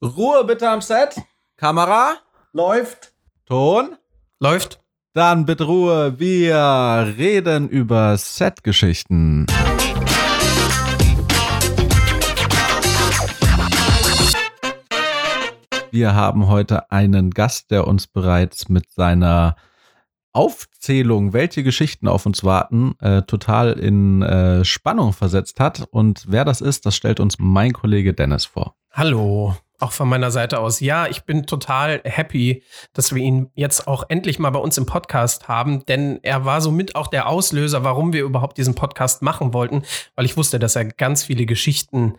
Ruhe 0.00 0.44
bitte 0.44 0.70
am 0.70 0.80
Set. 0.80 1.20
Kamera. 1.56 2.18
Läuft. 2.52 3.12
Ton. 3.46 3.96
Läuft. 4.38 4.80
Dann 5.12 5.44
bitte 5.44 5.64
Ruhe. 5.64 6.20
Wir 6.20 7.14
reden 7.18 7.68
über 7.68 8.16
Set-Geschichten. 8.16 9.46
Wir 15.90 16.14
haben 16.14 16.46
heute 16.46 16.92
einen 16.92 17.30
Gast, 17.30 17.72
der 17.72 17.88
uns 17.88 18.06
bereits 18.06 18.68
mit 18.68 18.88
seiner 18.92 19.56
Aufzählung, 20.32 21.32
welche 21.32 21.64
Geschichten 21.64 22.06
auf 22.06 22.24
uns 22.24 22.44
warten, 22.44 22.94
äh, 23.00 23.22
total 23.22 23.72
in 23.72 24.22
äh, 24.22 24.64
Spannung 24.64 25.12
versetzt 25.12 25.58
hat. 25.58 25.88
Und 25.90 26.26
wer 26.28 26.44
das 26.44 26.60
ist, 26.60 26.86
das 26.86 26.94
stellt 26.94 27.18
uns 27.18 27.40
mein 27.40 27.72
Kollege 27.72 28.14
Dennis 28.14 28.44
vor. 28.44 28.76
Hallo, 28.92 29.56
auch 29.78 29.92
von 29.92 30.08
meiner 30.08 30.30
Seite 30.30 30.58
aus. 30.58 30.80
Ja, 30.80 31.06
ich 31.06 31.22
bin 31.22 31.46
total 31.46 32.00
happy, 32.04 32.62
dass 32.92 33.14
wir 33.14 33.22
ihn 33.22 33.50
jetzt 33.54 33.86
auch 33.86 34.04
endlich 34.08 34.38
mal 34.38 34.50
bei 34.50 34.58
uns 34.58 34.76
im 34.76 34.86
Podcast 34.86 35.48
haben, 35.48 35.84
denn 35.86 36.18
er 36.22 36.44
war 36.44 36.60
somit 36.60 36.96
auch 36.96 37.06
der 37.06 37.28
Auslöser, 37.28 37.84
warum 37.84 38.12
wir 38.12 38.22
überhaupt 38.22 38.58
diesen 38.58 38.74
Podcast 38.74 39.22
machen 39.22 39.52
wollten, 39.52 39.82
weil 40.16 40.24
ich 40.24 40.36
wusste, 40.36 40.58
dass 40.58 40.76
er 40.76 40.84
ganz 40.84 41.24
viele 41.24 41.46
Geschichten 41.46 42.18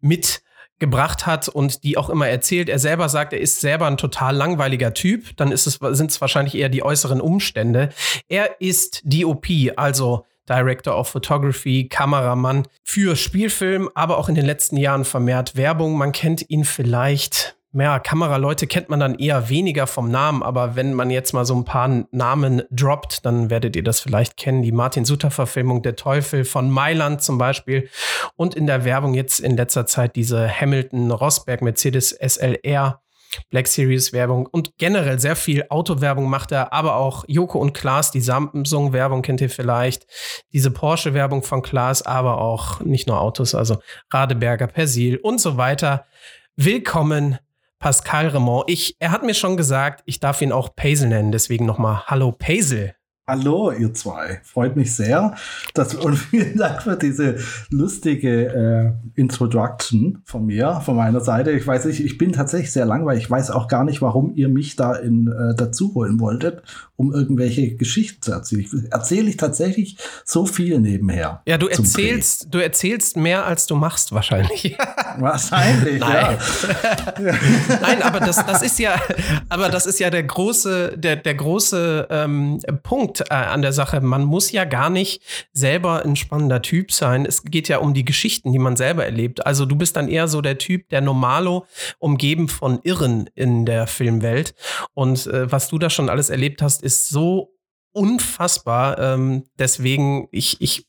mit 0.00 0.42
gebracht 0.78 1.26
hat 1.26 1.48
und 1.48 1.84
die 1.84 1.96
auch 1.96 2.08
immer 2.08 2.26
erzählt. 2.26 2.68
Er 2.68 2.78
selber 2.78 3.08
sagt, 3.08 3.32
er 3.34 3.40
ist 3.40 3.60
selber 3.60 3.86
ein 3.86 3.98
total 3.98 4.34
langweiliger 4.34 4.94
Typ. 4.94 5.36
Dann 5.36 5.52
ist 5.52 5.66
es, 5.66 5.78
sind 5.96 6.10
es 6.10 6.20
wahrscheinlich 6.20 6.54
eher 6.54 6.70
die 6.70 6.82
äußeren 6.82 7.20
Umstände. 7.20 7.90
Er 8.28 8.60
ist 8.60 9.02
DOP, 9.04 9.46
also 9.76 10.24
Director 10.50 10.98
of 10.98 11.08
Photography, 11.08 11.88
Kameramann 11.88 12.66
für 12.84 13.14
Spielfilm, 13.14 13.88
aber 13.94 14.18
auch 14.18 14.28
in 14.28 14.34
den 14.34 14.44
letzten 14.44 14.76
Jahren 14.76 15.04
vermehrt 15.04 15.56
Werbung. 15.56 15.96
Man 15.96 16.12
kennt 16.12 16.50
ihn 16.50 16.64
vielleicht 16.64 17.56
ja, 17.72 18.00
Kameraleute 18.00 18.66
kennt 18.66 18.88
man 18.88 18.98
dann 18.98 19.14
eher 19.14 19.48
weniger 19.48 19.86
vom 19.86 20.10
Namen, 20.10 20.42
aber 20.42 20.74
wenn 20.74 20.92
man 20.92 21.08
jetzt 21.08 21.32
mal 21.32 21.44
so 21.44 21.54
ein 21.54 21.64
paar 21.64 22.04
Namen 22.10 22.62
droppt, 22.72 23.24
dann 23.24 23.48
werdet 23.48 23.76
ihr 23.76 23.84
das 23.84 24.00
vielleicht 24.00 24.36
kennen. 24.36 24.62
Die 24.62 24.72
Martin 24.72 25.04
Suter-Verfilmung 25.04 25.82
Der 25.82 25.94
Teufel 25.94 26.44
von 26.44 26.68
Mailand 26.68 27.22
zum 27.22 27.38
Beispiel. 27.38 27.88
Und 28.34 28.56
in 28.56 28.66
der 28.66 28.84
Werbung 28.84 29.14
jetzt 29.14 29.38
in 29.38 29.56
letzter 29.56 29.86
Zeit 29.86 30.16
diese 30.16 30.48
Hamilton 30.50 31.12
Rosberg 31.12 31.62
Mercedes 31.62 32.10
SLR 32.10 33.00
Black 33.50 33.66
Series 33.66 34.12
Werbung 34.12 34.46
und 34.46 34.76
generell 34.78 35.18
sehr 35.18 35.36
viel 35.36 35.64
Autowerbung 35.68 36.28
macht 36.28 36.52
er, 36.52 36.72
aber 36.72 36.96
auch 36.96 37.24
Joko 37.28 37.58
und 37.58 37.72
Klaas, 37.72 38.10
die 38.10 38.20
Samsung 38.20 38.92
Werbung 38.92 39.22
kennt 39.22 39.40
ihr 39.40 39.50
vielleicht, 39.50 40.06
diese 40.52 40.70
Porsche 40.70 41.14
Werbung 41.14 41.42
von 41.42 41.62
Klaas, 41.62 42.02
aber 42.02 42.40
auch 42.40 42.80
nicht 42.80 43.06
nur 43.06 43.20
Autos, 43.20 43.54
also 43.54 43.78
Radeberger 44.10 44.66
Persil 44.66 45.16
und 45.18 45.40
so 45.40 45.56
weiter. 45.56 46.06
Willkommen 46.56 47.38
Pascal 47.78 48.28
Remont. 48.28 48.64
Ich, 48.68 48.96
er 48.98 49.10
hat 49.10 49.22
mir 49.22 49.34
schon 49.34 49.56
gesagt, 49.56 50.02
ich 50.04 50.20
darf 50.20 50.42
ihn 50.42 50.52
auch 50.52 50.76
Paisel 50.76 51.08
nennen, 51.08 51.32
deswegen 51.32 51.64
nochmal 51.66 52.02
Hallo 52.06 52.32
Paisel. 52.32 52.94
Hallo, 53.30 53.70
ihr 53.70 53.94
zwei. 53.94 54.40
Freut 54.42 54.74
mich 54.74 54.92
sehr. 54.96 55.36
Dass, 55.74 55.94
und 55.94 56.16
vielen 56.30 56.56
Dank 56.56 56.82
für 56.82 56.96
diese 56.96 57.36
lustige 57.70 58.46
äh, 59.14 59.20
Introduction 59.20 60.20
von 60.24 60.46
mir, 60.46 60.80
von 60.84 60.96
meiner 60.96 61.20
Seite. 61.20 61.52
Ich 61.52 61.64
weiß 61.64 61.84
nicht, 61.84 62.04
ich 62.04 62.18
bin 62.18 62.32
tatsächlich 62.32 62.72
sehr 62.72 62.86
langweilig. 62.86 63.22
Ich 63.22 63.30
weiß 63.30 63.52
auch 63.52 63.68
gar 63.68 63.84
nicht, 63.84 64.02
warum 64.02 64.34
ihr 64.34 64.48
mich 64.48 64.74
da 64.74 64.94
in, 64.96 65.28
äh, 65.28 65.54
dazu 65.54 65.94
holen 65.94 66.18
wolltet, 66.18 66.64
um 66.96 67.14
irgendwelche 67.14 67.76
Geschichten 67.76 68.20
zu 68.20 68.32
erzählen. 68.32 68.62
Ich, 68.62 68.92
erzähle 68.92 69.28
ich 69.28 69.36
tatsächlich 69.36 69.96
so 70.24 70.44
viel 70.44 70.80
nebenher. 70.80 71.42
Ja, 71.46 71.56
du 71.56 71.68
erzählst, 71.68 72.48
du 72.50 72.58
erzählst 72.58 73.16
mehr, 73.16 73.46
als 73.46 73.66
du 73.68 73.76
machst, 73.76 74.10
wahrscheinlich. 74.10 74.76
wahrscheinlich, 75.18 76.00
Nein. 76.00 76.36
ja. 77.20 77.34
Nein, 77.80 78.02
aber 78.02 78.18
das, 78.18 78.44
das 78.44 78.62
ist 78.62 78.80
ja, 78.80 79.00
aber 79.48 79.68
das 79.68 79.86
ist 79.86 80.00
ja 80.00 80.10
der 80.10 80.24
große, 80.24 80.98
der, 80.98 81.14
der 81.14 81.34
große 81.36 82.08
ähm, 82.10 82.58
Punkt 82.82 83.19
äh, 83.20 83.34
an 83.34 83.62
der 83.62 83.72
Sache. 83.72 84.00
Man 84.00 84.24
muss 84.24 84.52
ja 84.52 84.64
gar 84.64 84.90
nicht 84.90 85.22
selber 85.52 86.04
ein 86.04 86.16
spannender 86.16 86.62
Typ 86.62 86.92
sein. 86.92 87.26
Es 87.26 87.44
geht 87.44 87.68
ja 87.68 87.78
um 87.78 87.94
die 87.94 88.04
Geschichten, 88.04 88.52
die 88.52 88.58
man 88.58 88.76
selber 88.76 89.04
erlebt. 89.04 89.46
Also 89.46 89.66
du 89.66 89.76
bist 89.76 89.96
dann 89.96 90.08
eher 90.08 90.28
so 90.28 90.40
der 90.40 90.58
Typ, 90.58 90.88
der 90.90 91.00
Normalo, 91.00 91.66
umgeben 91.98 92.48
von 92.48 92.80
Irren 92.82 93.28
in 93.34 93.66
der 93.66 93.86
Filmwelt. 93.86 94.54
Und 94.94 95.26
äh, 95.26 95.50
was 95.50 95.68
du 95.68 95.78
da 95.78 95.90
schon 95.90 96.08
alles 96.08 96.30
erlebt 96.30 96.62
hast, 96.62 96.82
ist 96.82 97.08
so 97.08 97.54
unfassbar. 97.92 98.98
Ähm, 98.98 99.44
deswegen, 99.58 100.28
ich, 100.30 100.60
ich, 100.60 100.86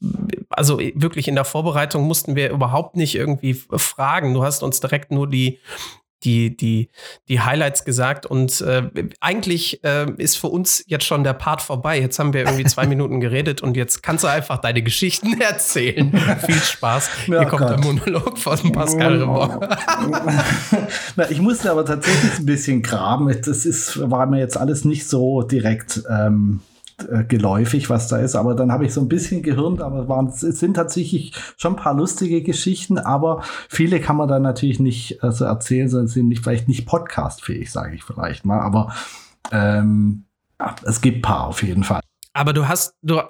also 0.49 0.79
wirklich 0.79 1.27
in 1.27 1.35
der 1.35 1.45
Vorbereitung 1.45 2.03
mussten 2.03 2.35
wir 2.35 2.51
überhaupt 2.51 2.95
nicht 2.95 3.15
irgendwie 3.15 3.53
fragen. 3.53 4.33
Du 4.33 4.43
hast 4.43 4.63
uns 4.63 4.79
direkt 4.79 5.11
nur 5.11 5.27
die 5.27 5.59
die, 6.23 6.55
die, 6.55 6.89
die 7.27 7.39
Highlights 7.39 7.83
gesagt. 7.83 8.25
Und 8.25 8.61
äh, 8.61 8.83
eigentlich 9.19 9.83
äh, 9.83 10.11
ist 10.17 10.37
für 10.37 10.47
uns 10.47 10.83
jetzt 10.87 11.05
schon 11.05 11.23
der 11.23 11.33
Part 11.33 11.61
vorbei. 11.61 11.99
Jetzt 11.99 12.19
haben 12.19 12.33
wir 12.33 12.41
irgendwie 12.41 12.65
zwei 12.65 12.85
Minuten 12.91 13.19
geredet 13.19 13.61
und 13.61 13.75
jetzt 13.77 14.03
kannst 14.03 14.23
du 14.23 14.27
einfach 14.27 14.59
deine 14.59 14.81
Geschichten 14.81 15.39
erzählen. 15.41 16.11
Viel 16.45 16.55
Spaß. 16.55 17.09
Ja, 17.27 17.39
Hier 17.39 17.47
kommt 17.47 17.61
Gott. 17.61 17.71
der 17.71 17.79
Monolog 17.79 18.37
von 18.37 18.71
Pascal 18.71 19.19
Na, 21.15 21.29
Ich 21.29 21.39
musste 21.41 21.71
aber 21.71 21.85
tatsächlich 21.85 22.39
ein 22.39 22.45
bisschen 22.45 22.81
graben. 22.81 23.27
Das 23.45 23.65
ist, 23.65 24.09
war 24.09 24.25
mir 24.25 24.39
jetzt 24.39 24.57
alles 24.57 24.85
nicht 24.85 25.07
so 25.07 25.41
direkt. 25.41 26.03
Ähm 26.09 26.61
äh, 27.09 27.23
geläufig, 27.23 27.89
was 27.89 28.07
da 28.07 28.17
ist. 28.17 28.35
Aber 28.35 28.55
dann 28.55 28.71
habe 28.71 28.85
ich 28.85 28.93
so 28.93 29.01
ein 29.01 29.09
bisschen 29.09 29.43
gehirnt, 29.43 29.81
aber 29.81 30.07
waren, 30.07 30.27
es 30.27 30.41
sind 30.41 30.75
tatsächlich 30.75 31.33
schon 31.57 31.73
ein 31.73 31.81
paar 31.81 31.93
lustige 31.93 32.41
Geschichten, 32.41 32.97
aber 32.97 33.43
viele 33.69 33.99
kann 33.99 34.17
man 34.17 34.27
dann 34.27 34.41
natürlich 34.41 34.79
nicht 34.79 35.23
äh, 35.23 35.31
so 35.31 35.45
erzählen, 35.45 35.89
sondern 35.89 36.07
sind 36.07 36.27
nicht, 36.27 36.43
vielleicht 36.43 36.67
nicht 36.67 36.85
podcastfähig, 36.85 37.71
sage 37.71 37.95
ich 37.95 38.03
vielleicht 38.03 38.45
mal. 38.45 38.59
Aber 38.59 38.93
ähm, 39.51 40.25
ja, 40.59 40.75
es 40.85 41.01
gibt 41.01 41.19
ein 41.19 41.21
paar 41.21 41.47
auf 41.47 41.63
jeden 41.63 41.83
Fall. 41.83 42.01
Aber 42.33 42.53
du 42.53 42.67
hast, 42.67 42.95
du, 43.01 43.21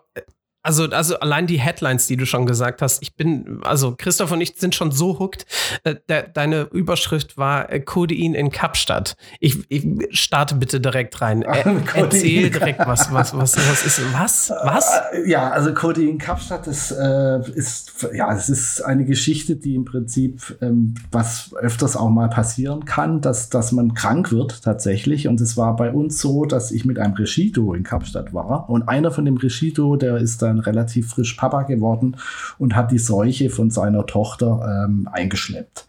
also, 0.63 0.85
also 0.85 1.19
allein 1.19 1.47
die 1.47 1.59
Headlines, 1.59 2.05
die 2.05 2.17
du 2.17 2.25
schon 2.25 2.45
gesagt 2.45 2.81
hast, 2.83 3.01
ich 3.01 3.15
bin, 3.15 3.61
also 3.63 3.95
Christoph 3.97 4.31
und 4.31 4.41
ich 4.41 4.53
sind 4.57 4.75
schon 4.75 4.91
so 4.91 5.17
hooked. 5.17 5.45
Äh, 5.83 5.95
de, 6.07 6.25
deine 6.31 6.63
Überschrift 6.71 7.37
war 7.37 7.71
äh, 7.71 7.79
Codein 7.79 8.35
in 8.35 8.51
Kapstadt. 8.51 9.15
Ich, 9.39 9.57
ich 9.69 9.87
starte 10.11 10.55
bitte 10.55 10.79
direkt 10.79 11.21
rein. 11.21 11.43
Äh, 11.51 11.75
erzähl 11.95 12.49
direkt 12.49 12.79
was, 12.79 13.11
was, 13.11 13.35
was, 13.35 13.57
was 13.57 13.85
ist, 13.85 14.01
was, 14.13 14.51
was? 14.63 14.89
Äh, 15.11 15.29
ja, 15.29 15.49
also 15.49 15.73
Codein 15.73 16.17
Kapstadt 16.17 16.65
ist, 16.65 16.91
äh, 16.91 17.39
ist, 17.51 18.07
ja, 18.13 18.33
es 18.33 18.47
ist 18.47 18.81
eine 18.81 19.05
Geschichte, 19.05 19.57
die 19.57 19.75
im 19.75 19.85
Prinzip, 19.85 20.57
ähm, 20.61 20.95
was 21.11 21.53
öfters 21.59 21.97
auch 21.97 22.09
mal 22.09 22.29
passieren 22.29 22.85
kann, 22.85 23.21
dass, 23.21 23.49
dass 23.49 23.71
man 23.73 23.93
krank 23.93 24.31
wird 24.31 24.63
tatsächlich. 24.63 25.27
Und 25.27 25.41
es 25.41 25.57
war 25.57 25.75
bei 25.75 25.91
uns 25.91 26.19
so, 26.19 26.45
dass 26.45 26.71
ich 26.71 26.85
mit 26.85 26.99
einem 26.99 27.13
Regito 27.13 27.73
in 27.73 27.83
Kapstadt 27.83 28.33
war. 28.33 28.69
Und 28.69 28.87
einer 28.87 29.11
von 29.11 29.25
dem 29.25 29.37
Regito, 29.37 29.97
der 29.97 30.17
ist 30.17 30.41
da 30.41 30.50
dann 30.51 30.59
relativ 30.59 31.09
frisch 31.09 31.33
Papa 31.33 31.63
geworden 31.63 32.17
und 32.57 32.75
hat 32.75 32.91
die 32.91 32.99
Seuche 32.99 33.49
von 33.49 33.71
seiner 33.71 34.05
Tochter 34.05 34.85
ähm, 34.85 35.07
eingeschleppt. 35.11 35.87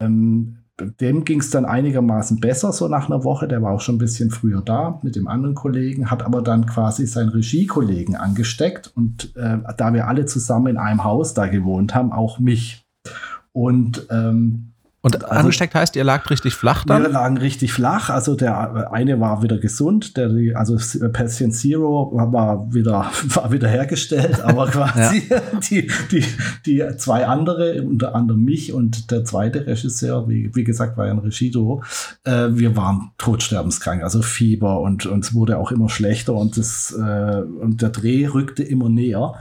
Ähm, 0.00 0.58
dem 0.78 1.24
ging 1.24 1.40
es 1.40 1.48
dann 1.48 1.64
einigermaßen 1.64 2.38
besser, 2.38 2.70
so 2.72 2.86
nach 2.88 3.06
einer 3.06 3.24
Woche. 3.24 3.48
Der 3.48 3.62
war 3.62 3.72
auch 3.72 3.80
schon 3.80 3.94
ein 3.94 3.98
bisschen 3.98 4.30
früher 4.30 4.60
da 4.60 5.00
mit 5.02 5.16
dem 5.16 5.26
anderen 5.26 5.54
Kollegen, 5.54 6.10
hat 6.10 6.22
aber 6.22 6.42
dann 6.42 6.66
quasi 6.66 7.06
seinen 7.06 7.30
Regiekollegen 7.30 8.14
angesteckt 8.14 8.92
und 8.94 9.34
äh, 9.36 9.58
da 9.76 9.94
wir 9.94 10.06
alle 10.06 10.26
zusammen 10.26 10.66
in 10.66 10.76
einem 10.76 11.02
Haus 11.02 11.32
da 11.32 11.46
gewohnt 11.46 11.94
haben, 11.94 12.12
auch 12.12 12.38
mich. 12.38 12.84
Und 13.52 14.06
ähm, 14.10 14.72
und 15.06 15.24
also, 15.24 15.40
angesteckt 15.40 15.76
heißt, 15.76 15.94
ihr 15.94 16.02
lagt 16.02 16.28
richtig 16.30 16.54
flach 16.54 16.84
dann? 16.84 17.02
Wir 17.02 17.10
lagen 17.10 17.36
richtig 17.36 17.72
flach. 17.72 18.10
Also 18.10 18.34
der 18.34 18.92
eine 18.92 19.20
war 19.20 19.40
wieder 19.40 19.56
gesund, 19.58 20.16
der, 20.16 20.32
also 20.56 20.76
Patient 21.12 21.54
Zero 21.54 22.10
war 22.12 22.74
wieder, 22.74 23.12
war 23.28 23.52
wieder 23.52 23.68
hergestellt, 23.68 24.40
aber 24.42 24.66
quasi 24.70 25.22
ja. 25.30 25.40
die, 25.70 25.88
die, 26.10 26.24
die 26.66 26.96
zwei 26.96 27.24
andere, 27.24 27.84
unter 27.84 28.16
anderem 28.16 28.42
mich 28.42 28.72
und 28.72 29.12
der 29.12 29.24
zweite 29.24 29.64
Regisseur, 29.64 30.28
wie, 30.28 30.52
wie 30.56 30.64
gesagt, 30.64 30.96
war 30.96 31.06
ja 31.06 31.12
ein 31.12 31.20
Regido, 31.20 31.84
äh, 32.24 32.48
wir 32.50 32.74
waren 32.74 33.12
todsterbenskrank, 33.16 34.02
also 34.02 34.22
Fieber 34.22 34.80
und 34.80 35.06
uns 35.06 35.34
wurde 35.34 35.58
auch 35.58 35.70
immer 35.70 35.88
schlechter 35.88 36.34
und, 36.34 36.56
das, 36.56 36.90
äh, 36.90 37.42
und 37.42 37.80
der 37.80 37.90
Dreh 37.90 38.26
rückte 38.26 38.64
immer 38.64 38.88
näher. 38.88 39.36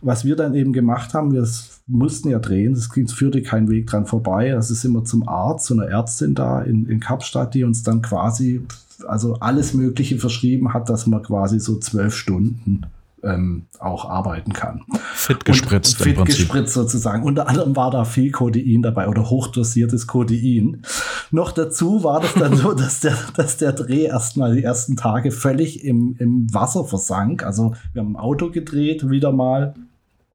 Was 0.00 0.24
wir 0.24 0.36
dann 0.36 0.54
eben 0.54 0.72
gemacht 0.72 1.12
haben, 1.12 1.32
wir 1.32 1.46
mussten 1.90 2.30
ja 2.30 2.38
drehen, 2.38 2.72
es 2.72 2.88
führte 3.12 3.42
kein 3.42 3.68
Weg 3.68 3.86
dran 3.86 4.06
vorbei. 4.06 4.48
Es 4.48 4.70
ist 4.70 4.84
immer 4.84 5.04
zum 5.04 5.28
Arzt, 5.28 5.66
zu 5.66 5.74
einer 5.74 5.88
Ärztin 5.88 6.34
da 6.34 6.62
in, 6.62 6.86
in 6.86 7.00
Kapstadt, 7.00 7.54
die 7.54 7.64
uns 7.64 7.82
dann 7.82 8.02
quasi 8.02 8.62
also 9.06 9.34
alles 9.40 9.74
Mögliche 9.74 10.18
verschrieben 10.18 10.74
hat, 10.74 10.88
dass 10.88 11.06
man 11.06 11.22
quasi 11.22 11.58
so 11.58 11.78
zwölf 11.78 12.14
Stunden 12.14 12.86
ähm, 13.22 13.66
auch 13.78 14.08
arbeiten 14.08 14.52
kann. 14.52 14.82
Fit 15.12 15.44
gespritzt. 15.44 16.00
Und, 16.00 16.04
fit 16.04 16.24
gespritzt 16.24 16.74
sozusagen. 16.74 17.22
Unter 17.22 17.48
anderem 17.48 17.76
war 17.76 17.90
da 17.90 18.04
viel 18.04 18.30
Codein 18.30 18.82
dabei 18.82 19.08
oder 19.08 19.28
hochdosiertes 19.28 20.06
Codein. 20.06 20.82
Noch 21.30 21.52
dazu 21.52 22.02
war 22.02 22.20
das 22.20 22.34
dann 22.34 22.56
so, 22.56 22.72
dass 22.74 23.00
der, 23.00 23.16
dass 23.36 23.58
der 23.58 23.72
Dreh 23.72 24.04
erstmal 24.04 24.54
die 24.54 24.62
ersten 24.62 24.96
Tage 24.96 25.32
völlig 25.32 25.84
im, 25.84 26.16
im 26.18 26.52
Wasser 26.52 26.84
versank. 26.84 27.44
Also 27.44 27.74
wir 27.92 28.02
haben 28.02 28.12
ein 28.12 28.20
Auto 28.20 28.50
gedreht, 28.50 29.10
wieder 29.10 29.32
mal 29.32 29.74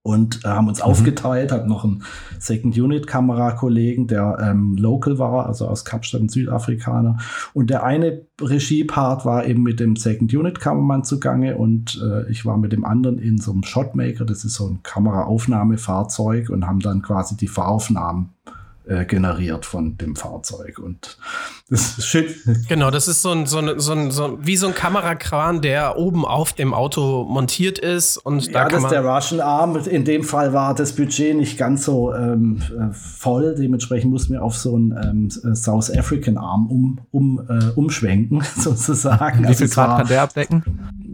und 0.05 0.45
äh, 0.45 0.49
haben 0.49 0.67
uns 0.67 0.79
mhm. 0.79 0.85
aufgeteilt, 0.85 1.51
hat 1.51 1.67
noch 1.67 1.83
einen 1.83 2.03
Second 2.37 2.77
Unit 2.77 3.07
Kamerakollegen, 3.07 4.05
der 4.05 4.37
ähm, 4.39 4.75
local 4.77 5.17
war, 5.17 5.47
also 5.47 5.67
aus 5.67 5.83
Kapstadt, 5.83 6.21
ein 6.21 6.29
Südafrikaner. 6.29 7.17
Und 7.53 7.71
der 7.71 7.83
eine 7.83 8.21
Regiepart 8.39 9.25
war 9.25 9.47
eben 9.47 9.63
mit 9.63 9.79
dem 9.79 9.95
Second 9.95 10.31
Unit 10.31 10.59
Kameramann 10.59 11.03
zugange 11.03 11.57
und 11.57 11.99
äh, 12.03 12.29
ich 12.29 12.45
war 12.45 12.57
mit 12.57 12.71
dem 12.71 12.85
anderen 12.85 13.17
in 13.17 13.39
so 13.39 13.51
einem 13.51 13.63
Shotmaker, 13.63 14.25
das 14.25 14.45
ist 14.45 14.53
so 14.53 14.67
ein 14.67 14.83
Kameraaufnahmefahrzeug 14.83 16.51
und 16.51 16.67
haben 16.67 16.81
dann 16.81 17.01
quasi 17.01 17.35
die 17.35 17.47
Fahraufnahmen 17.47 18.29
äh, 18.87 19.05
generiert 19.05 19.65
von 19.65 19.97
dem 19.97 20.15
Fahrzeug. 20.15 20.79
Und 20.79 21.17
das 21.69 21.97
ist 21.97 22.07
shit. 22.07 22.35
Genau, 22.67 22.89
das 22.91 23.07
ist 23.07 23.21
so 23.21 23.31
ein, 23.31 23.45
so 23.45 23.59
ein, 23.59 23.79
so 23.79 23.93
ein, 23.93 24.11
so 24.11 24.37
wie 24.41 24.55
so 24.57 24.67
ein 24.67 24.73
Kamerakran, 24.73 25.61
der 25.61 25.97
oben 25.97 26.25
auf 26.25 26.53
dem 26.53 26.73
Auto 26.73 27.23
montiert 27.23 27.79
ist. 27.79 28.17
Und 28.17 28.53
da 28.53 28.63
ja, 28.63 28.69
das 28.69 28.83
ist 28.83 28.91
der 28.91 29.05
Russian 29.05 29.41
Arm. 29.41 29.75
In 29.77 30.05
dem 30.05 30.23
Fall 30.23 30.53
war 30.53 30.73
das 30.75 30.93
Budget 30.93 31.35
nicht 31.35 31.57
ganz 31.57 31.85
so 31.85 32.13
ähm, 32.13 32.61
äh, 32.77 32.93
voll. 32.93 33.55
Dementsprechend 33.55 34.11
mussten 34.11 34.33
wir 34.33 34.43
auf 34.43 34.55
so 34.55 34.75
einen 34.75 35.29
ähm, 35.43 35.55
South 35.55 35.91
African 35.91 36.37
Arm 36.37 36.67
um, 36.67 36.99
um, 37.11 37.39
äh, 37.49 37.71
umschwenken, 37.75 38.43
sozusagen. 38.55 39.47
Wie 39.47 39.53
viel 39.53 39.63
also 39.63 39.75
Grad 39.75 39.89
war, 39.89 39.97
kann 39.99 40.07
der 40.07 40.21
abdecken? 40.21 40.63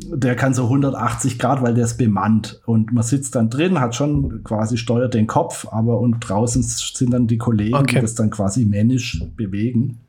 Der 0.08 0.36
kann 0.36 0.54
so 0.54 0.64
180 0.64 1.40
Grad, 1.40 1.62
weil 1.62 1.74
der 1.74 1.86
ist 1.86 1.98
bemannt. 1.98 2.62
Und 2.66 2.92
man 2.94 3.04
sitzt 3.04 3.36
dann 3.36 3.50
drin, 3.50 3.80
hat 3.80 3.96
schon 3.96 4.44
quasi 4.44 4.78
steuert 4.78 5.14
den 5.14 5.28
Kopf, 5.28 5.68
aber 5.72 6.00
und 6.00 6.20
draußen 6.20 6.64
sind 6.64 7.14
dann 7.14 7.28
die 7.28 7.38
Kollegen, 7.38 7.76
okay. 7.76 7.96
die 7.96 8.02
das 8.02 8.16
dann 8.16 8.30
quasi 8.30 8.66
männisch 8.66 9.24
bewegen. 9.36 10.00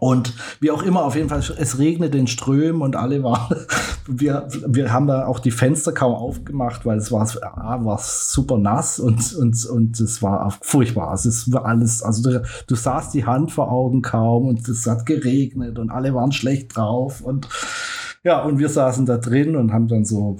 Und 0.00 0.34
wie 0.60 0.70
auch 0.70 0.82
immer, 0.82 1.04
auf 1.04 1.16
jeden 1.16 1.30
Fall, 1.30 1.38
es 1.38 1.78
regnet 1.78 2.14
in 2.14 2.26
Strömen 2.26 2.82
und 2.82 2.94
alle 2.94 3.22
waren, 3.22 3.56
wir, 4.06 4.46
wir 4.66 4.92
haben 4.92 5.06
da 5.06 5.26
auch 5.26 5.38
die 5.38 5.50
Fenster 5.50 5.92
kaum 5.92 6.14
aufgemacht, 6.14 6.84
weil 6.84 6.98
es 6.98 7.10
war, 7.10 7.26
ah, 7.42 7.84
war 7.84 7.98
super 7.98 8.58
nass 8.58 9.00
und, 9.00 9.34
und, 9.34 9.64
und 9.66 9.98
es 9.98 10.22
war 10.22 10.54
furchtbar. 10.60 11.14
Es 11.14 11.24
ist 11.24 11.54
alles, 11.56 12.02
also 12.02 12.30
du, 12.30 12.42
du 12.66 12.74
sahst 12.74 13.14
die 13.14 13.24
Hand 13.24 13.50
vor 13.50 13.72
Augen 13.72 14.02
kaum 14.02 14.46
und 14.46 14.68
es 14.68 14.86
hat 14.86 15.06
geregnet 15.06 15.78
und 15.78 15.90
alle 15.90 16.14
waren 16.14 16.32
schlecht 16.32 16.76
drauf 16.76 17.22
und 17.22 17.48
ja, 18.24 18.42
und 18.42 18.58
wir 18.58 18.68
saßen 18.68 19.06
da 19.06 19.16
drin 19.16 19.56
und 19.56 19.72
haben 19.72 19.88
dann 19.88 20.04
so 20.04 20.38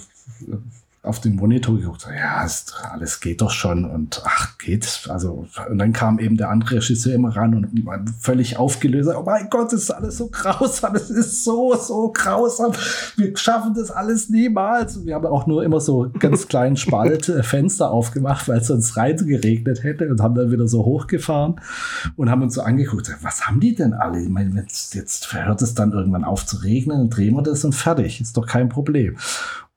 auf 1.03 1.21
den 1.21 1.37
Monitor 1.37 1.77
geguckt, 1.77 2.07
ja, 2.15 2.45
ist, 2.45 2.75
alles 2.91 3.21
geht 3.21 3.41
doch 3.41 3.51
schon 3.51 3.85
und 3.85 4.21
ach, 4.25 4.59
geht. 4.59 5.09
Also, 5.09 5.47
und 5.71 5.79
dann 5.79 5.93
kam 5.93 6.19
eben 6.19 6.37
der 6.37 6.51
andere 6.51 6.77
Regisseur 6.77 7.15
immer 7.15 7.35
ran 7.35 7.55
und 7.55 7.87
war 7.87 8.05
völlig 8.21 8.57
aufgelöst. 8.57 9.09
Oh 9.17 9.23
mein 9.23 9.49
Gott, 9.49 9.73
ist 9.73 9.91
alles 9.91 10.19
so 10.19 10.29
grausam, 10.29 10.97
es 10.97 11.09
ist 11.09 11.45
so, 11.45 11.75
so 11.77 12.13
grausam. 12.13 12.73
Wir 13.17 13.37
schaffen 13.37 13.75
das 13.75 13.91
alles 13.91 14.29
niemals. 14.29 14.97
Und 14.97 15.07
wir 15.07 15.15
haben 15.15 15.27
auch 15.27 15.47
nur 15.47 15.65
immer 15.65 15.81
so 15.81 16.11
ganz 16.19 16.49
kleinen 16.49 16.77
Spalt 16.77 17.29
äh, 17.29 17.43
Fenster 17.43 17.91
aufgemacht, 17.91 18.49
weil 18.49 18.59
es 18.59 18.67
sonst 18.67 18.97
rein 18.97 19.17
geregnet 19.17 19.85
hätte 19.85 20.09
und 20.09 20.21
haben 20.21 20.35
dann 20.35 20.51
wieder 20.51 20.69
so 20.69 20.85
hochgefahren 20.85 21.61
und 22.17 22.31
haben 22.31 22.43
uns 22.43 22.55
so 22.55 22.63
angeguckt, 22.63 23.11
was 23.23 23.47
haben 23.47 23.61
die 23.61 23.75
denn 23.75 23.95
alle? 23.95 24.21
Ich 24.21 24.29
meine, 24.29 24.55
jetzt, 24.61 24.95
jetzt 24.95 25.33
hört 25.33 25.63
es 25.63 25.75
dann 25.75 25.93
irgendwann 25.93 26.25
auf 26.25 26.45
zu 26.45 26.59
regnen, 26.59 26.99
dann 26.99 27.11
drehen 27.11 27.35
wir 27.35 27.43
das 27.43 27.65
und 27.65 27.75
fertig. 27.75 28.21
Ist 28.21 28.37
doch 28.37 28.47
kein 28.47 28.69
Problem. 28.69 29.17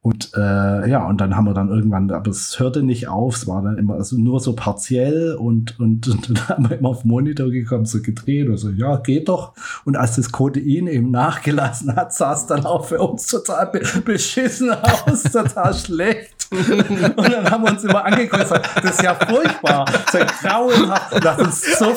Und 0.04 0.32
äh, 0.36 0.90
ja, 0.90 1.06
und 1.06 1.22
dann 1.22 1.36
haben 1.38 1.46
wir 1.46 1.54
dann 1.54 1.70
irgendwann, 1.70 2.10
aber 2.10 2.32
es 2.32 2.60
hörte 2.60 2.82
nicht 2.82 3.08
auf, 3.08 3.36
es 3.36 3.46
war 3.46 3.62
dann 3.62 3.78
immer 3.78 3.94
also 3.96 4.18
nur 4.18 4.40
so 4.40 4.54
partiell 4.54 5.36
und, 5.36 5.80
und, 5.80 6.08
und 6.08 6.30
dann 6.30 6.50
haben 6.50 6.70
wir 6.72 6.80
immer 6.80 6.90
auf 6.90 7.04
den 7.04 7.10
Monitor 7.10 7.52
gekommen, 7.52 7.86
so 7.86 8.02
gedreht 8.02 8.50
und 8.50 8.58
so, 8.58 8.72
ja, 8.72 8.96
geht 8.96 9.30
doch. 9.30 9.54
Und 9.86 9.98
als 9.98 10.16
das 10.16 10.32
Codein 10.32 10.88
eben 10.88 11.12
nachgelassen 11.12 11.96
hat, 11.96 12.16
sah 12.16 12.34
es 12.34 12.48
dann 12.48 12.66
auch 12.66 12.86
für 12.86 13.00
uns 13.00 13.28
total 13.28 13.68
be 13.68 13.82
beschissen 14.04 14.72
aus, 14.72 15.22
total 15.32 15.72
schlecht. 15.76 16.48
und 16.50 17.32
dann 17.32 17.50
haben 17.50 17.64
wir 17.64 17.72
uns 17.72 17.84
immer 17.84 18.04
angeguckt 18.04 18.42
gesagt, 18.42 18.70
das 18.84 18.96
ist 18.96 19.04
ja 19.04 19.14
furchtbar, 19.14 19.86
ja 20.14 20.26
grauenhaft. 20.42 21.24
Dachten 21.24 21.46
uns 21.46 21.78
so, 21.78 21.94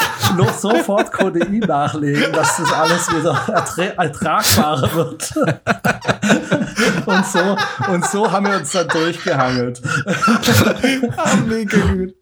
sofort 0.60 1.10
Codein 1.10 1.58
nachlegen, 1.60 2.32
dass 2.32 2.58
das 2.58 2.72
alles 2.72 3.08
wieder 3.08 3.94
ertragbarer 3.96 4.94
wird. 4.94 5.34
und 7.06 7.26
so, 7.26 7.56
und 7.92 7.93
so 8.02 8.30
haben 8.30 8.46
wir 8.46 8.56
uns 8.56 8.72
dann 8.72 8.88
durchgehangelt. 8.88 9.82
ah, 11.16 11.36
mega 11.46 11.78
gut. 11.92 12.14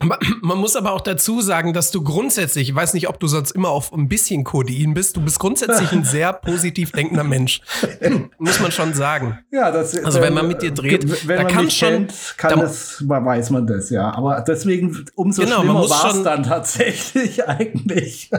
Man 0.00 0.58
muss 0.58 0.76
aber 0.76 0.92
auch 0.92 1.00
dazu 1.00 1.40
sagen, 1.40 1.72
dass 1.72 1.90
du 1.90 2.04
grundsätzlich, 2.04 2.68
ich 2.68 2.74
weiß 2.74 2.94
nicht, 2.94 3.08
ob 3.08 3.18
du 3.18 3.26
sonst 3.26 3.50
immer 3.50 3.70
auf 3.70 3.92
ein 3.92 4.08
bisschen 4.08 4.44
Codein 4.44 4.94
bist, 4.94 5.16
du 5.16 5.20
bist 5.20 5.40
grundsätzlich 5.40 5.90
ein 5.90 6.04
sehr 6.04 6.32
positiv 6.32 6.92
denkender 6.92 7.24
Mensch. 7.24 7.62
muss 8.38 8.60
man 8.60 8.70
schon 8.70 8.94
sagen. 8.94 9.40
Ja, 9.50 9.72
das 9.72 9.96
Also 10.04 10.20
wenn 10.20 10.34
man 10.34 10.46
mit 10.46 10.62
dir 10.62 10.70
dreht, 10.70 11.26
wenn 11.26 11.42
man 11.42 11.64
mich 11.64 11.76
schon, 11.76 11.88
kennt, 11.88 12.14
kann 12.36 12.50
da, 12.50 12.56
das, 12.60 13.02
weiß 13.08 13.50
man 13.50 13.66
das, 13.66 13.90
ja. 13.90 14.14
Aber 14.14 14.40
deswegen 14.46 15.04
umso 15.16 15.42
genau, 15.42 15.62
schlimmer 15.62 15.90
war 15.90 16.14
es 16.14 16.22
dann 16.22 16.44
tatsächlich 16.44 17.48
eigentlich 17.48 18.30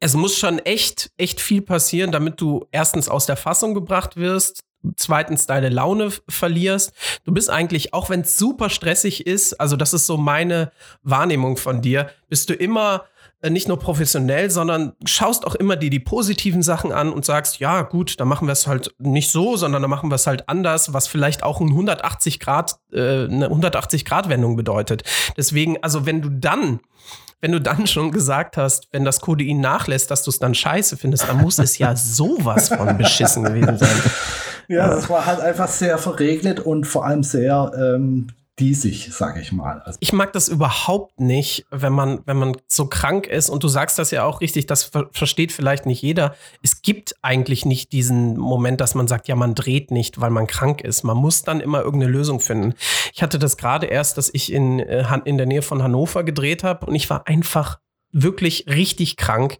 es 0.00 0.14
muss 0.14 0.38
schon 0.38 0.58
echt, 0.60 1.10
echt 1.16 1.40
viel 1.40 1.62
passieren, 1.62 2.12
damit 2.12 2.40
du 2.40 2.66
erstens 2.70 3.08
aus 3.08 3.26
der 3.26 3.36
Fassung 3.36 3.74
gebracht 3.74 4.16
wirst, 4.16 4.60
zweitens 4.96 5.46
deine 5.46 5.68
Laune 5.68 6.10
verlierst. 6.28 6.92
Du 7.24 7.32
bist 7.32 7.50
eigentlich, 7.50 7.94
auch 7.94 8.10
wenn 8.10 8.20
es 8.20 8.38
super 8.38 8.70
stressig 8.70 9.26
ist, 9.26 9.54
also 9.60 9.76
das 9.76 9.92
ist 9.92 10.06
so 10.06 10.16
meine 10.16 10.70
Wahrnehmung 11.02 11.56
von 11.56 11.82
dir, 11.82 12.10
bist 12.28 12.50
du 12.50 12.54
immer 12.54 13.04
äh, 13.42 13.50
nicht 13.50 13.68
nur 13.68 13.78
professionell, 13.78 14.50
sondern 14.50 14.94
schaust 15.04 15.46
auch 15.46 15.54
immer 15.54 15.76
dir 15.76 15.90
die 15.90 16.00
positiven 16.00 16.62
Sachen 16.62 16.90
an 16.90 17.12
und 17.12 17.24
sagst, 17.24 17.58
ja 17.58 17.82
gut, 17.82 18.18
dann 18.18 18.28
machen 18.28 18.48
wir 18.48 18.52
es 18.52 18.66
halt 18.66 18.94
nicht 18.98 19.30
so, 19.30 19.56
sondern 19.56 19.82
dann 19.82 19.90
machen 19.90 20.10
wir 20.10 20.14
es 20.14 20.26
halt 20.26 20.48
anders, 20.48 20.92
was 20.92 21.06
vielleicht 21.06 21.42
auch 21.42 21.60
ein 21.60 21.68
180 21.68 22.40
Grad, 22.40 22.78
äh, 22.92 23.24
eine 23.24 23.46
180 23.46 24.04
Grad 24.04 24.28
Wendung 24.28 24.56
bedeutet. 24.56 25.02
Deswegen, 25.36 25.82
also 25.82 26.06
wenn 26.06 26.22
du 26.22 26.30
dann 26.30 26.80
wenn 27.42 27.52
du 27.52 27.60
dann 27.60 27.86
schon 27.86 28.12
gesagt 28.12 28.56
hast, 28.56 28.88
wenn 28.92 29.04
das 29.04 29.20
Codein 29.20 29.60
nachlässt, 29.60 30.10
dass 30.10 30.22
du 30.22 30.30
es 30.30 30.38
dann 30.38 30.54
scheiße 30.54 30.96
findest, 30.96 31.28
dann 31.28 31.36
muss 31.36 31.58
es 31.58 31.76
ja 31.76 31.94
sowas 31.96 32.68
von 32.68 32.96
beschissen 32.96 33.44
gewesen 33.44 33.76
sein. 33.78 34.02
Ja, 34.68 34.92
es 34.94 35.08
war 35.08 35.26
halt 35.26 35.40
einfach 35.40 35.68
sehr 35.68 35.98
verregnet 35.98 36.60
und 36.60 36.84
vor 36.86 37.04
allem 37.04 37.22
sehr 37.22 37.72
ähm, 37.76 38.28
diesig, 38.58 39.12
sage 39.12 39.40
ich 39.40 39.52
mal. 39.52 39.80
Also 39.84 39.98
ich 40.00 40.12
mag 40.12 40.32
das 40.32 40.48
überhaupt 40.48 41.20
nicht, 41.20 41.66
wenn 41.70 41.92
man, 41.92 42.20
wenn 42.24 42.38
man 42.38 42.56
so 42.66 42.86
krank 42.86 43.26
ist 43.26 43.50
und 43.50 43.62
du 43.62 43.68
sagst 43.68 43.98
das 43.98 44.10
ja 44.10 44.24
auch 44.24 44.40
richtig, 44.40 44.66
das 44.66 44.84
ver 44.84 45.08
versteht 45.12 45.52
vielleicht 45.52 45.86
nicht 45.86 46.02
jeder. 46.02 46.34
Es 46.62 46.82
gibt 46.82 47.14
eigentlich 47.22 47.66
nicht 47.66 47.92
diesen 47.92 48.36
Moment, 48.38 48.80
dass 48.80 48.94
man 48.94 49.08
sagt, 49.08 49.28
ja, 49.28 49.36
man 49.36 49.54
dreht 49.54 49.90
nicht, 49.90 50.20
weil 50.20 50.30
man 50.30 50.46
krank 50.46 50.80
ist. 50.80 51.02
Man 51.02 51.16
muss 51.16 51.42
dann 51.42 51.60
immer 51.60 51.82
irgendeine 51.82 52.12
Lösung 52.12 52.40
finden. 52.40 52.74
Ich 53.12 53.22
hatte 53.22 53.38
das 53.38 53.56
gerade 53.56 53.86
erst, 53.86 54.16
dass 54.16 54.30
ich 54.32 54.52
in, 54.52 54.80
äh, 54.80 55.04
in 55.24 55.36
der 55.36 55.46
Nähe 55.46 55.62
von 55.62 55.82
Hannover 55.82 56.24
gedreht 56.24 56.64
habe 56.64 56.86
und 56.86 56.94
ich 56.94 57.10
war 57.10 57.26
einfach 57.26 57.78
wirklich 58.22 58.66
richtig 58.68 59.16
krank. 59.16 59.58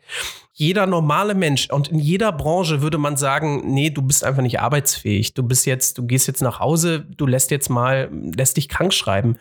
Jeder 0.52 0.86
normale 0.86 1.34
Mensch 1.34 1.68
und 1.68 1.88
in 1.88 1.98
jeder 1.98 2.32
Branche 2.32 2.80
würde 2.80 2.96
man 2.96 3.18
sagen, 3.18 3.74
nee, 3.74 3.90
du 3.90 4.00
bist 4.00 4.24
einfach 4.24 4.40
nicht 4.40 4.58
arbeitsfähig. 4.58 5.34
Du 5.34 5.42
bist 5.42 5.66
jetzt, 5.66 5.98
du 5.98 6.06
gehst 6.06 6.26
jetzt 6.26 6.40
nach 6.40 6.60
Hause, 6.60 7.00
du 7.00 7.26
lässt 7.26 7.50
jetzt 7.50 7.68
mal, 7.68 8.08
lässt 8.10 8.56
dich 8.56 8.70
krank 8.70 8.94
schreiben. 8.94 9.36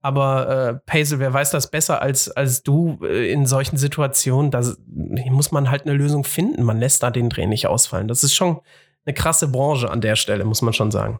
Aber 0.00 0.48
äh, 0.48 0.74
Paisel, 0.86 1.18
wer 1.18 1.32
weiß 1.32 1.50
das 1.50 1.72
besser 1.72 2.00
als, 2.00 2.30
als 2.30 2.62
du 2.62 3.00
äh, 3.02 3.32
in 3.32 3.46
solchen 3.46 3.78
Situationen? 3.78 4.52
Da 4.52 4.62
muss 5.30 5.50
man 5.50 5.72
halt 5.72 5.82
eine 5.82 5.94
Lösung 5.94 6.22
finden. 6.22 6.62
Man 6.62 6.78
lässt 6.78 7.02
da 7.02 7.10
den 7.10 7.30
Dreh 7.30 7.46
nicht 7.46 7.66
ausfallen. 7.66 8.06
Das 8.06 8.22
ist 8.22 8.34
schon 8.34 8.60
eine 9.04 9.14
krasse 9.14 9.48
Branche 9.48 9.90
an 9.90 10.00
der 10.00 10.14
Stelle, 10.14 10.44
muss 10.44 10.62
man 10.62 10.72
schon 10.72 10.92
sagen. 10.92 11.18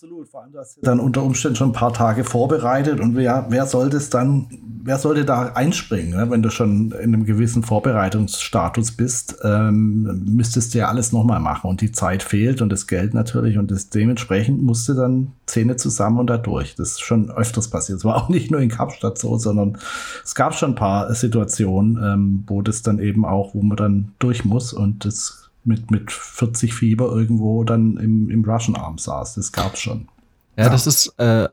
Absolut, 0.00 0.28
vor 0.28 0.42
allem 0.42 0.52
du 0.52 0.60
hast 0.60 0.78
dann 0.80 1.00
unter 1.00 1.24
Umständen 1.24 1.56
schon 1.56 1.70
ein 1.70 1.72
paar 1.72 1.92
Tage 1.92 2.22
vorbereitet 2.22 3.00
und 3.00 3.16
wer, 3.16 3.46
wer 3.48 3.66
sollte 3.66 3.96
es 3.96 4.10
dann, 4.10 4.46
wer 4.84 4.96
sollte 4.96 5.24
da 5.24 5.46
einspringen, 5.54 6.16
ne? 6.16 6.30
wenn 6.30 6.40
du 6.40 6.50
schon 6.50 6.92
in 6.92 7.12
einem 7.12 7.24
gewissen 7.24 7.64
Vorbereitungsstatus 7.64 8.92
bist, 8.92 9.38
ähm, 9.42 10.22
müsstest 10.24 10.72
du 10.72 10.78
ja 10.78 10.86
alles 10.86 11.10
nochmal 11.10 11.40
machen 11.40 11.68
und 11.68 11.80
die 11.80 11.90
Zeit 11.90 12.22
fehlt 12.22 12.62
und 12.62 12.70
das 12.70 12.86
Geld 12.86 13.12
natürlich 13.12 13.58
und 13.58 13.72
das 13.72 13.88
dementsprechend 13.88 14.62
musste 14.62 14.94
dann 14.94 15.32
Zähne 15.46 15.74
zusammen 15.74 16.20
und 16.20 16.30
da 16.30 16.38
durch. 16.38 16.76
Das 16.76 16.90
ist 16.90 17.00
schon 17.00 17.32
öfters 17.32 17.66
passiert. 17.66 17.98
Es 17.98 18.04
war 18.04 18.22
auch 18.22 18.28
nicht 18.28 18.52
nur 18.52 18.60
in 18.60 18.68
Kapstadt 18.68 19.18
so, 19.18 19.36
sondern 19.36 19.78
es 20.22 20.36
gab 20.36 20.54
schon 20.54 20.72
ein 20.72 20.76
paar 20.76 21.12
Situationen, 21.12 21.98
ähm, 22.00 22.44
wo 22.46 22.62
das 22.62 22.82
dann 22.82 23.00
eben 23.00 23.24
auch, 23.24 23.52
wo 23.52 23.62
man 23.62 23.76
dann 23.76 24.12
durch 24.20 24.44
muss 24.44 24.72
und 24.72 25.04
das 25.04 25.47
mit, 25.68 25.90
mit 25.90 26.10
40 26.10 26.74
Fieber 26.74 27.12
irgendwo 27.12 27.62
dann 27.62 27.96
im, 27.98 28.28
im 28.30 28.44
Russian 28.44 28.76
Arm 28.76 28.98
saß. 28.98 29.36
Das 29.36 29.52
gab's 29.52 29.80
schon. 29.80 30.08
Ja, 30.56 30.64
ja. 30.64 30.70
das 30.70 30.88
ist, 30.88 31.14
äh, 31.18 31.48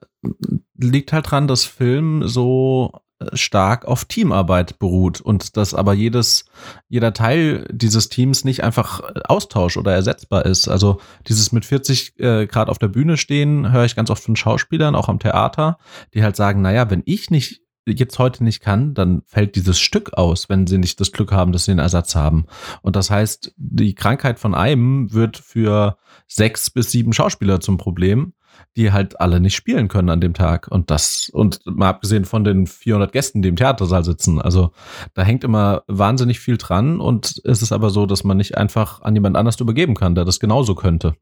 liegt 0.78 1.14
halt 1.14 1.30
dran, 1.30 1.48
dass 1.48 1.66
Film 1.66 2.28
so 2.28 3.02
äh, 3.20 3.36
stark 3.38 3.86
auf 3.86 4.06
Teamarbeit 4.06 4.80
beruht 4.80 5.22
und 5.22 5.58
dass 5.58 5.76
aber 5.76 5.94
jedes, 5.94 6.46
jeder 6.88 7.14
Teil 7.14 7.68
dieses 7.72 8.10
Teams 8.10 8.46
nicht 8.46 8.64
einfach 8.64 9.02
Austausch 9.26 9.78
oder 9.78 9.94
ersetzbar 9.94 10.46
ist. 10.46 10.68
Also 10.68 11.00
dieses 11.28 11.52
mit 11.52 11.66
40 11.66 12.20
äh, 12.20 12.48
Grad 12.48 12.70
auf 12.70 12.80
der 12.80 12.88
Bühne 12.88 13.18
stehen, 13.18 13.72
höre 13.72 13.86
ich 13.86 13.96
ganz 13.96 14.10
oft 14.10 14.24
von 14.24 14.36
Schauspielern, 14.36 14.96
auch 14.96 15.10
am 15.10 15.20
Theater, 15.20 15.78
die 16.14 16.24
halt 16.24 16.36
sagen, 16.36 16.62
naja, 16.62 16.90
wenn 16.90 17.04
ich 17.06 17.30
nicht 17.30 17.65
jetzt 17.86 18.20
heute 18.20 18.44
nicht 18.44 18.62
kann, 18.62 18.94
dann 18.94 19.22
fällt 19.26 19.56
dieses 19.56 19.80
Stück 19.80 20.14
aus, 20.14 20.50
wenn 20.50 20.68
sie 20.68 20.78
nicht 20.78 21.00
das 21.00 21.12
Glück 21.12 21.32
haben, 21.32 21.52
dass 21.52 21.66
sie 21.66 21.72
einen 21.72 21.80
Ersatz 21.80 22.16
haben. 22.16 22.46
Und 22.82 22.96
das 22.96 23.10
heißt, 23.10 23.54
die 23.58 23.96
Krankheit 23.96 24.40
von 24.40 24.56
einem 24.56 25.14
wird 25.14 25.38
für 25.38 25.98
sechs 26.28 26.70
bis 26.70 26.92
sieben 26.92 27.14
Schauspieler 27.14 27.60
zum 27.60 27.78
Problem. 27.78 28.34
die 28.76 28.92
halt 28.92 29.20
alle 29.20 29.40
nicht 29.40 29.56
spielen 29.56 29.88
können 29.88 30.10
an 30.10 30.22
dem 30.22 30.34
Tag. 30.34 30.68
Und 30.68 30.92
das, 30.92 31.30
und 31.34 31.60
mal 31.66 31.90
abgesehen 31.90 32.26
von 32.26 32.44
den 32.44 32.68
400 32.68 33.12
Gästen, 33.12 33.42
die 33.42 33.50
im 33.50 33.56
Theatersaal 33.56 34.04
sitzen. 34.04 34.42
Also 34.42 34.72
da 35.14 35.24
hängt 35.24 35.44
immer 35.44 35.84
wahnsinnig 35.88 36.40
viel 36.40 36.58
dran 36.58 37.00
und 37.00 37.42
es 37.46 37.62
ist 37.62 37.72
aber 37.72 37.90
so, 37.90 38.06
dass 38.06 38.24
man 38.24 38.38
nicht 38.38 38.58
einfach 38.58 39.02
an 39.02 39.16
jemand 39.16 39.38
anders 39.38 39.60
übergeben 39.60 39.96
kann, 39.96 40.16
der 40.16 40.26
das 40.26 40.40
genauso 40.40 40.76
könnte. 40.76 41.16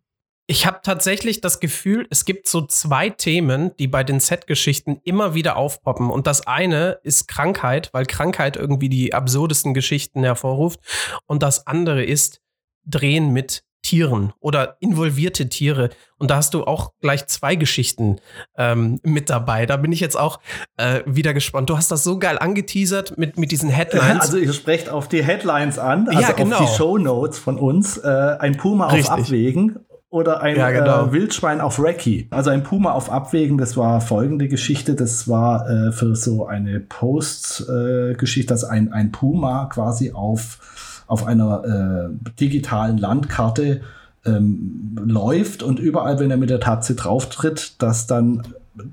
Ich 0.46 0.66
habe 0.66 0.80
tatsächlich 0.84 1.40
das 1.40 1.62
Gefühl, 1.62 2.06
es 2.10 2.26
gibt 2.26 2.48
so 2.48 2.66
zwei 2.66 3.10
Themen, 3.10 3.72
die 3.78 3.88
bei 3.88 4.04
den 4.04 4.20
Set-Geschichten 4.20 5.00
immer 5.04 5.34
wieder 5.34 5.56
aufpoppen. 5.56 6.10
Und 6.10 6.28
das 6.28 6.46
eine 6.46 7.00
ist 7.04 7.30
Krankheit, 7.30 7.90
weil 7.94 8.06
Krankheit 8.06 8.58
irgendwie 8.58 8.90
die 8.90 9.14
absurdesten 9.14 9.74
Geschichten 9.74 10.24
hervorruft. 10.24 10.82
Und 11.28 11.44
das 11.44 11.66
andere 11.66 12.04
ist 12.04 12.42
Drehen 12.86 13.32
mit 13.32 13.64
Tieren 13.84 14.34
oder 14.40 14.78
involvierte 14.82 15.48
Tiere. 15.48 15.90
Und 16.18 16.32
da 16.32 16.38
hast 16.38 16.54
du 16.54 16.66
auch 16.66 16.92
gleich 17.00 17.28
zwei 17.28 17.56
Geschichten 17.56 18.20
ähm, 18.58 19.00
mit 19.04 19.30
dabei. 19.30 19.66
Da 19.66 19.78
bin 19.78 19.92
ich 19.94 20.02
jetzt 20.02 20.18
auch 20.18 20.40
äh, 20.78 21.02
wieder 21.06 21.34
gespannt. 21.34 21.70
Du 21.70 21.78
hast 21.78 21.92
das 21.92 22.04
so 22.04 22.20
geil 22.20 22.38
angeteasert 22.38 23.18
mit, 23.18 23.38
mit 23.38 23.52
diesen 23.52 23.70
Headlines. 23.70 24.22
Also 24.22 24.38
ihr 24.38 24.54
sprecht 24.54 24.90
auf 24.90 25.08
die 25.08 25.24
Headlines 25.24 25.80
an, 25.80 26.08
also 26.08 26.20
ja, 26.20 26.32
genau. 26.32 26.58
auf 26.58 26.70
die 26.70 26.78
Show 26.78 26.98
Notes 26.98 27.40
von 27.40 27.58
uns. 27.58 27.98
Äh, 27.98 28.38
ein 28.40 28.58
Puma 28.58 28.88
Richtig. 28.88 29.12
auf 29.12 29.20
Abwägen 29.20 29.80
oder 30.14 30.42
ein 30.42 30.58
ja, 30.58 30.70
genau. 30.70 31.08
äh, 31.08 31.12
Wildschwein 31.12 31.60
auf 31.60 31.80
Recce. 31.80 32.28
Also 32.30 32.52
ein 32.52 32.62
Puma 32.62 32.92
auf 32.92 33.12
Abwägen, 33.12 33.58
das 33.58 33.76
war 33.76 34.00
folgende 34.00 34.48
Geschichte. 34.48 34.94
Das 34.94 35.28
war 35.28 35.68
äh, 35.68 35.92
für 35.92 36.16
so 36.16 36.46
eine 36.46 36.80
Post-Geschichte, 36.80 38.54
äh, 38.54 38.54
dass 38.54 38.64
ein, 38.64 38.94
ein 38.94 39.12
Puma 39.12 39.66
quasi 39.74 40.12
auf, 40.12 41.04
auf 41.08 41.26
einer 41.26 42.12
äh, 42.12 42.32
digitalen 42.40 43.00
Landkarte 43.00 43.82
ähm, 44.24 44.96
läuft 45.04 45.64
und 45.64 45.80
überall, 45.80 46.20
wenn 46.20 46.30
er 46.30 46.38
mit 46.38 46.52
der 46.52 46.60
Tatze 46.60 46.94
drauftritt, 46.94 47.82
dass 47.82 48.06
dann 48.06 48.44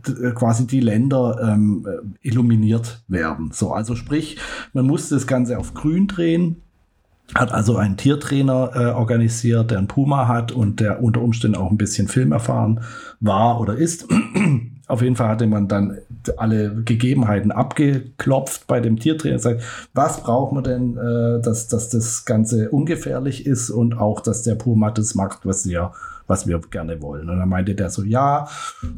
äh, 0.07 0.31
quasi 0.31 0.67
die 0.67 0.81
Länder 0.81 1.39
ähm, 1.43 1.87
illuminiert 2.23 3.03
werden. 3.09 3.51
So, 3.53 3.73
also 3.73 3.95
sprich, 3.95 4.39
man 4.73 4.87
muss 4.87 5.11
das 5.11 5.27
Ganze 5.27 5.59
auf 5.59 5.75
grün 5.75 6.07
drehen 6.07 6.63
hat 7.35 7.53
also 7.53 7.77
einen 7.77 7.97
Tiertrainer 7.97 8.71
äh, 8.75 8.85
organisiert, 8.87 9.71
der 9.71 9.79
einen 9.79 9.89
Puma 9.89 10.27
hat 10.27 10.53
und 10.53 10.81
der 10.81 11.03
unter 11.03 11.21
Umständen 11.21 11.57
auch 11.57 11.71
ein 11.71 11.79
bisschen 11.79 12.09
Film 12.09 12.33
erfahren 12.33 12.81
war 13.21 13.61
oder 13.61 13.77
ist. 13.77 14.07
Auf 14.89 15.03
jeden 15.03 15.15
Fall 15.15 15.29
hatte 15.29 15.47
man 15.47 15.69
dann 15.69 15.99
alle 16.37 16.83
Gegebenheiten 16.83 17.53
abgeklopft 17.53 18.67
bei 18.67 18.81
dem 18.81 18.99
Tiertrainer. 18.99 19.39
Sagt, 19.39 19.63
was 19.95 20.21
braucht 20.23 20.53
man 20.53 20.65
denn, 20.65 20.97
äh, 20.97 21.41
dass, 21.41 21.69
dass 21.69 21.89
das 21.91 22.25
Ganze 22.25 22.71
ungefährlich 22.71 23.47
ist 23.47 23.71
und 23.71 23.97
auch, 23.97 24.21
dass 24.21 24.43
der 24.43 24.57
Puma 24.57 24.91
das 24.91 25.15
macht, 25.15 25.47
was 25.47 25.69
wir, 25.69 25.93
was 26.27 26.49
wir 26.49 26.59
gerne 26.59 27.01
wollen. 27.01 27.31
Und 27.31 27.39
dann 27.39 27.49
meinte 27.49 27.77
der 27.77 27.91
so, 27.91 28.03
ja, 28.03 28.49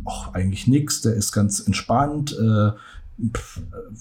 ach, 0.07 0.33
eigentlich 0.33 0.67
nichts, 0.67 1.03
der 1.03 1.13
ist 1.13 1.33
ganz 1.33 1.61
entspannt. 1.61 2.35
Äh, 2.41 2.71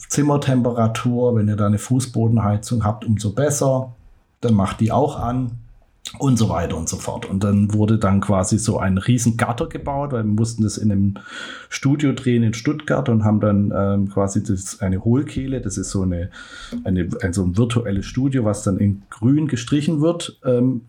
Zimmertemperatur, 0.07 1.35
wenn 1.35 1.49
ihr 1.49 1.57
da 1.57 1.67
eine 1.67 1.77
Fußbodenheizung 1.77 2.85
habt, 2.85 3.03
umso 3.03 3.33
besser 3.33 3.93
dann 4.41 4.53
macht 4.53 4.79
die 4.79 4.91
auch 4.91 5.17
an 5.17 5.59
und 6.19 6.37
so 6.37 6.49
weiter 6.49 6.77
und 6.77 6.89
so 6.89 6.97
fort. 6.97 7.25
Und 7.25 7.43
dann 7.43 7.73
wurde 7.73 7.97
dann 7.97 8.21
quasi 8.21 8.57
so 8.57 8.77
ein 8.77 8.97
riesen 8.97 9.37
Gatter 9.37 9.67
gebaut, 9.67 10.11
weil 10.11 10.23
wir 10.23 10.31
mussten 10.31 10.63
das 10.63 10.77
in 10.77 10.91
einem 10.91 11.13
Studio 11.69 12.13
drehen 12.13 12.43
in 12.43 12.53
Stuttgart 12.53 13.09
und 13.09 13.23
haben 13.23 13.39
dann 13.39 13.73
ähm, 13.75 14.09
quasi 14.09 14.43
das, 14.43 14.81
eine 14.81 15.03
Hohlkehle, 15.03 15.61
das 15.61 15.77
ist 15.77 15.89
so 15.89 16.01
eine, 16.01 16.29
eine 16.83 17.01
ein, 17.21 17.33
ein 17.33 17.57
virtuelles 17.57 18.05
Studio, 18.05 18.45
was 18.45 18.63
dann 18.63 18.77
in 18.77 19.03
grün 19.09 19.47
gestrichen 19.47 20.01
wird, 20.01 20.39
ähm, 20.45 20.81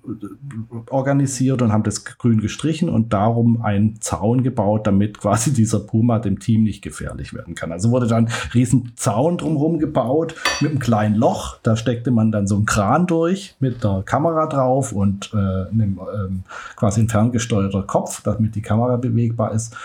organisiert 0.91 1.63
und 1.63 1.73
haben 1.73 1.83
das 1.83 2.05
grün 2.05 2.41
gestrichen 2.41 2.89
und 2.89 3.13
darum 3.13 3.63
einen 3.63 4.01
Zaun 4.01 4.43
gebaut, 4.43 4.87
damit 4.87 5.19
quasi 5.19 5.53
dieser 5.53 5.81
Puma 5.81 6.19
dem 6.19 6.39
Team 6.39 6.65
nicht 6.65 6.83
gefährlich 6.83 7.35
werden 7.35 7.55
kann. 7.55 7.73
Also 7.73 7.91
wurde 7.91 8.07
dann 8.07 8.27
ein 8.27 8.33
riesen 8.55 8.93
Zaun 8.97 9.39
drumherum 9.39 9.79
gebaut 9.79 10.35
mit 10.61 10.71
einem 10.71 10.81
kleinen 10.81 11.15
Loch, 11.15 11.59
da 11.63 11.77
steckte 11.77 12.11
man 12.11 12.33
dann 12.33 12.47
so 12.47 12.57
einen 12.57 12.67
Kran 12.67 13.07
durch 13.07 13.55
mit 13.61 13.85
der 13.85 14.03
Kamera 14.05 14.47
drauf 14.47 14.93
und 14.93 15.12
äh, 15.33 15.71
einem 15.71 16.01
ähm, 16.15 16.43
quasi 16.77 17.01
ein 17.01 17.09
ferngesteuerter 17.09 17.83
Kopf, 17.83 18.23
damit 18.23 18.55
die 18.55 18.63
Kamera 18.63 18.97
bewegbar 18.97 19.53
ist. 19.53 19.77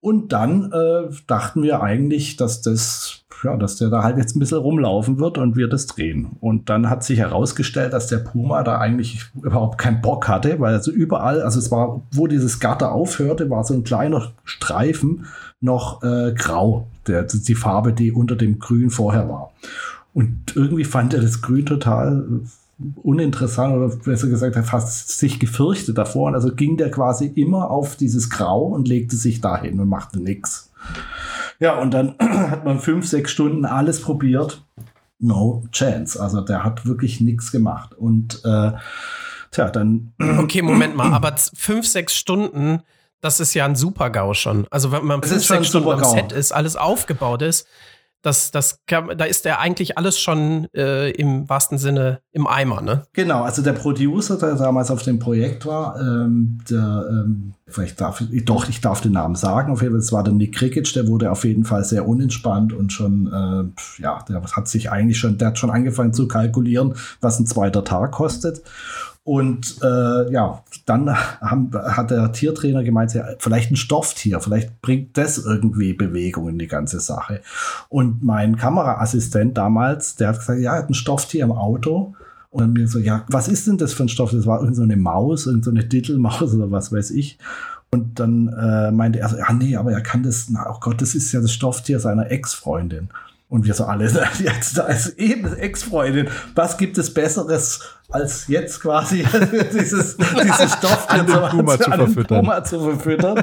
Und 0.00 0.32
dann 0.32 0.70
äh, 0.72 1.12
dachten 1.26 1.62
wir 1.62 1.82
eigentlich, 1.82 2.36
dass 2.36 2.60
das, 2.60 3.24
ja, 3.42 3.56
dass 3.56 3.76
der 3.76 3.88
da 3.88 4.02
halt 4.04 4.18
jetzt 4.18 4.36
ein 4.36 4.38
bisschen 4.38 4.58
rumlaufen 4.58 5.18
wird 5.18 5.36
und 5.38 5.56
wir 5.56 5.68
das 5.68 5.86
drehen. 5.86 6.36
Und 6.38 6.68
dann 6.68 6.88
hat 6.88 7.02
sich 7.02 7.18
herausgestellt, 7.18 7.92
dass 7.92 8.06
der 8.06 8.18
Puma 8.18 8.62
da 8.62 8.78
eigentlich 8.78 9.24
überhaupt 9.34 9.78
keinen 9.78 10.02
Bock 10.02 10.28
hatte, 10.28 10.60
weil 10.60 10.74
also 10.74 10.92
überall, 10.92 11.42
also 11.42 11.58
es 11.58 11.72
war, 11.72 12.02
wo 12.12 12.28
dieses 12.28 12.60
Gatter 12.60 12.92
aufhörte, 12.92 13.50
war 13.50 13.64
so 13.64 13.74
ein 13.74 13.84
kleiner 13.84 14.32
Streifen 14.44 15.26
noch 15.60 16.02
äh, 16.02 16.32
grau, 16.34 16.86
der, 17.06 17.24
die 17.24 17.54
Farbe, 17.54 17.92
die 17.92 18.12
unter 18.12 18.36
dem 18.36 18.58
Grün 18.58 18.90
vorher 18.90 19.28
war. 19.28 19.50
Und 20.14 20.54
irgendwie 20.54 20.84
fand 20.84 21.14
er 21.14 21.20
das 21.20 21.42
Grün 21.42 21.66
total 21.66 22.42
uninteressant 22.78 23.74
oder 23.74 23.96
besser 23.96 24.28
gesagt, 24.28 24.56
er 24.56 24.62
fast 24.62 25.18
sich 25.18 25.40
gefürchtet 25.40 25.96
davor. 25.96 26.28
Und 26.28 26.34
also 26.34 26.54
ging 26.54 26.76
der 26.76 26.90
quasi 26.90 27.26
immer 27.26 27.70
auf 27.70 27.96
dieses 27.96 28.30
Grau 28.30 28.64
und 28.64 28.86
legte 28.88 29.16
sich 29.16 29.40
dahin 29.40 29.80
und 29.80 29.88
machte 29.88 30.20
nichts. 30.20 30.70
Ja, 31.58 31.78
und 31.78 31.92
dann 31.92 32.14
hat 32.20 32.64
man 32.64 32.78
fünf, 32.80 33.06
sechs 33.06 33.30
Stunden 33.32 33.64
alles 33.64 34.00
probiert. 34.02 34.62
No 35.18 35.64
chance. 35.72 36.20
Also 36.20 36.42
der 36.42 36.64
hat 36.64 36.84
wirklich 36.84 37.20
nichts 37.20 37.50
gemacht. 37.50 37.94
Und 37.94 38.42
äh, 38.44 38.72
tja, 39.50 39.70
dann. 39.70 40.12
Okay, 40.38 40.62
Moment 40.62 40.96
mal, 40.96 41.12
aber 41.12 41.34
fünf, 41.54 41.86
sechs 41.86 42.14
Stunden, 42.14 42.82
das 43.22 43.40
ist 43.40 43.54
ja 43.54 43.64
ein 43.64 43.74
Super-GAU 43.76 44.34
schon. 44.34 44.66
Also 44.70 44.92
wenn 44.92 45.06
man 45.06 45.22
fünf, 45.22 45.44
sechs 45.44 45.68
Stunden 45.68 45.90
am 45.90 46.04
Set 46.04 46.32
ist, 46.32 46.52
alles 46.52 46.76
aufgebaut 46.76 47.40
ist, 47.40 47.66
das, 48.26 48.50
das 48.50 48.80
kann, 48.86 49.16
da 49.16 49.24
ist 49.24 49.44
ja 49.44 49.60
eigentlich 49.60 49.96
alles 49.96 50.18
schon 50.18 50.66
äh, 50.74 51.10
im 51.12 51.48
wahrsten 51.48 51.78
Sinne 51.78 52.20
im 52.32 52.48
Eimer, 52.48 52.80
ne? 52.80 53.04
Genau, 53.12 53.42
also 53.42 53.62
der 53.62 53.72
Producer, 53.72 54.36
der 54.36 54.56
damals 54.56 54.90
auf 54.90 55.04
dem 55.04 55.20
Projekt 55.20 55.64
war, 55.64 56.00
ähm, 56.00 56.58
der, 56.68 57.06
ähm, 57.08 57.54
vielleicht 57.68 58.00
darf 58.00 58.20
ich, 58.20 58.44
doch, 58.44 58.68
ich 58.68 58.80
darf 58.80 59.00
den 59.00 59.12
Namen 59.12 59.36
sagen, 59.36 59.72
auf 59.72 59.80
jeden 59.80 59.94
Fall, 59.94 60.00
das 60.00 60.12
war 60.12 60.24
der 60.24 60.32
Nick 60.32 60.56
Krikic, 60.56 60.92
der 60.92 61.06
wurde 61.06 61.30
auf 61.30 61.44
jeden 61.44 61.64
Fall 61.64 61.84
sehr 61.84 62.08
unentspannt 62.08 62.72
und 62.72 62.92
schon, 62.92 63.28
äh, 63.28 64.02
ja, 64.02 64.24
der 64.28 64.42
hat 64.42 64.66
sich 64.66 64.90
eigentlich 64.90 65.18
schon, 65.18 65.38
der 65.38 65.48
hat 65.48 65.58
schon 65.58 65.70
angefangen 65.70 66.12
zu 66.12 66.26
kalkulieren, 66.26 66.94
was 67.20 67.38
ein 67.38 67.46
zweiter 67.46 67.84
Tag 67.84 68.10
kostet. 68.10 68.62
Und 69.26 69.78
äh, 69.82 70.30
ja, 70.30 70.62
dann 70.86 71.10
haben, 71.40 71.72
hat 71.74 72.12
der 72.12 72.30
Tiertrainer 72.30 72.84
gemeint, 72.84 73.12
vielleicht 73.40 73.72
ein 73.72 73.76
Stofftier, 73.76 74.38
vielleicht 74.38 74.80
bringt 74.82 75.18
das 75.18 75.38
irgendwie 75.38 75.94
Bewegung 75.94 76.48
in 76.48 76.60
die 76.60 76.68
ganze 76.68 77.00
Sache. 77.00 77.40
Und 77.88 78.22
mein 78.22 78.56
Kameraassistent 78.56 79.58
damals, 79.58 80.14
der 80.14 80.28
hat 80.28 80.38
gesagt, 80.38 80.60
ja, 80.60 80.74
er 80.74 80.78
hat 80.78 80.90
ein 80.90 80.94
Stofftier 80.94 81.42
im 81.42 81.50
Auto. 81.50 82.14
Und 82.50 82.60
dann 82.60 82.72
mir 82.72 82.86
so, 82.86 83.00
ja, 83.00 83.24
was 83.28 83.48
ist 83.48 83.66
denn 83.66 83.78
das 83.78 83.94
für 83.94 84.04
ein 84.04 84.08
Stoff? 84.08 84.30
Das 84.30 84.46
war 84.46 84.60
irgendeine 84.60 84.94
so 84.94 85.00
Maus, 85.00 85.46
irgendeine 85.46 85.82
so 85.82 85.88
Dittelmaus 85.88 86.54
oder 86.54 86.70
was 86.70 86.92
weiß 86.92 87.10
ich. 87.10 87.36
Und 87.90 88.20
dann 88.20 88.46
äh, 88.46 88.92
meinte 88.92 89.18
er 89.18 89.28
so, 89.28 89.38
ja, 89.38 89.52
nee, 89.52 89.74
aber 89.74 89.90
er 89.90 90.02
kann 90.02 90.22
das, 90.22 90.50
na, 90.50 90.70
oh 90.70 90.78
Gott, 90.80 91.02
das 91.02 91.16
ist 91.16 91.32
ja 91.32 91.40
das 91.40 91.52
Stofftier 91.52 91.98
seiner 91.98 92.30
Ex-Freundin. 92.30 93.08
Und 93.48 93.64
wir 93.64 93.74
so 93.74 93.84
alle, 93.84 94.04
jetzt 94.38 94.76
da 94.76 94.86
ist 94.86 95.18
eben 95.18 95.54
Ex-Freundin. 95.54 96.28
Was 96.54 96.78
gibt 96.78 96.98
es 96.98 97.14
Besseres 97.14 97.80
als 98.08 98.46
jetzt 98.48 98.80
quasi 98.80 99.24
dieses, 99.72 100.16
dieses 100.16 100.72
Stoff 100.74 101.06
an 101.08 101.26
den 101.26 101.36
Puma, 101.50 101.78
zu, 101.78 101.90
verfüttern. 101.90 102.40
Puma 102.40 102.64
zu 102.64 102.80
verfüttern 102.80 103.42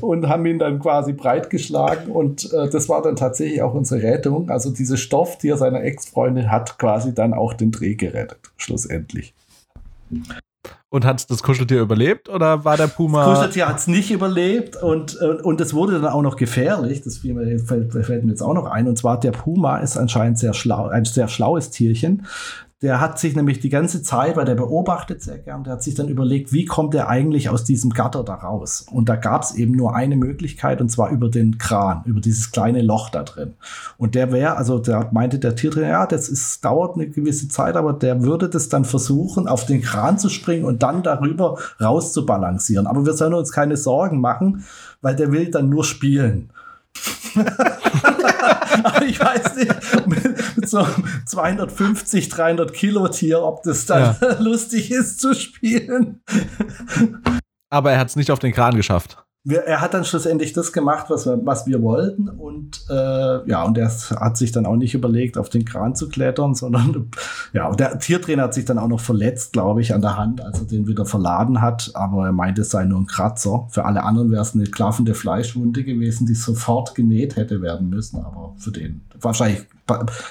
und 0.00 0.28
haben 0.28 0.44
ihn 0.46 0.58
dann 0.58 0.80
quasi 0.80 1.12
breitgeschlagen 1.12 2.12
und 2.12 2.52
äh, 2.52 2.68
das 2.68 2.88
war 2.88 3.02
dann 3.02 3.16
tatsächlich 3.16 3.62
auch 3.62 3.74
unsere 3.74 4.02
Rettung. 4.02 4.50
Also 4.50 4.70
dieses 4.70 5.00
Stofftier 5.00 5.56
seiner 5.56 5.82
Ex-Freundin 5.82 6.50
hat 6.50 6.78
quasi 6.78 7.14
dann 7.14 7.32
auch 7.32 7.54
den 7.54 7.72
Dreh 7.72 7.94
gerettet, 7.94 8.52
schlussendlich. 8.56 9.34
Und 10.92 11.06
hat 11.06 11.30
das 11.30 11.42
Kuscheltier 11.42 11.80
überlebt 11.80 12.28
oder 12.28 12.66
war 12.66 12.76
der 12.76 12.86
Puma? 12.86 13.24
Das 13.24 13.38
Kuscheltier 13.38 13.66
hat 13.66 13.78
es 13.78 13.86
nicht 13.86 14.10
überlebt 14.10 14.76
und, 14.76 15.14
und, 15.14 15.42
und 15.42 15.58
es 15.62 15.72
wurde 15.72 15.94
dann 15.94 16.12
auch 16.12 16.20
noch 16.20 16.36
gefährlich. 16.36 17.00
Das 17.00 17.16
fällt, 17.16 17.92
fällt, 17.92 18.24
mir 18.24 18.30
jetzt 18.30 18.42
auch 18.42 18.52
noch 18.52 18.66
ein. 18.66 18.86
Und 18.86 18.98
zwar 18.98 19.18
der 19.18 19.30
Puma 19.30 19.78
ist 19.78 19.96
anscheinend 19.96 20.38
sehr 20.38 20.52
schlau, 20.52 20.88
ein 20.88 21.06
sehr 21.06 21.28
schlaues 21.28 21.70
Tierchen. 21.70 22.26
Der 22.82 23.00
hat 23.00 23.20
sich 23.20 23.36
nämlich 23.36 23.60
die 23.60 23.68
ganze 23.68 24.02
Zeit, 24.02 24.36
weil 24.36 24.44
der 24.44 24.56
beobachtet 24.56 25.22
sehr 25.22 25.38
gern, 25.38 25.62
der 25.62 25.74
hat 25.74 25.84
sich 25.84 25.94
dann 25.94 26.08
überlegt, 26.08 26.52
wie 26.52 26.64
kommt 26.64 26.96
er 26.96 27.08
eigentlich 27.08 27.48
aus 27.48 27.62
diesem 27.62 27.90
Gatter 27.90 28.24
da 28.24 28.34
raus? 28.34 28.84
Und 28.90 29.08
da 29.08 29.14
gab 29.14 29.42
es 29.42 29.54
eben 29.54 29.72
nur 29.72 29.94
eine 29.94 30.16
Möglichkeit, 30.16 30.80
und 30.80 30.88
zwar 30.88 31.10
über 31.10 31.28
den 31.28 31.58
Kran, 31.58 32.02
über 32.06 32.20
dieses 32.20 32.50
kleine 32.50 32.82
Loch 32.82 33.08
da 33.10 33.22
drin. 33.22 33.54
Und 33.98 34.16
der 34.16 34.32
wäre, 34.32 34.56
also 34.56 34.80
da 34.80 35.08
meinte 35.12 35.38
der 35.38 35.54
Tiertrainer, 35.54 35.88
ja, 35.88 36.06
das 36.06 36.28
ist, 36.28 36.64
dauert 36.64 36.96
eine 36.96 37.08
gewisse 37.08 37.46
Zeit, 37.46 37.76
aber 37.76 37.92
der 37.92 38.24
würde 38.24 38.48
das 38.48 38.68
dann 38.68 38.84
versuchen, 38.84 39.46
auf 39.46 39.64
den 39.64 39.80
Kran 39.80 40.18
zu 40.18 40.28
springen 40.28 40.64
und 40.64 40.82
dann 40.82 41.04
darüber 41.04 41.58
raus 41.80 42.12
zu 42.12 42.26
balancieren. 42.26 42.88
Aber 42.88 43.06
wir 43.06 43.12
sollen 43.12 43.34
uns 43.34 43.52
keine 43.52 43.76
Sorgen 43.76 44.20
machen, 44.20 44.64
weil 45.02 45.14
der 45.14 45.30
will 45.30 45.52
dann 45.52 45.68
nur 45.68 45.84
spielen. 45.84 46.50
Aber 48.82 49.02
ich 49.06 49.20
weiß 49.20 49.56
nicht, 49.56 49.74
so 50.72 50.78
einem 50.78 51.04
250, 51.26 52.28
300 52.28 52.72
Kilo 52.72 53.06
Tier, 53.08 53.42
ob 53.42 53.62
das 53.62 53.86
dann 53.86 54.16
ja. 54.20 54.36
lustig 54.40 54.90
ist 54.90 55.20
zu 55.20 55.34
spielen. 55.34 56.22
Aber 57.70 57.92
er 57.92 57.98
hat 57.98 58.08
es 58.08 58.16
nicht 58.16 58.30
auf 58.30 58.38
den 58.38 58.52
Kran 58.52 58.74
geschafft. 58.74 59.16
wir, 59.44 59.60
er 59.64 59.80
hat 59.80 59.92
dann 59.92 60.04
schlussendlich 60.04 60.52
das 60.52 60.72
gemacht, 60.72 61.06
was 61.08 61.26
wir, 61.26 61.38
was 61.44 61.66
wir 61.66 61.82
wollten. 61.82 62.28
Und 62.28 62.84
äh, 62.88 63.48
ja, 63.48 63.64
und 63.64 63.76
er 63.76 63.90
hat 63.90 64.36
sich 64.36 64.52
dann 64.52 64.66
auch 64.66 64.76
nicht 64.76 64.94
überlegt, 64.94 65.36
auf 65.36 65.48
den 65.48 65.64
Kran 65.64 65.94
zu 65.94 66.08
klettern, 66.08 66.54
sondern 66.54 67.10
ja, 67.52 67.68
und 67.68 67.80
der 67.80 67.98
Tiertrainer 67.98 68.44
hat 68.44 68.54
sich 68.54 68.64
dann 68.64 68.78
auch 68.78 68.88
noch 68.88 69.00
verletzt, 69.00 69.52
glaube 69.52 69.80
ich, 69.80 69.94
an 69.94 70.00
der 70.00 70.16
Hand, 70.16 70.44
als 70.44 70.60
er 70.60 70.66
den 70.66 70.86
wieder 70.86 71.06
verladen 71.06 71.60
hat. 71.60 71.90
Aber 71.94 72.26
er 72.26 72.32
meinte, 72.32 72.62
es 72.62 72.70
sei 72.70 72.84
nur 72.84 73.00
ein 73.00 73.06
Kratzer. 73.06 73.66
Für 73.70 73.84
alle 73.84 74.04
anderen 74.04 74.30
wäre 74.30 74.42
es 74.42 74.54
eine 74.54 74.64
klaffende 74.64 75.14
Fleischwunde 75.14 75.82
gewesen, 75.82 76.26
die 76.26 76.34
sofort 76.34 76.94
genäht 76.94 77.36
hätte 77.36 77.62
werden 77.62 77.88
müssen. 77.88 78.18
Aber 78.24 78.54
für 78.58 78.70
den 78.70 79.02
wahrscheinlich 79.22 79.66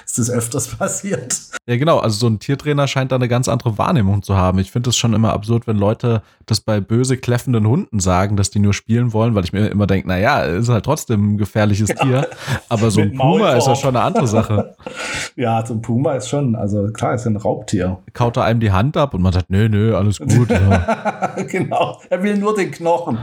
ist 0.04 0.18
das 0.18 0.30
öfters 0.30 0.68
passiert. 0.76 1.38
Ja, 1.66 1.76
genau. 1.76 1.98
Also 1.98 2.18
so 2.18 2.26
ein 2.26 2.38
Tiertrainer 2.38 2.88
scheint 2.88 3.12
da 3.12 3.16
eine 3.16 3.28
ganz 3.28 3.48
andere 3.48 3.78
Wahrnehmung 3.78 4.22
zu 4.22 4.36
haben. 4.36 4.58
Ich 4.58 4.70
finde 4.70 4.90
es 4.90 4.96
schon 4.96 5.12
immer 5.12 5.32
absurd, 5.32 5.66
wenn 5.66 5.76
Leute 5.76 6.22
das 6.46 6.60
bei 6.60 6.80
böse 6.80 7.16
kläffenden 7.16 7.66
Hunden 7.66 8.00
sagen, 8.00 8.36
dass 8.36 8.50
die 8.50 8.58
nur 8.58 8.74
spielen 8.74 9.12
wollen, 9.12 9.34
weil 9.34 9.44
ich 9.44 9.52
mir 9.52 9.68
immer 9.68 9.86
denke, 9.86 10.08
naja, 10.08 10.42
ist 10.42 10.68
halt 10.68 10.84
trotzdem 10.84 11.34
ein 11.34 11.38
gefährliches 11.38 11.90
ja. 11.90 11.94
Tier. 11.96 12.28
Aber 12.68 12.90
so 12.90 13.00
ein 13.02 13.16
Puma 13.16 13.52
ist 13.52 13.66
ja 13.66 13.76
schon 13.76 13.96
eine 13.96 14.04
andere 14.04 14.26
Sache. 14.26 14.74
ja, 15.36 15.64
so 15.64 15.74
ein 15.74 15.82
Puma 15.82 16.14
ist 16.14 16.28
schon, 16.28 16.56
also 16.56 16.88
klar, 16.92 17.14
ist 17.14 17.24
ja 17.24 17.30
ein 17.30 17.36
Raubtier. 17.36 17.98
Kaut 18.12 18.36
er 18.36 18.44
einem 18.44 18.60
die 18.60 18.72
Hand 18.72 18.96
ab 18.96 19.14
und 19.14 19.22
man 19.22 19.32
sagt, 19.32 19.50
nö, 19.50 19.68
nö, 19.68 19.96
alles 19.96 20.18
gut. 20.18 20.50
Ja. 20.50 21.36
genau. 21.48 22.00
Er 22.10 22.22
will 22.22 22.36
nur 22.36 22.54
den 22.56 22.70
Knochen. 22.70 23.18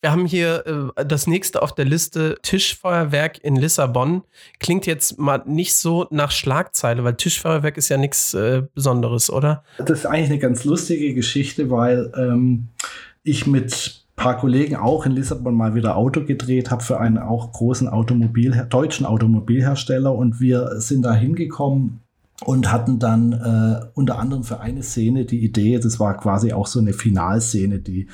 Wir 0.00 0.12
haben 0.12 0.26
hier 0.26 0.92
äh, 0.96 1.04
das 1.04 1.26
nächste 1.26 1.62
auf 1.62 1.74
der 1.74 1.84
Liste 1.84 2.36
Tischfeuerwerk 2.42 3.42
in 3.42 3.56
Lissabon. 3.56 4.22
Klingt 4.58 4.86
jetzt 4.86 5.18
mal 5.18 5.42
nicht 5.46 5.74
so 5.74 6.06
nach 6.10 6.30
Schlagzeile, 6.30 7.04
weil 7.04 7.14
Tischfeuerwerk 7.14 7.76
ist 7.76 7.88
ja 7.88 7.96
nichts 7.96 8.34
äh, 8.34 8.62
Besonderes, 8.74 9.30
oder? 9.30 9.62
Das 9.78 9.90
ist 9.90 10.06
eigentlich 10.06 10.30
eine 10.30 10.38
ganz 10.38 10.64
lustige 10.64 11.14
Geschichte, 11.14 11.70
weil 11.70 12.12
ähm, 12.16 12.68
ich 13.22 13.46
mit 13.46 13.72
ein 13.72 14.22
paar 14.22 14.38
Kollegen 14.38 14.76
auch 14.76 15.04
in 15.04 15.12
Lissabon 15.12 15.54
mal 15.54 15.74
wieder 15.74 15.96
Auto 15.96 16.24
gedreht 16.24 16.70
habe 16.70 16.82
für 16.82 16.98
einen 16.98 17.18
auch 17.18 17.52
großen 17.52 17.88
Automobil 17.88 18.66
deutschen 18.70 19.04
Automobilhersteller 19.04 20.14
und 20.14 20.40
wir 20.40 20.80
sind 20.80 21.02
da 21.02 21.14
hingekommen 21.14 22.00
und 22.44 22.70
hatten 22.70 22.98
dann 22.98 23.32
äh, 23.32 23.86
unter 23.94 24.18
anderem 24.18 24.44
für 24.44 24.60
eine 24.60 24.82
Szene 24.82 25.24
die 25.24 25.42
Idee, 25.42 25.78
das 25.78 25.98
war 25.98 26.16
quasi 26.16 26.52
auch 26.52 26.66
so 26.66 26.80
eine 26.80 26.92
Finalszene, 26.92 27.78
die 27.78 28.08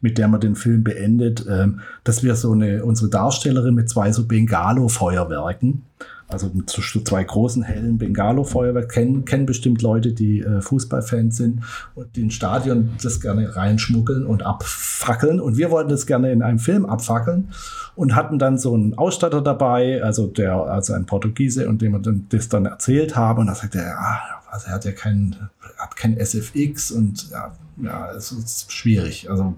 mit 0.00 0.16
der 0.16 0.28
man 0.28 0.40
den 0.40 0.54
Film 0.54 0.82
beendet, 0.82 1.46
äh, 1.46 1.68
dass 2.02 2.22
wir 2.22 2.36
so 2.36 2.52
eine 2.52 2.84
unsere 2.84 3.10
Darstellerin 3.10 3.74
mit 3.74 3.90
zwei 3.90 4.12
so 4.12 4.26
Bengalo-Feuerwerken 4.26 5.82
also 6.28 6.50
mit 6.52 6.68
so 6.70 6.82
zwei 6.82 7.22
großen 7.22 7.62
hellen 7.62 7.98
Bengalo-Feuerwerk 7.98 8.90
kennen, 8.90 9.24
kennen 9.24 9.46
bestimmt 9.46 9.82
Leute, 9.82 10.12
die 10.12 10.40
äh, 10.40 10.60
Fußballfans 10.60 11.36
sind 11.36 11.62
und 11.94 12.16
den 12.16 12.30
Stadion 12.30 12.90
das 13.02 13.20
gerne 13.20 13.54
reinschmuggeln 13.54 14.26
und 14.26 14.44
abfackeln. 14.44 15.40
Und 15.40 15.56
wir 15.56 15.70
wollten 15.70 15.90
das 15.90 16.06
gerne 16.06 16.32
in 16.32 16.42
einem 16.42 16.58
Film 16.58 16.84
abfackeln 16.84 17.50
und 17.94 18.16
hatten 18.16 18.38
dann 18.38 18.58
so 18.58 18.74
einen 18.74 18.94
Ausstatter 18.94 19.40
dabei, 19.40 20.02
also 20.02 20.26
der, 20.26 20.54
also 20.54 20.94
ein 20.94 21.06
Portugiese, 21.06 21.68
und 21.68 21.80
dem 21.80 21.92
wir 21.92 22.00
dann, 22.00 22.26
das 22.30 22.48
dann 22.48 22.66
erzählt 22.66 23.14
haben. 23.16 23.40
Und 23.40 23.46
da 23.46 23.54
sagte 23.54 23.78
er, 23.78 23.98
ah, 23.98 24.20
also 24.50 24.66
er 24.66 24.74
hat 24.74 24.84
ja 24.84 24.92
kein, 24.92 25.36
hat 25.78 25.96
kein 25.96 26.18
SFX 26.18 26.90
und 26.90 27.30
ja, 27.30 27.52
ja, 27.82 28.10
es 28.12 28.32
ist 28.32 28.72
schwierig. 28.72 29.30
Also, 29.30 29.54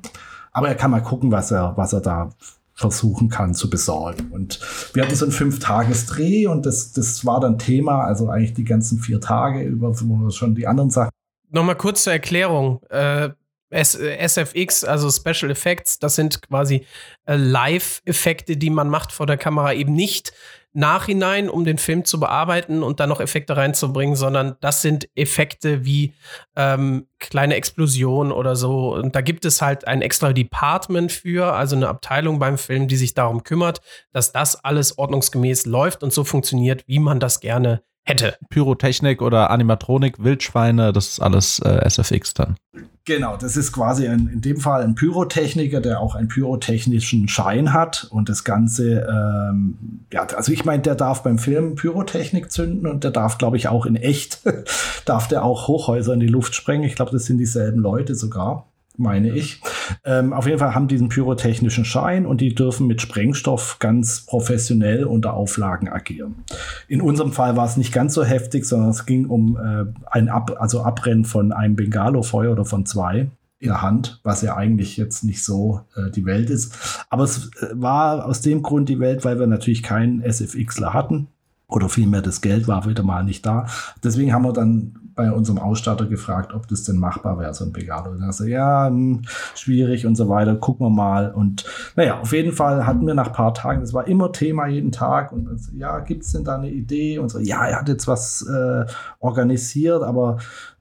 aber 0.53 0.69
er 0.69 0.75
kann 0.75 0.91
mal 0.91 1.01
gucken, 1.01 1.33
was 1.33 1.51
er, 1.51 1.77
was 1.77 1.93
er 1.93 2.01
da 2.01 2.31
versuchen 2.79 3.29
kann 3.29 3.55
zu 3.55 3.69
besorgen. 3.69 4.31
Und 4.31 4.61
wir 4.95 5.03
hatten 5.03 5.15
so 5.15 5.25
einen 5.25 5.33
Fünf-Tages-Dreh 5.33 6.47
und 6.47 6.65
das, 6.65 6.93
das 6.93 7.27
war 7.27 7.41
dann 7.41 7.59
Thema, 7.59 8.05
also 8.05 8.29
eigentlich 8.29 8.55
die 8.55 8.65
ganzen 8.65 9.01
vier 9.01 9.21
Tage 9.21 9.63
über, 9.63 10.01
wo 10.01 10.15
wir 10.15 10.31
schon 10.31 10.55
die 10.55 10.67
anderen 10.67 10.91
Sachen. 10.91 11.11
Nochmal 11.51 11.77
kurz 11.77 12.05
zur 12.05 12.13
Erklärung. 12.13 12.81
Äh, 12.89 13.31
SFX, 13.71 14.85
also 14.85 15.11
Special 15.11 15.51
Effects, 15.51 15.99
das 15.99 16.15
sind 16.15 16.41
quasi 16.41 16.87
äh, 17.27 17.37
Live-Effekte, 17.37 18.57
die 18.57 18.71
man 18.71 18.89
macht 18.89 19.13
vor 19.13 19.27
der 19.27 19.37
Kamera, 19.37 19.75
eben 19.75 19.93
nicht 19.93 20.33
Nachhinein, 20.79 21.51
um 21.51 21.65
den 21.65 21.77
Film 21.77 22.05
zu 22.05 22.21
bearbeiten 22.21 22.83
und 22.83 23.01
dann 23.01 23.09
noch 23.09 23.21
Effekte 23.21 23.57
reinzubringen, 23.57 24.17
sondern 24.17 24.57
das 24.61 24.81
sind 24.81 25.09
Effekte 25.17 25.85
wie 25.85 26.15
ähm, 26.57 27.09
kleine 27.19 27.57
Explosionen 27.57 28.33
oder 28.33 28.57
so. 28.57 28.95
Und 28.95 29.15
da 29.17 29.21
gibt 29.21 29.45
es 29.45 29.61
halt 29.61 29.87
ein 29.87 30.03
extra 30.03 30.33
Department 30.33 31.11
für, 31.11 31.53
also 31.53 31.75
eine 31.75 31.89
Abteilung 31.89 32.39
beim 32.39 32.59
Film, 32.59 32.87
die 32.87 32.97
sich 32.97 33.15
darum 33.15 33.43
kümmert, 33.43 33.81
dass 34.13 34.33
das 34.33 34.65
alles 34.65 34.99
ordnungsgemäß 34.99 35.67
läuft 35.67 36.03
und 36.03 36.13
so 36.13 36.23
funktioniert, 36.23 36.85
wie 36.87 37.01
man 37.01 37.19
das 37.19 37.41
gerne 37.41 37.83
hätte. 38.09 38.37
Pyrotechnik 38.51 39.23
oder 39.23 39.51
Animatronik, 39.51 40.23
Wildschweine, 40.23 40.93
das 40.93 41.09
ist 41.09 41.21
alles 41.21 41.61
äh, 41.61 41.89
SFX 41.89 42.35
dann. 42.35 42.57
Genau, 43.05 43.39
das 43.39 43.57
ist 43.57 43.73
quasi 43.73 44.07
ein, 44.07 44.29
in 44.31 44.43
dem 44.43 44.59
Fall 44.59 44.83
ein 44.83 44.95
Pyrotechniker, 44.95 45.81
der 45.81 46.01
auch 46.01 46.15
einen 46.15 46.29
pyrotechnischen 46.29 47.27
Schein 47.27 47.73
hat 47.73 48.07
und 48.11 48.29
das 48.29 48.45
Ganze, 48.45 49.07
ähm, 49.09 49.79
ja, 50.13 50.27
also 50.37 50.53
ich 50.53 50.67
meine, 50.67 50.83
der 50.83 50.95
darf 50.95 51.23
beim 51.23 51.39
Film 51.39 51.75
Pyrotechnik 51.75 52.53
zünden 52.53 52.87
und 52.87 53.05
der 53.05 53.11
darf, 53.11 53.39
glaube 53.39 53.57
ich, 53.57 53.69
auch 53.69 53.87
in 53.87 53.97
echt, 53.97 54.43
darf 55.07 55.27
der 55.27 55.43
auch 55.43 55.69
Hochhäuser 55.69 56.13
in 56.13 56.21
die 56.21 56.27
Luft 56.27 56.55
sprengen. 56.55 56.85
Ich 56.85 56.97
glaube, 56.97 57.13
das 57.13 57.25
sind 57.25 57.39
dieselben 57.39 57.81
Leute 57.81 58.15
sogar 58.15 58.67
meine 58.99 59.31
ich. 59.31 59.61
Ähm, 60.05 60.33
auf 60.33 60.47
jeden 60.47 60.59
Fall 60.59 60.75
haben 60.75 60.89
die 60.89 60.99
diesen 60.99 61.09
pyrotechnischen 61.09 61.85
Schein 61.85 62.27
und 62.27 62.41
die 62.41 62.55
dürfen 62.55 62.87
mit 62.89 63.01
Sprengstoff 63.01 63.79
ganz 63.79 64.27
professionell 64.27 65.05
unter 65.05 65.35
Auflagen 65.35 65.89
agieren. 65.89 66.45
In 66.89 67.01
unserem 67.01 67.33
Fall 67.33 67.57
war 67.57 67.67
es 67.67 67.77
nicht 67.77 67.93
ganz 67.93 68.15
so 68.15 68.25
heftig, 68.25 68.65
sondern 68.65 68.91
es 68.91 69.07
ging 69.07 69.27
um 69.27 69.57
äh, 69.57 69.85
ein 70.11 70.29
Ab 70.29 70.57
also 70.59 70.83
Abrennen 70.83 71.25
von 71.25 71.53
einem 71.53 71.77
Bengalo-Feuer 71.77 72.51
oder 72.51 72.65
von 72.65 72.85
zwei 72.85 73.31
in 73.61 73.69
der 73.69 73.83
Hand, 73.83 74.21
was 74.23 74.43
ja 74.43 74.57
eigentlich 74.57 74.97
jetzt 74.97 75.25
nicht 75.25 75.43
so 75.43 75.81
äh, 75.97 76.11
die 76.11 76.25
Welt 76.25 76.51
ist. 76.51 77.07
Aber 77.11 77.25
es 77.25 77.51
äh, 77.61 77.69
war 77.75 78.27
aus 78.27 78.41
dem 78.41 78.63
Grund 78.63 78.89
die 78.89 79.01
Welt, 79.01 79.25
weil 79.25 79.39
wir 79.39 79.47
natürlich 79.47 79.83
keinen 79.83 80.23
SFXler 80.23 80.93
hatten 80.93 81.29
oder 81.69 81.89
vielmehr 81.89 82.23
das 82.23 82.41
Geld 82.41 82.67
war 82.67 82.87
wieder 82.87 83.03
mal 83.03 83.25
nicht 83.25 83.45
da. 83.45 83.67
Deswegen 84.03 84.33
haben 84.33 84.45
wir 84.45 84.53
dann 84.53 85.08
bei 85.19 85.33
unserem 85.33 85.59
Ausstatter 85.59 86.07
gefragt, 86.07 86.55
ob 86.55 86.69
das 86.69 86.85
denn 86.85 86.97
machbar 86.97 87.41
wäre, 87.41 87.53
so 87.53 87.65
ein 87.65 87.73
Pegado. 87.73 88.11
Und 88.11 88.23
er 88.23 88.33
sagte, 88.33 88.53
ja, 88.53 88.87
hm, 88.87 89.23
schwierig 89.57 90.07
und 90.07 90.15
so 90.15 90.29
weiter, 90.29 90.55
gucken 90.55 90.87
wir 90.87 90.91
mal. 90.91 91.33
Und 91.33 91.65
naja, 91.97 92.21
auf 92.21 92.33
jeden 92.33 92.53
Fall 92.53 92.87
hatten 92.87 93.05
wir 93.05 93.15
nach 93.15 93.27
ein 93.27 93.33
paar 93.33 93.53
Tagen, 93.53 93.81
das 93.81 93.93
war 93.93 94.07
immer 94.07 94.31
Thema 94.31 94.69
jeden 94.69 94.93
Tag. 94.93 95.33
Und 95.33 95.59
so, 95.59 95.73
ja, 95.77 95.99
gibt 95.99 96.23
es 96.23 96.31
denn 96.31 96.45
da 96.45 96.55
eine 96.55 96.71
Idee? 96.71 97.19
Und 97.19 97.31
so, 97.31 97.41
ja, 97.41 97.67
er 97.67 97.81
hat 97.81 97.89
jetzt 97.89 98.07
was 98.07 98.47
äh, 98.49 98.87
organisiert, 99.19 100.05
aber 100.05 100.39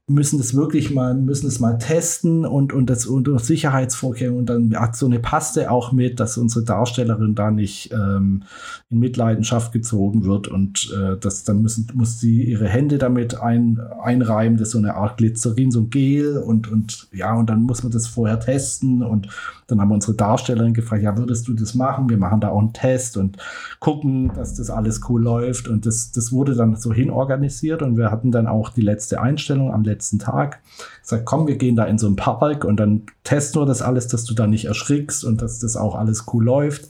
müssen 0.09 0.37
das 0.37 0.55
wirklich 0.55 0.89
mal, 0.89 1.13
müssen 1.13 1.47
es 1.47 1.59
mal 1.59 1.77
testen 1.77 2.45
und, 2.45 2.71
und 2.71 2.89
das 2.89 3.05
unter 3.05 3.39
Sicherheitsvorkehrungen 3.39 4.39
und 4.39 4.45
dann 4.49 4.79
hat 4.79 4.95
so 4.95 5.05
eine 5.05 5.19
Paste 5.19 5.69
auch 5.69 5.91
mit, 5.91 6.21
dass 6.21 6.37
unsere 6.37 6.63
Darstellerin 6.63 7.35
da 7.35 7.51
nicht 7.51 7.91
ähm, 7.91 8.43
in 8.89 8.99
Mitleidenschaft 8.99 9.73
gezogen 9.73 10.23
wird 10.23 10.47
und 10.47 10.95
äh, 10.97 11.17
das, 11.19 11.43
dann 11.43 11.61
müssen, 11.61 11.91
muss 11.93 12.21
sie 12.21 12.43
ihre 12.43 12.69
Hände 12.69 12.99
damit 12.99 13.41
ein, 13.41 13.81
einreiben, 14.01 14.57
das 14.57 14.69
ist 14.69 14.71
so 14.71 14.77
eine 14.77 14.95
Art 14.95 15.17
Glycerin, 15.17 15.71
so 15.71 15.81
ein 15.81 15.89
Gel 15.89 16.37
und, 16.37 16.71
und 16.71 17.09
ja, 17.11 17.33
und 17.35 17.49
dann 17.49 17.63
muss 17.63 17.83
man 17.83 17.91
das 17.91 18.07
vorher 18.07 18.39
testen 18.39 19.03
und 19.03 19.27
dann 19.67 19.81
haben 19.81 19.89
wir 19.89 19.95
unsere 19.95 20.15
Darstellerin 20.15 20.73
gefragt, 20.73 21.03
ja, 21.03 21.17
würdest 21.17 21.49
du 21.49 21.53
das 21.53 21.75
machen? 21.75 22.09
Wir 22.09 22.17
machen 22.17 22.39
da 22.39 22.47
auch 22.47 22.59
einen 22.59 22.71
Test 22.71 23.17
und 23.17 23.35
gucken, 23.81 24.31
dass 24.33 24.55
das 24.55 24.69
alles 24.69 25.01
cool 25.09 25.21
läuft 25.21 25.67
und 25.67 25.85
das, 25.85 26.13
das 26.13 26.31
wurde 26.31 26.55
dann 26.55 26.77
so 26.77 26.93
hinorganisiert 26.93 27.81
und 27.81 27.97
wir 27.97 28.09
hatten 28.09 28.31
dann 28.31 28.47
auch 28.47 28.69
die 28.69 28.79
letzte 28.79 29.19
Einstellung 29.19 29.73
am 29.73 29.83
letzten 29.83 29.96
Tag. 30.19 30.59
Gesagt, 31.01 31.25
komm, 31.25 31.47
wir 31.47 31.57
gehen 31.57 31.75
da 31.75 31.85
in 31.85 31.97
so 31.97 32.07
einen 32.07 32.15
Park 32.15 32.65
und 32.65 32.77
dann 32.77 33.03
testen 33.23 33.61
wir 33.61 33.65
das 33.65 33.81
alles, 33.81 34.07
dass 34.07 34.25
du 34.25 34.33
da 34.33 34.47
nicht 34.47 34.65
erschrickst 34.65 35.23
und 35.23 35.41
dass 35.41 35.59
das 35.59 35.75
auch 35.75 35.95
alles 35.95 36.25
cool 36.33 36.43
läuft. 36.43 36.89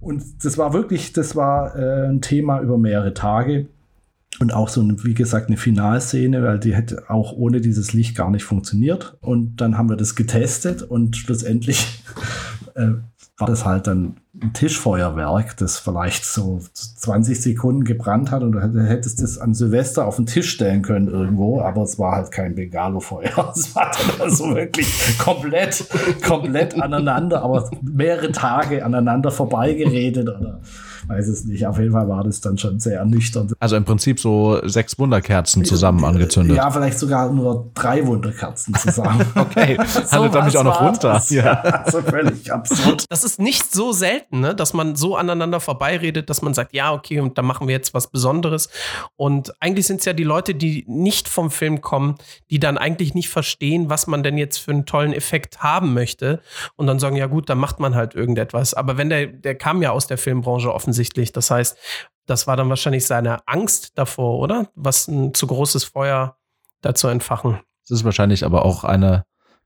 Und 0.00 0.44
das 0.44 0.58
war 0.58 0.72
wirklich, 0.72 1.12
das 1.12 1.34
war 1.34 1.76
äh, 1.76 2.08
ein 2.08 2.20
Thema 2.20 2.60
über 2.60 2.76
mehrere 2.76 3.14
Tage. 3.14 3.66
Und 4.40 4.52
auch 4.52 4.68
so, 4.68 4.82
ein, 4.82 5.04
wie 5.04 5.14
gesagt, 5.14 5.46
eine 5.46 5.56
Finalszene, 5.56 6.42
weil 6.42 6.58
die 6.58 6.74
hätte 6.74 7.08
auch 7.08 7.32
ohne 7.32 7.60
dieses 7.60 7.92
Licht 7.92 8.16
gar 8.16 8.30
nicht 8.30 8.44
funktioniert. 8.44 9.16
Und 9.20 9.60
dann 9.60 9.78
haben 9.78 9.88
wir 9.88 9.96
das 9.96 10.16
getestet 10.16 10.82
und 10.82 11.16
schlussendlich 11.16 12.02
äh, 12.74 12.94
war 13.38 13.48
das 13.48 13.64
halt 13.64 13.88
dann 13.88 14.16
ein 14.40 14.52
Tischfeuerwerk, 14.52 15.56
das 15.56 15.78
vielleicht 15.78 16.24
so 16.24 16.60
20 16.72 17.40
Sekunden 17.40 17.84
gebrannt 17.84 18.30
hat 18.30 18.42
und 18.42 18.52
du 18.52 18.82
hättest 18.86 19.20
das 19.20 19.38
an 19.38 19.54
Silvester 19.54 20.06
auf 20.06 20.16
den 20.16 20.26
Tisch 20.26 20.50
stellen 20.50 20.82
können 20.82 21.08
irgendwo, 21.08 21.60
aber 21.60 21.82
es 21.82 21.98
war 21.98 22.12
halt 22.12 22.30
kein 22.30 22.54
Bengalo-Feuer. 22.54 23.52
Es 23.56 23.74
war 23.74 23.90
dann 23.90 24.20
also 24.20 24.54
wirklich 24.54 25.18
komplett, 25.18 25.84
komplett 26.24 26.80
aneinander, 26.80 27.42
aber 27.42 27.70
mehrere 27.82 28.30
Tage 28.30 28.84
aneinander 28.84 29.30
vorbeigeredet 29.30 30.28
oder 30.28 30.60
weiß 31.08 31.28
es 31.28 31.44
nicht. 31.44 31.66
Auf 31.66 31.78
jeden 31.78 31.92
Fall 31.92 32.08
war 32.08 32.24
das 32.24 32.40
dann 32.40 32.58
schon 32.58 32.80
sehr 32.80 32.98
ernüchternd. 32.98 33.54
Also 33.60 33.76
im 33.76 33.84
Prinzip 33.84 34.20
so 34.20 34.60
sechs 34.66 34.98
Wunderkerzen 34.98 35.64
zusammen 35.64 36.04
angezündet. 36.04 36.56
Ja, 36.56 36.70
vielleicht 36.70 36.98
sogar 36.98 37.30
nur 37.30 37.70
drei 37.74 38.06
Wunderkerzen 38.06 38.74
zusammen. 38.74 39.24
okay, 39.34 39.76
handelt 40.10 40.34
dann 40.34 40.44
mich 40.46 40.56
auch 40.56 40.64
noch 40.64 40.80
runter. 40.80 41.22
Ja, 41.34 41.52
also 41.52 42.02
völlig 42.02 42.52
absurd. 42.52 43.06
Das 43.08 43.24
ist 43.24 43.40
nicht 43.40 43.72
so 43.74 43.92
selten, 43.92 44.40
ne? 44.40 44.54
dass 44.54 44.72
man 44.72 44.94
so 44.94 45.16
aneinander 45.16 45.58
vorbeiredet, 45.58 46.30
dass 46.30 46.42
man 46.42 46.54
sagt, 46.54 46.74
ja, 46.74 46.92
okay, 46.92 47.18
und 47.18 47.38
da 47.38 47.42
machen 47.42 47.66
wir 47.66 47.74
jetzt 47.74 47.94
was 47.94 48.06
Besonderes. 48.08 48.68
Und 49.16 49.52
eigentlich 49.60 49.86
sind 49.86 50.00
es 50.00 50.04
ja 50.04 50.12
die 50.12 50.22
Leute, 50.22 50.54
die 50.54 50.84
nicht 50.86 51.28
vom 51.28 51.50
Film 51.50 51.80
kommen, 51.80 52.16
die 52.50 52.60
dann 52.60 52.78
eigentlich 52.78 53.14
nicht 53.14 53.30
verstehen, 53.30 53.90
was 53.90 54.06
man 54.06 54.22
denn 54.22 54.38
jetzt 54.38 54.58
für 54.58 54.70
einen 54.70 54.86
tollen 54.86 55.12
Effekt 55.12 55.62
haben 55.62 55.94
möchte. 55.94 56.40
Und 56.76 56.86
dann 56.86 56.98
sagen, 56.98 57.16
ja 57.16 57.26
gut, 57.26 57.48
dann 57.48 57.58
macht 57.58 57.80
man 57.80 57.94
halt 57.94 58.14
irgendetwas. 58.14 58.74
Aber 58.74 58.96
wenn 58.96 59.08
der, 59.08 59.26
der 59.26 59.54
kam 59.56 59.82
ja 59.82 59.90
aus 59.90 60.06
der 60.06 60.18
Filmbranche 60.18 60.72
offensichtlich. 60.72 60.93
Das 61.32 61.50
heißt, 61.50 61.76
das 62.26 62.46
war 62.46 62.56
dann 62.56 62.68
wahrscheinlich 62.68 63.06
seine 63.06 63.46
Angst 63.46 63.92
davor, 63.96 64.38
oder? 64.38 64.68
Was 64.74 65.08
ein 65.08 65.34
zu 65.34 65.46
großes 65.46 65.84
Feuer 65.84 66.36
dazu 66.80 67.08
entfachen. 67.08 67.60
Es 67.84 67.90
ist 67.90 68.04
wahrscheinlich 68.04 68.44
aber 68.44 68.64
auch 68.64 68.84
eine 68.84 69.24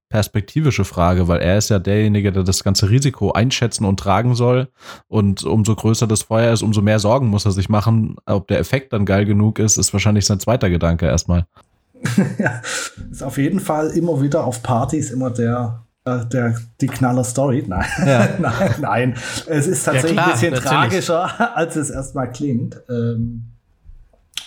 perspektivische 0.08 0.84
Frage, 0.84 1.28
weil 1.28 1.40
er 1.40 1.58
ist 1.58 1.68
ja 1.68 1.78
derjenige, 1.78 2.32
der 2.32 2.42
das 2.42 2.64
ganze 2.64 2.88
Risiko 2.88 3.32
einschätzen 3.32 3.84
und 3.84 4.00
tragen 4.00 4.34
soll. 4.34 4.68
Und 5.06 5.44
umso 5.44 5.74
größer 5.74 6.06
das 6.06 6.22
Feuer 6.22 6.52
ist, 6.52 6.62
umso 6.62 6.80
mehr 6.80 6.98
Sorgen 6.98 7.28
muss 7.28 7.44
er 7.44 7.52
sich 7.52 7.68
machen. 7.68 8.16
Ob 8.24 8.48
der 8.48 8.58
Effekt 8.58 8.92
dann 8.92 9.04
geil 9.04 9.26
genug 9.26 9.58
ist, 9.58 9.76
ist 9.76 9.92
wahrscheinlich 9.92 10.24
sein 10.24 10.40
zweiter 10.40 10.70
Gedanke 10.70 11.06
erstmal. 11.06 11.46
ja, 12.38 12.62
ist 13.10 13.22
auf 13.22 13.38
jeden 13.38 13.60
Fall 13.60 13.90
immer 13.90 14.22
wieder 14.22 14.44
auf 14.44 14.62
Partys 14.62 15.10
immer 15.10 15.30
der, 15.30 15.84
der 16.16 16.56
die 16.80 16.86
Knaller 16.86 17.24
Story. 17.24 17.64
Nein, 17.66 17.86
ja. 18.04 18.28
nein, 18.38 18.74
nein. 18.80 19.14
Es 19.46 19.66
ist 19.66 19.84
tatsächlich 19.84 20.16
ja, 20.16 20.22
klar, 20.22 20.26
ein 20.26 20.32
bisschen 20.32 20.52
natürlich. 20.52 20.70
tragischer, 20.70 21.56
als 21.56 21.76
es 21.76 21.90
erstmal 21.90 22.30
klingt. 22.30 22.80
Ähm, 22.88 23.44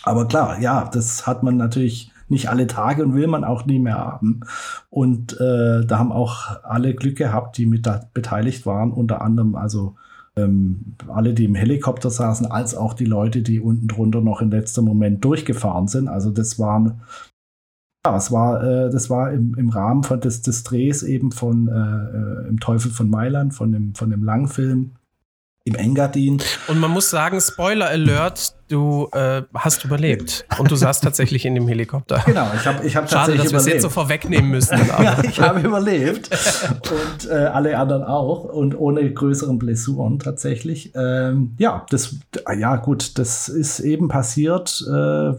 aber 0.04 0.28
klar, 0.28 0.60
ja, 0.60 0.90
das 0.92 1.28
hat 1.28 1.44
man 1.44 1.58
natürlich 1.58 2.12
nicht 2.28 2.50
alle 2.50 2.66
Tage 2.66 3.04
und 3.04 3.14
will 3.14 3.28
man 3.28 3.44
auch 3.44 3.66
nie 3.66 3.80
mehr 3.80 3.98
haben. 3.98 4.42
Und 4.90 5.34
äh, 5.40 5.86
da 5.86 6.00
haben 6.00 6.12
auch 6.12 6.64
alle 6.64 6.96
Glück 6.96 7.18
gehabt, 7.18 7.58
die 7.58 7.66
mit 7.66 7.86
da 7.86 8.02
beteiligt 8.14 8.66
waren, 8.66 8.92
unter 8.92 9.22
anderem 9.22 9.56
also 9.56 9.96
ähm, 10.38 10.96
alle, 11.08 11.34
die 11.34 11.46
im 11.46 11.56
Helikopter 11.56 12.10
saßen, 12.10 12.50
als 12.50 12.74
auch 12.74 12.94
die 12.94 13.06
Leute, 13.06 13.42
die 13.42 13.60
unten 13.60 13.88
drunter 13.88 14.22
noch 14.22 14.42
in 14.42 14.50
letzter 14.50 14.82
Moment 14.82 15.24
durchgefahren 15.26 15.88
sind. 15.88 16.08
Also 16.08 16.32
das 16.32 16.58
waren 16.58 17.02
ja, 18.06 18.18
es 18.18 18.32
war, 18.32 18.64
äh, 18.64 18.90
das 18.90 19.10
war 19.10 19.32
im, 19.32 19.56
im 19.58 19.70
Rahmen 19.70 20.04
von 20.04 20.20
des, 20.20 20.42
des 20.42 20.64
Drehs 20.64 21.04
eben 21.04 21.32
von 21.32 21.68
äh, 21.68 21.72
äh 22.44 22.48
Im 22.50 22.60
Teufel 22.60 22.92
von 22.92 23.10
Mailand, 23.10 23.54
von 23.54 23.72
dem, 23.72 23.96
von 23.96 24.10
dem 24.10 24.24
Langfilm 24.24 24.92
im 25.64 25.76
Engadin. 25.76 26.42
Und 26.68 26.80
man 26.80 26.90
muss 26.90 27.12
sagen, 27.12 27.40
Spoiler 27.40 27.88
Alert, 27.88 28.56
du 28.68 29.08
äh, 29.12 29.44
hast 29.54 29.86
überlebt. 29.86 30.46
Und 30.58 30.72
du 30.72 30.76
saßt 30.76 31.04
tatsächlich 31.04 31.46
in 31.46 31.54
dem 31.54 31.68
Helikopter. 31.68 32.24
Genau, 32.26 32.48
ich 32.56 32.66
habe 32.66 32.86
ich 32.86 32.96
hab 32.96 33.10
Schade, 33.10 33.34
tatsächlich 33.34 33.44
dass 33.44 33.52
wir 33.52 33.60
es 33.60 33.66
jetzt 33.68 33.82
so 33.84 33.90
vorwegnehmen 33.90 34.50
müssen. 34.50 34.80
ja, 34.88 35.22
ich 35.24 35.40
habe 35.40 35.60
überlebt. 35.60 36.30
Und 36.90 37.30
äh, 37.30 37.34
alle 37.34 37.78
anderen 37.78 38.04
auch. 38.04 38.46
Und 38.46 38.76
ohne 38.80 39.14
größeren 39.14 39.60
Blessuren 39.60 40.18
tatsächlich. 40.18 40.94
Ähm, 40.96 41.56
ja, 41.60 41.86
das, 41.90 42.16
ja, 42.58 42.78
gut, 42.78 43.20
das 43.20 43.50
ist 43.50 43.82
eben 43.82 44.08
passiert. 44.08 44.84
Äh, 44.88 45.34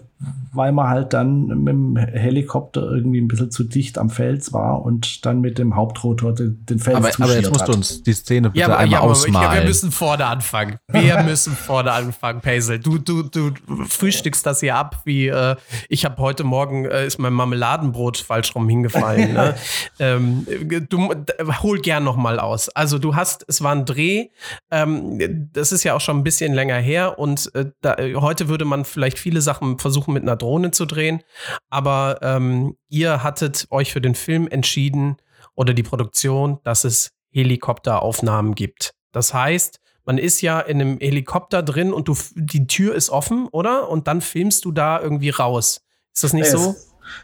weil 0.55 0.73
man 0.73 0.89
halt 0.89 1.15
dann 1.15 1.47
mit 1.47 1.73
dem 1.73 1.97
Helikopter 1.97 2.83
irgendwie 2.83 3.21
ein 3.21 3.29
bisschen 3.29 3.51
zu 3.51 3.65
dicht 3.65 3.97
am 3.97 4.11
Fels 4.11 4.53
war 4.53 4.83
und 4.83 5.25
dann 5.25 5.41
mit 5.41 5.59
dem 5.59 5.75
Hauptrotor 5.75 6.35
den, 6.35 6.65
den 6.67 6.79
Fels 6.79 6.97
aber, 6.97 7.11
aber 7.25 7.35
jetzt 7.35 7.49
musst 7.49 7.63
hat. 7.63 7.69
du 7.69 7.73
uns 7.73 8.03
die 8.03 8.13
Szene 8.13 8.51
bitte 8.51 8.61
ja, 8.61 8.67
aber, 8.67 8.79
einmal 8.79 9.01
ja, 9.01 9.07
ausmalen. 9.07 9.51
Ja, 9.51 9.55
wir 9.55 9.65
müssen 9.65 9.91
vorne 9.91 10.27
anfangen. 10.27 10.77
Wir 10.91 11.23
müssen 11.25 11.55
vorne 11.55 11.93
anfangen, 11.93 12.43
Paisel. 12.43 12.79
Du, 12.79 12.99
du, 12.99 13.23
du 13.23 13.53
frühstückst 13.89 14.45
das 14.45 14.61
hier 14.61 14.77
ab, 14.77 15.01
wie 15.05 15.29
äh, 15.29 15.57
ich 15.89 16.05
habe 16.05 16.19
heute 16.19 16.45
Morgen 16.45 16.85
äh, 16.85 17.07
ist 17.07 17.19
mein 17.19 17.33
Marmeladenbrot 17.33 18.19
falsch 18.19 18.55
rum 18.55 18.69
hingefallen. 18.69 19.33
ne? 19.33 19.55
ähm, 19.99 20.47
du 20.89 21.15
hol 21.63 21.81
gern 21.81 22.05
noch 22.05 22.17
mal 22.17 22.39
aus. 22.39 22.69
Also 22.69 22.99
du 22.99 23.17
hast, 23.17 23.45
es 23.49 23.63
war 23.63 23.75
ein 23.75 23.87
Dreh. 23.87 24.29
Ähm, 24.71 25.49
das 25.55 25.73
ist 25.73 25.83
ja 25.83 25.95
auch 25.95 26.01
schon 26.01 26.19
ein 26.19 26.25
bisschen 26.25 26.53
länger 26.53 26.77
her 26.77 27.19
und 27.19 27.51
äh, 27.55 27.71
da, 27.81 27.97
heute 28.17 28.49
würde 28.49 28.67
man 28.67 28.85
vielleicht 28.85 29.19
viele 29.19 29.41
Sachen 29.41 29.79
versuchen 29.79 30.12
mit 30.12 30.22
einer 30.22 30.37
Drohne 30.37 30.70
zu 30.70 30.87
drehen. 30.87 31.22
Aber 31.70 32.20
ähm, 32.22 32.77
ihr 32.88 33.22
hattet 33.22 33.66
euch 33.70 33.92
für 33.92 34.01
den 34.01 34.14
Film 34.14 34.48
entschieden 34.48 35.16
oder 35.55 35.75
die 35.75 35.83
Produktion, 35.83 36.59
dass 36.64 36.85
es 36.85 37.11
Helikopteraufnahmen 37.31 38.55
gibt. 38.55 38.94
Das 39.12 39.35
heißt, 39.35 39.81
man 40.05 40.18
ist 40.18 40.40
ja 40.40 40.61
in 40.61 40.81
einem 40.81 40.98
Helikopter 40.98 41.62
drin 41.62 41.92
und 41.92 42.09
du, 42.09 42.16
die 42.35 42.66
Tür 42.66 42.94
ist 42.94 43.11
offen, 43.11 43.48
oder? 43.53 43.88
Und 43.88 44.09
dann 44.09 44.20
filmst 44.20 44.64
du 44.64 44.72
da 44.72 45.01
irgendwie 45.01 45.31
raus. 45.31 45.83
Ist 46.12 46.25
das 46.25 46.33
nicht 46.33 46.46
es, 46.46 46.53
so? 46.53 46.75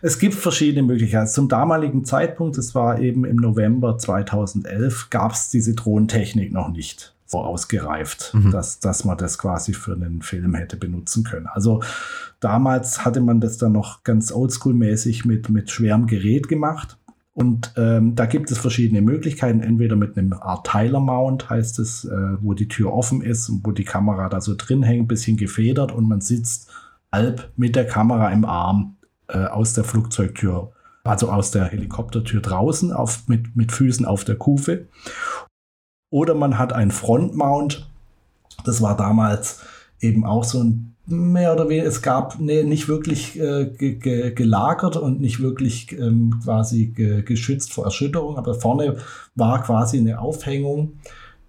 Es 0.03 0.19
gibt 0.19 0.35
verschiedene 0.35 0.87
Möglichkeiten. 0.87 1.29
Zum 1.29 1.49
damaligen 1.49 2.05
Zeitpunkt, 2.05 2.57
es 2.59 2.75
war 2.75 3.01
eben 3.01 3.25
im 3.25 3.37
November 3.37 3.99
2011, 3.99 5.11
gab 5.11 5.33
es 5.33 5.51
diese 5.51 5.75
Drohntechnik 5.75 6.53
noch 6.53 6.69
nicht 6.69 7.15
vorausgereift, 7.29 8.33
mhm. 8.35 8.51
dass, 8.51 8.81
dass 8.81 9.05
man 9.05 9.19
das 9.19 9.39
quasi 9.39 9.75
für 9.75 9.93
einen 9.93 10.23
Film 10.23 10.55
hätte 10.55 10.77
benutzen 10.77 11.25
können. 11.25 11.47
Also 11.47 11.83
damals 12.41 13.05
hatte 13.05 13.21
man 13.21 13.41
das 13.41 13.59
dann 13.59 13.73
noch 13.73 14.03
ganz 14.03 14.33
oldschool-mäßig 14.33 15.27
mit, 15.27 15.51
mit 15.51 15.71
schwerem 15.71 16.07
Gerät 16.07 16.49
gemacht. 16.49 16.99
Und 17.35 17.73
ähm, 17.77 18.17
da 18.17 18.27
gibt 18.27 18.51
es 18.51 18.59
verschiedene 18.59 19.01
Möglichkeiten, 19.01 19.61
entweder 19.61 19.95
mit 19.95 20.19
einem 20.19 20.33
Art 20.33 20.67
Tyler-Mount 20.67 21.49
heißt 21.49 21.79
es, 21.79 22.05
äh, 22.05 22.11
wo 22.41 22.55
die 22.55 22.67
Tür 22.67 22.93
offen 22.93 23.23
ist 23.23 23.49
und 23.49 23.65
wo 23.65 23.71
die 23.71 23.85
Kamera 23.85 24.29
da 24.29 24.41
so 24.41 24.57
drin 24.57 24.83
hängt, 24.83 25.07
bisschen 25.07 25.37
gefedert 25.37 25.93
und 25.93 26.09
man 26.09 26.21
sitzt 26.21 26.69
halb 27.13 27.53
mit 27.57 27.77
der 27.77 27.87
Kamera 27.87 28.31
im 28.33 28.45
Arm 28.45 28.97
äh, 29.29 29.45
aus 29.45 29.75
der 29.75 29.85
Flugzeugtür, 29.85 30.73
also 31.05 31.31
aus 31.31 31.53
der 31.53 31.67
Helikoptertür 31.67 32.41
draußen 32.41 32.93
auf, 32.93 33.29
mit, 33.29 33.55
mit 33.55 33.71
Füßen 33.71 34.05
auf 34.05 34.25
der 34.25 34.37
Kufe. 34.37 34.89
Oder 36.11 36.35
man 36.35 36.59
hat 36.59 36.73
ein 36.73 36.91
Frontmount. 36.91 37.89
Das 38.65 38.81
war 38.83 38.97
damals 38.97 39.61
eben 40.01 40.25
auch 40.25 40.45
so 40.45 40.63
ein 40.63 40.95
mehr 41.07 41.55
oder 41.55 41.69
weniger, 41.69 41.87
es 41.89 42.03
gab 42.03 42.39
nee, 42.39 42.63
nicht 42.63 42.87
wirklich 42.87 43.41
äh, 43.41 43.67
ge 43.67 44.33
gelagert 44.33 44.97
und 44.97 45.21
nicht 45.21 45.41
wirklich 45.41 45.93
ähm, 45.93 46.39
quasi 46.45 46.87
ge 46.87 47.23
geschützt 47.23 47.73
vor 47.73 47.85
Erschütterung, 47.87 48.37
aber 48.37 48.55
vorne 48.55 48.99
war 49.35 49.63
quasi 49.63 49.99
eine 49.99 50.21
Aufhängung, 50.21 50.99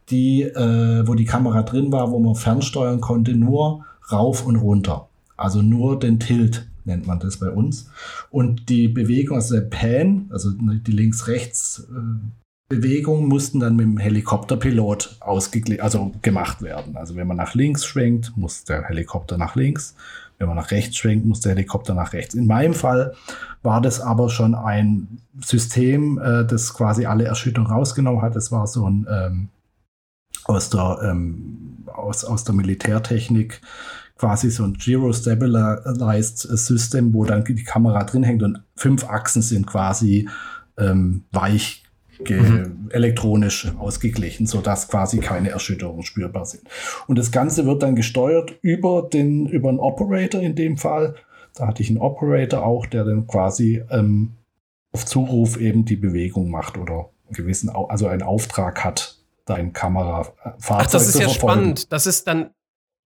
die, 0.09 0.43
äh, 0.43 1.05
wo 1.05 1.13
die 1.13 1.25
Kamera 1.25 1.63
drin 1.63 1.91
war, 1.91 2.11
wo 2.11 2.19
man 2.19 2.35
fernsteuern 2.35 3.01
konnte, 3.01 3.35
nur 3.35 3.85
rauf 4.11 4.45
und 4.45 4.55
runter. 4.55 5.09
Also 5.35 5.61
nur 5.61 5.99
den 5.99 6.19
Tilt 6.19 6.67
nennt 6.85 7.05
man 7.05 7.19
das 7.19 7.37
bei 7.37 7.49
uns. 7.49 7.89
Und 8.31 8.69
die 8.69 8.87
Bewegung, 8.87 9.37
also 9.37 9.55
der 9.55 9.61
Pan, 9.61 10.27
also 10.31 10.51
die 10.51 10.91
links-rechts 10.91 11.87
äh, 11.91 12.48
Bewegungen 12.69 13.27
mussten 13.27 13.59
dann 13.59 13.75
mit 13.75 13.85
dem 13.85 13.97
Helikopterpilot 13.97 15.17
also 15.21 16.11
gemacht 16.21 16.61
werden. 16.61 16.95
Also 16.95 17.15
wenn 17.15 17.25
man 17.25 17.37
nach 17.37 17.55
links 17.55 17.83
schwenkt, 17.83 18.37
muss 18.37 18.63
der 18.63 18.83
Helikopter 18.83 19.37
nach 19.37 19.55
links. 19.55 19.95
Wenn 20.37 20.47
man 20.47 20.55
nach 20.55 20.71
rechts 20.71 20.95
schwenkt, 20.95 21.25
muss 21.25 21.41
der 21.41 21.53
Helikopter 21.53 21.95
nach 21.95 22.13
rechts. 22.13 22.35
In 22.35 22.45
meinem 22.45 22.75
Fall 22.75 23.15
war 23.63 23.81
das 23.81 23.99
aber 23.99 24.29
schon 24.29 24.53
ein 24.53 25.19
System, 25.43 26.19
äh, 26.19 26.45
das 26.45 26.73
quasi 26.73 27.07
alle 27.07 27.25
Erschütterungen 27.25 27.73
rausgenommen 27.73 28.21
hat. 28.21 28.35
Das 28.35 28.51
war 28.51 28.67
so 28.67 28.87
ein 28.87 29.07
ähm, 29.09 29.49
aus 30.45 30.69
der 30.69 30.99
ähm, 31.03 31.85
aus, 31.87 32.23
aus 32.23 32.43
der 32.43 32.55
Militärtechnik 32.55 33.61
quasi 34.17 34.51
so 34.51 34.63
ein 34.63 34.73
Giro-Stabilized 34.73 36.37
System, 36.37 37.13
wo 37.13 37.25
dann 37.25 37.43
die 37.43 37.63
Kamera 37.63 38.03
drin 38.03 38.23
hängt 38.23 38.43
und 38.43 38.61
fünf 38.75 39.05
Achsen 39.05 39.41
sind 39.41 39.65
quasi 39.65 40.29
ähm, 40.77 41.23
weich 41.31 41.83
mhm. 42.27 42.89
elektronisch 42.91 43.71
ausgeglichen, 43.77 44.45
sodass 44.45 44.87
quasi 44.87 45.19
keine 45.19 45.49
Erschütterungen 45.49 46.03
spürbar 46.03 46.45
sind. 46.45 46.63
Und 47.07 47.17
das 47.17 47.31
Ganze 47.31 47.65
wird 47.65 47.83
dann 47.83 47.95
gesteuert 47.95 48.55
über 48.61 49.07
den, 49.11 49.47
über 49.47 49.69
einen 49.69 49.79
Operator 49.79 50.41
in 50.41 50.55
dem 50.55 50.77
Fall. 50.77 51.15
Da 51.55 51.67
hatte 51.67 51.81
ich 51.81 51.89
einen 51.89 51.99
Operator 51.99 52.65
auch, 52.65 52.85
der 52.85 53.03
dann 53.03 53.27
quasi 53.27 53.83
ähm, 53.89 54.33
auf 54.91 55.05
Zuruf 55.05 55.57
eben 55.59 55.85
die 55.85 55.95
Bewegung 55.95 56.49
macht 56.49 56.77
oder 56.77 57.09
einen 57.25 57.35
gewissen, 57.35 57.69
also 57.69 58.07
einen 58.07 58.23
Auftrag 58.23 58.83
hat, 58.83 59.17
dein 59.45 59.73
Kamerafahrzeug 59.73 60.77
Ach, 60.77 60.87
das 60.87 61.07
ist 61.07 61.19
ja 61.19 61.29
spannend. 61.29 61.91
Das 61.91 62.07
ist 62.07 62.27
dann 62.27 62.51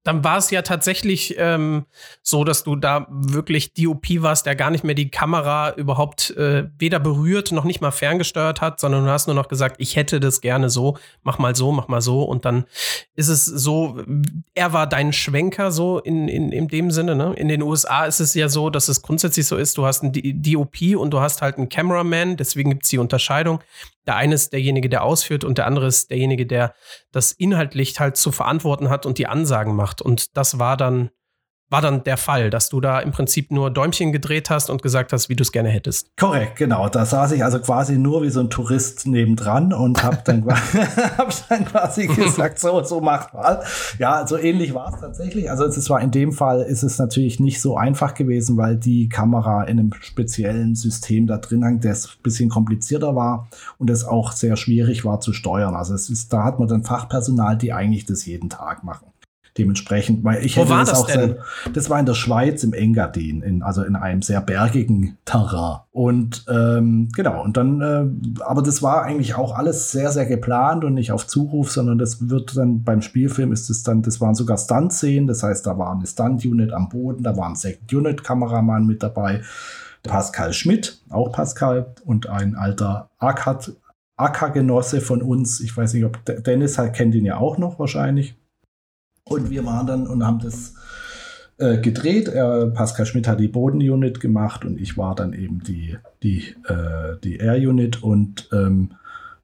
dann 0.03 0.23
war 0.23 0.37
es 0.37 0.51
ja 0.51 0.61
tatsächlich 0.61 1.35
ähm, 1.37 1.85
so, 2.21 2.43
dass 2.43 2.63
du 2.63 2.75
da 2.75 3.07
wirklich 3.09 3.73
DOP 3.73 4.21
warst, 4.21 4.45
der 4.45 4.55
gar 4.55 4.69
nicht 4.69 4.83
mehr 4.83 4.95
die 4.95 5.09
Kamera 5.09 5.73
überhaupt 5.75 6.31
äh, 6.31 6.65
weder 6.77 6.99
berührt 6.99 7.53
noch 7.53 7.63
nicht 7.63 7.79
mal 7.79 7.91
ferngesteuert 7.91 8.59
hat, 8.59 8.81
sondern 8.81 9.05
du 9.05 9.11
hast 9.11 9.27
nur 9.27 9.35
noch 9.35 9.47
gesagt, 9.47 9.77
ich 9.79 9.95
hätte 9.95 10.19
das 10.19 10.41
gerne 10.41 10.69
so, 10.69 10.97
mach 11.23 11.39
mal 11.39 11.55
so, 11.55 11.71
mach 11.71 11.87
mal 11.87 12.01
so. 12.01 12.23
Und 12.23 12.43
dann 12.43 12.65
ist 13.15 13.29
es 13.29 13.45
so, 13.45 14.03
er 14.53 14.73
war 14.73 14.87
dein 14.87 15.13
Schwenker 15.13 15.71
so 15.71 15.99
in, 15.99 16.27
in, 16.27 16.51
in 16.51 16.67
dem 16.67 16.91
Sinne. 16.91 17.15
Ne? 17.15 17.33
In 17.37 17.47
den 17.47 17.61
USA 17.61 18.05
ist 18.05 18.19
es 18.19 18.33
ja 18.33 18.49
so, 18.49 18.69
dass 18.69 18.89
es 18.89 19.01
grundsätzlich 19.01 19.47
so 19.47 19.55
ist, 19.55 19.77
du 19.77 19.85
hast 19.85 20.03
einen 20.03 20.13
DOP 20.13 20.97
und 20.97 21.11
du 21.11 21.21
hast 21.21 21.41
halt 21.41 21.57
einen 21.57 21.69
Cameraman, 21.69 22.35
deswegen 22.35 22.71
gibt 22.71 22.83
es 22.83 22.89
die 22.89 22.97
Unterscheidung. 22.97 23.61
Der 24.05 24.15
eine 24.15 24.35
ist 24.35 24.53
derjenige, 24.53 24.89
der 24.89 25.03
ausführt 25.03 25.43
und 25.43 25.57
der 25.57 25.67
andere 25.67 25.87
ist 25.87 26.09
derjenige, 26.09 26.45
der 26.45 26.73
das 27.11 27.31
inhaltlich 27.31 27.99
halt 27.99 28.17
zu 28.17 28.31
verantworten 28.31 28.89
hat 28.89 29.05
und 29.05 29.17
die 29.17 29.27
Ansagen 29.27 29.75
macht. 29.75 30.01
Und 30.01 30.37
das 30.37 30.59
war 30.59 30.77
dann 30.77 31.09
war 31.73 31.81
dann 31.81 32.03
der 32.03 32.17
Fall, 32.17 32.51
dass 32.51 32.69
du 32.69 32.79
da 32.79 32.99
im 32.99 33.09
Prinzip 33.09 33.49
nur 33.49 33.71
Däumchen 33.71 34.11
gedreht 34.11 34.51
hast 34.51 34.69
und 34.69 34.83
gesagt 34.83 35.11
hast, 35.11 35.27
wie 35.27 35.35
du 35.35 35.41
es 35.41 35.51
gerne 35.51 35.69
hättest. 35.69 36.15
Korrekt, 36.17 36.55
genau. 36.55 36.87
Da 36.87 37.03
saß 37.03 37.31
ich 37.31 37.43
also 37.43 37.59
quasi 37.59 37.97
nur 37.97 38.21
wie 38.21 38.29
so 38.29 38.41
ein 38.41 38.51
Tourist 38.51 39.07
nebendran 39.07 39.73
und 39.73 40.03
habe 40.03 40.19
dann, 40.23 40.45
hab 41.17 41.33
dann 41.49 41.65
quasi 41.65 42.05
gesagt, 42.05 42.59
so, 42.59 42.83
so 42.83 43.01
macht 43.01 43.33
mal. 43.33 43.63
Ja, 43.97 44.27
so 44.27 44.37
ähnlich 44.37 44.75
war 44.75 44.93
es 44.93 45.01
tatsächlich. 45.01 45.49
Also 45.49 45.65
es 45.65 45.89
war 45.89 45.99
in 45.99 46.11
dem 46.11 46.31
Fall 46.31 46.61
ist 46.61 46.83
es 46.83 46.99
natürlich 46.99 47.39
nicht 47.39 47.59
so 47.59 47.75
einfach 47.75 48.13
gewesen, 48.13 48.55
weil 48.55 48.77
die 48.77 49.09
Kamera 49.09 49.63
in 49.63 49.79
einem 49.79 49.93
speziellen 49.99 50.75
System 50.75 51.25
da 51.25 51.37
drin 51.37 51.63
hängt, 51.63 51.85
das 51.85 52.05
ein 52.05 52.21
bisschen 52.21 52.49
komplizierter 52.49 53.15
war 53.15 53.47
und 53.79 53.89
es 53.89 54.05
auch 54.05 54.31
sehr 54.31 54.57
schwierig 54.57 55.05
war 55.05 55.21
zu 55.21 55.33
steuern. 55.33 55.73
Also 55.73 55.95
es 55.95 56.11
ist, 56.11 56.31
da 56.31 56.43
hat 56.43 56.59
man 56.59 56.67
dann 56.67 56.83
Fachpersonal, 56.83 57.57
die 57.57 57.73
eigentlich 57.73 58.05
das 58.05 58.27
jeden 58.27 58.49
Tag 58.49 58.83
machen 58.83 59.12
dementsprechend, 59.57 60.23
weil 60.23 60.43
ich 60.43 60.57
Wo 60.57 60.67
war 60.69 60.79
das, 60.79 60.89
das 60.89 60.99
auch 60.99 61.07
denn? 61.07 61.29
Sehr, 61.29 61.71
das 61.73 61.89
war 61.89 61.99
in 61.99 62.05
der 62.05 62.13
Schweiz 62.13 62.63
im 62.63 62.73
Engadin, 62.73 63.41
in, 63.41 63.61
also 63.61 63.83
in 63.83 63.95
einem 63.95 64.21
sehr 64.21 64.41
bergigen 64.41 65.17
Terrain. 65.25 65.81
Und 65.91 66.45
ähm, 66.49 67.09
genau, 67.15 67.43
und 67.43 67.57
dann, 67.57 67.81
äh, 67.81 68.43
aber 68.43 68.61
das 68.61 68.81
war 68.81 69.03
eigentlich 69.03 69.35
auch 69.35 69.55
alles 69.55 69.91
sehr, 69.91 70.11
sehr 70.11 70.25
geplant 70.25 70.83
und 70.83 70.95
nicht 70.95 71.11
auf 71.11 71.27
Zuruf, 71.27 71.71
sondern 71.71 71.97
das 71.97 72.29
wird 72.29 72.57
dann 72.57 72.83
beim 72.83 73.01
Spielfilm 73.01 73.51
ist 73.51 73.69
es 73.69 73.83
dann, 73.83 74.01
das 74.01 74.19
waren 74.19 74.35
sogar 74.35 74.57
Stunt-Szenen, 74.57 75.27
das 75.27 75.43
heißt, 75.43 75.67
da 75.67 75.77
war 75.77 75.91
eine 75.91 76.07
Stunt-Unit 76.07 76.73
am 76.73 76.89
Boden, 76.89 77.23
da 77.23 77.37
war 77.37 77.47
ein 77.47 77.55
Second-Unit-Kameramann 77.55 78.85
mit 78.87 79.03
dabei. 79.03 79.41
Pascal 80.03 80.51
Schmidt, 80.51 81.01
auch 81.09 81.31
Pascal, 81.31 81.93
und 82.03 82.27
ein 82.27 82.55
alter 82.55 83.09
AK-Genosse 84.17 84.99
von 85.01 85.21
uns. 85.21 85.61
Ich 85.61 85.75
weiß 85.75 85.93
nicht, 85.93 86.05
ob 86.05 86.19
Dennis 86.25 86.77
halt 86.77 86.93
kennt 86.93 87.15
ihn 87.15 87.25
ja 87.25 87.37
auch 87.37 87.57
noch 87.57 87.79
wahrscheinlich. 87.79 88.35
Und 89.25 89.49
wir 89.49 89.65
waren 89.65 89.87
dann 89.87 90.07
und 90.07 90.25
haben 90.25 90.39
das 90.39 90.73
äh, 91.57 91.77
gedreht. 91.77 92.27
Er, 92.27 92.67
Pascal 92.67 93.05
Schmidt 93.05 93.27
hat 93.27 93.39
die 93.39 93.47
Bodenunit 93.47 94.19
gemacht 94.19 94.65
und 94.65 94.79
ich 94.79 94.97
war 94.97 95.15
dann 95.15 95.33
eben 95.33 95.63
die, 95.63 95.97
die, 96.21 96.55
äh, 96.67 97.17
die 97.23 97.37
Air-Unit. 97.37 98.03
Und 98.03 98.49
ähm, 98.51 98.91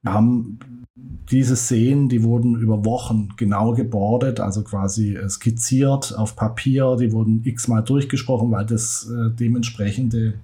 wir 0.01 0.13
haben 0.13 0.59
diese 0.95 1.55
Szenen, 1.55 2.09
die 2.09 2.23
wurden 2.23 2.55
über 2.55 2.83
Wochen 2.83 3.29
genau 3.37 3.73
gebordet, 3.73 4.39
also 4.39 4.63
quasi 4.63 5.15
äh, 5.15 5.29
skizziert 5.29 6.13
auf 6.17 6.35
Papier. 6.35 6.97
Die 6.99 7.11
wurden 7.11 7.41
x-mal 7.45 7.81
durchgesprochen, 7.81 8.51
weil 8.51 8.65
das 8.65 9.09
äh, 9.09 9.29
dementsprechende 9.29 10.35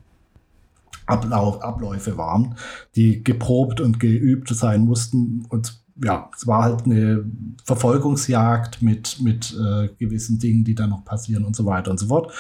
Ablauf, 1.08 1.62
Abläufe 1.62 2.18
waren, 2.18 2.56
die 2.96 3.24
geprobt 3.24 3.82
und 3.82 4.00
geübt 4.00 4.50
sein 4.50 4.86
mussten. 4.86 5.46
Und 5.50 5.85
ja, 6.04 6.30
es 6.36 6.46
war 6.46 6.64
halt 6.64 6.86
eine 6.86 7.26
Verfolgungsjagd 7.64 8.82
mit, 8.82 9.22
mit 9.22 9.54
äh, 9.54 9.90
gewissen 9.98 10.40
Dingen, 10.40 10.64
die 10.64 10.76
da 10.76 10.88
noch 10.88 11.06
passieren 11.06 11.46
und 11.46 11.56
so 11.56 11.66
weiter 11.66 11.92
und 11.92 12.00
so 12.00 12.08
fort. 12.08 12.34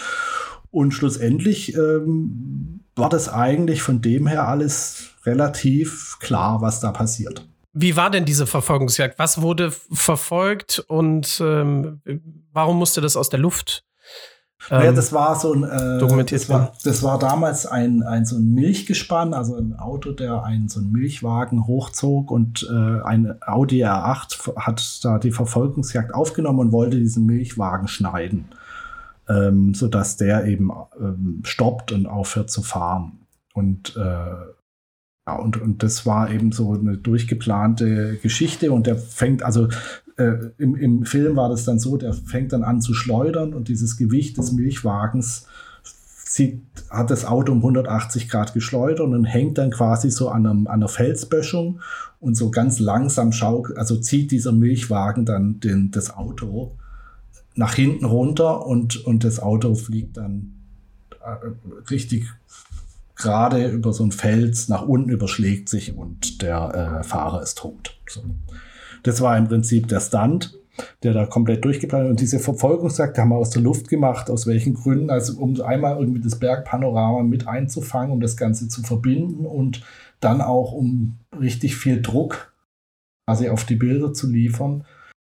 Und 0.72 0.92
schlussendlich 0.92 1.74
ähm, 1.76 2.82
war 2.96 3.10
das 3.10 3.30
eigentlich 3.30 3.82
von 3.82 4.02
dem 4.02 4.28
her 4.28 4.48
alles 4.48 5.12
relativ 5.26 6.18
klar, 6.20 6.62
was 6.62 6.82
da 6.82 6.92
passiert. 6.92 7.48
Wie 7.72 7.96
war 7.96 8.10
denn 8.10 8.26
diese 8.26 8.48
Verfolgungsjagd? 8.48 9.20
Was 9.20 9.42
wurde 9.42 9.72
verfolgt 9.72 10.80
und 10.88 11.42
ähm, 11.42 12.02
warum 12.52 12.78
musste 12.78 13.02
das 13.02 13.18
aus 13.18 13.30
der 13.30 13.40
Luft 13.40 13.86
ja, 14.70 14.84
ähm, 14.84 14.96
das 14.96 15.14
war 15.14 15.40
so 15.40 15.54
ein 15.54 15.64
äh, 15.64 16.24
das, 16.26 16.50
war, 16.50 16.74
das 16.84 17.04
war 17.04 17.20
damals 17.20 17.66
ein, 17.66 18.04
ein 18.04 18.26
so 18.26 18.38
ein 18.38 18.54
Milchgespann, 18.54 19.34
also 19.34 19.56
ein 19.56 19.78
Auto, 19.78 20.12
der 20.12 20.44
einen 20.44 20.70
so 20.70 20.80
einen 20.80 20.92
Milchwagen 20.92 21.68
hochzog 21.68 22.32
und 22.32 22.68
äh, 22.70 23.02
ein 23.04 23.36
Audi 23.46 23.86
R8 23.86 24.56
hat 24.58 25.04
da 25.04 25.20
die 25.20 25.32
Verfolgungsjagd 25.32 26.14
aufgenommen 26.14 26.60
und 26.60 26.72
wollte 26.72 26.98
diesen 26.98 27.26
Milchwagen 27.26 27.88
schneiden, 27.88 28.46
ähm, 29.30 29.74
sodass 29.74 30.18
der 30.18 30.46
eben 30.46 30.72
ähm, 31.00 31.42
stoppt 31.44 31.92
und 31.92 32.08
aufhört 32.08 32.50
zu 32.50 32.64
fahren. 32.64 33.20
Und 33.54 33.96
äh, 33.96 34.00
ja, 35.28 35.36
und, 35.38 35.62
und 35.62 35.84
das 35.84 36.06
war 36.06 36.30
eben 36.32 36.52
so 36.52 36.74
eine 36.74 36.98
durchgeplante 36.98 38.18
Geschichte 38.18 38.72
und 38.72 38.88
der 38.88 38.96
fängt, 38.96 39.44
also 39.44 39.70
äh, 40.18 40.52
im, 40.58 40.76
im 40.76 41.06
Film 41.06 41.36
war 41.36 41.50
das 41.50 41.66
dann 41.66 41.80
so, 41.80 41.98
der 41.98 42.14
fängt 42.14 42.54
dann 42.54 42.64
an 42.64 42.82
zu 42.82 42.94
schleudern 42.94 43.54
und 43.54 43.68
dieses 43.68 43.98
Gewicht 43.98 44.38
des 44.38 44.52
Milchwagens 44.52 45.48
zieht, 46.26 46.62
hat 46.90 47.12
das 47.12 47.26
Auto 47.26 47.52
um 47.52 47.60
180 47.60 48.30
Grad 48.30 48.54
geschleudert 48.54 49.02
und 49.02 49.26
hängt 49.26 49.58
dann 49.58 49.72
quasi 49.72 50.10
so 50.10 50.30
an, 50.30 50.46
einem, 50.46 50.68
an 50.68 50.74
einer 50.74 50.88
Felsböschung 50.88 51.80
und 52.20 52.36
so 52.36 52.52
ganz 52.52 52.80
langsam 52.80 53.32
schauk, 53.32 53.78
also 53.78 53.98
zieht 53.98 54.32
dieser 54.32 54.52
Milchwagen 54.52 55.26
dann 55.26 55.60
den, 55.60 55.92
das 55.92 56.16
Auto 56.16 56.76
nach 57.56 57.74
hinten 57.74 58.06
runter 58.06 58.66
und, 58.66 59.06
und 59.06 59.24
das 59.24 59.40
Auto 59.40 59.76
fliegt 59.76 60.18
dann 60.18 60.56
äh, 61.24 61.90
richtig 61.90 62.28
gerade 63.16 63.68
über 63.70 63.94
so 63.94 64.04
ein 64.04 64.12
Fels 64.12 64.68
nach 64.68 64.82
unten 64.82 65.10
überschlägt 65.10 65.70
sich 65.70 65.96
und 65.96 66.42
der 66.42 67.00
äh, 67.02 67.04
Fahrer 67.04 67.42
ist 67.42 67.58
tot. 67.58 67.98
So. 68.10 68.24
Das 69.06 69.22
war 69.22 69.38
im 69.38 69.48
Prinzip 69.48 69.88
der 69.88 70.00
Stunt, 70.00 70.58
der 71.04 71.14
da 71.14 71.28
komplett 71.28 71.64
durchgeplant 71.64 72.10
Und 72.10 72.20
diese 72.20 72.40
Verfolgungsjagd 72.40 73.20
haben 73.20 73.30
wir 73.30 73.38
aus 73.38 73.52
der 73.52 73.62
Luft 73.62 73.88
gemacht. 73.88 74.32
Aus 74.32 74.48
welchen 74.48 74.74
Gründen? 74.74 75.12
Also, 75.12 75.40
um 75.40 75.62
einmal 75.62 76.00
irgendwie 76.00 76.22
das 76.22 76.40
Bergpanorama 76.40 77.22
mit 77.22 77.48
einzufangen, 77.48 78.12
um 78.12 78.20
das 78.20 78.36
Ganze 78.36 78.68
zu 78.68 78.82
verbinden 78.82 79.46
und 79.46 79.84
dann 80.22 80.42
auch, 80.42 80.72
um 80.72 81.20
richtig 81.40 81.76
viel 81.76 82.02
Druck 82.02 82.52
quasi 83.28 83.50
auf 83.50 83.64
die 83.66 83.76
Bilder 83.76 84.12
zu 84.12 84.28
liefern, 84.28 84.86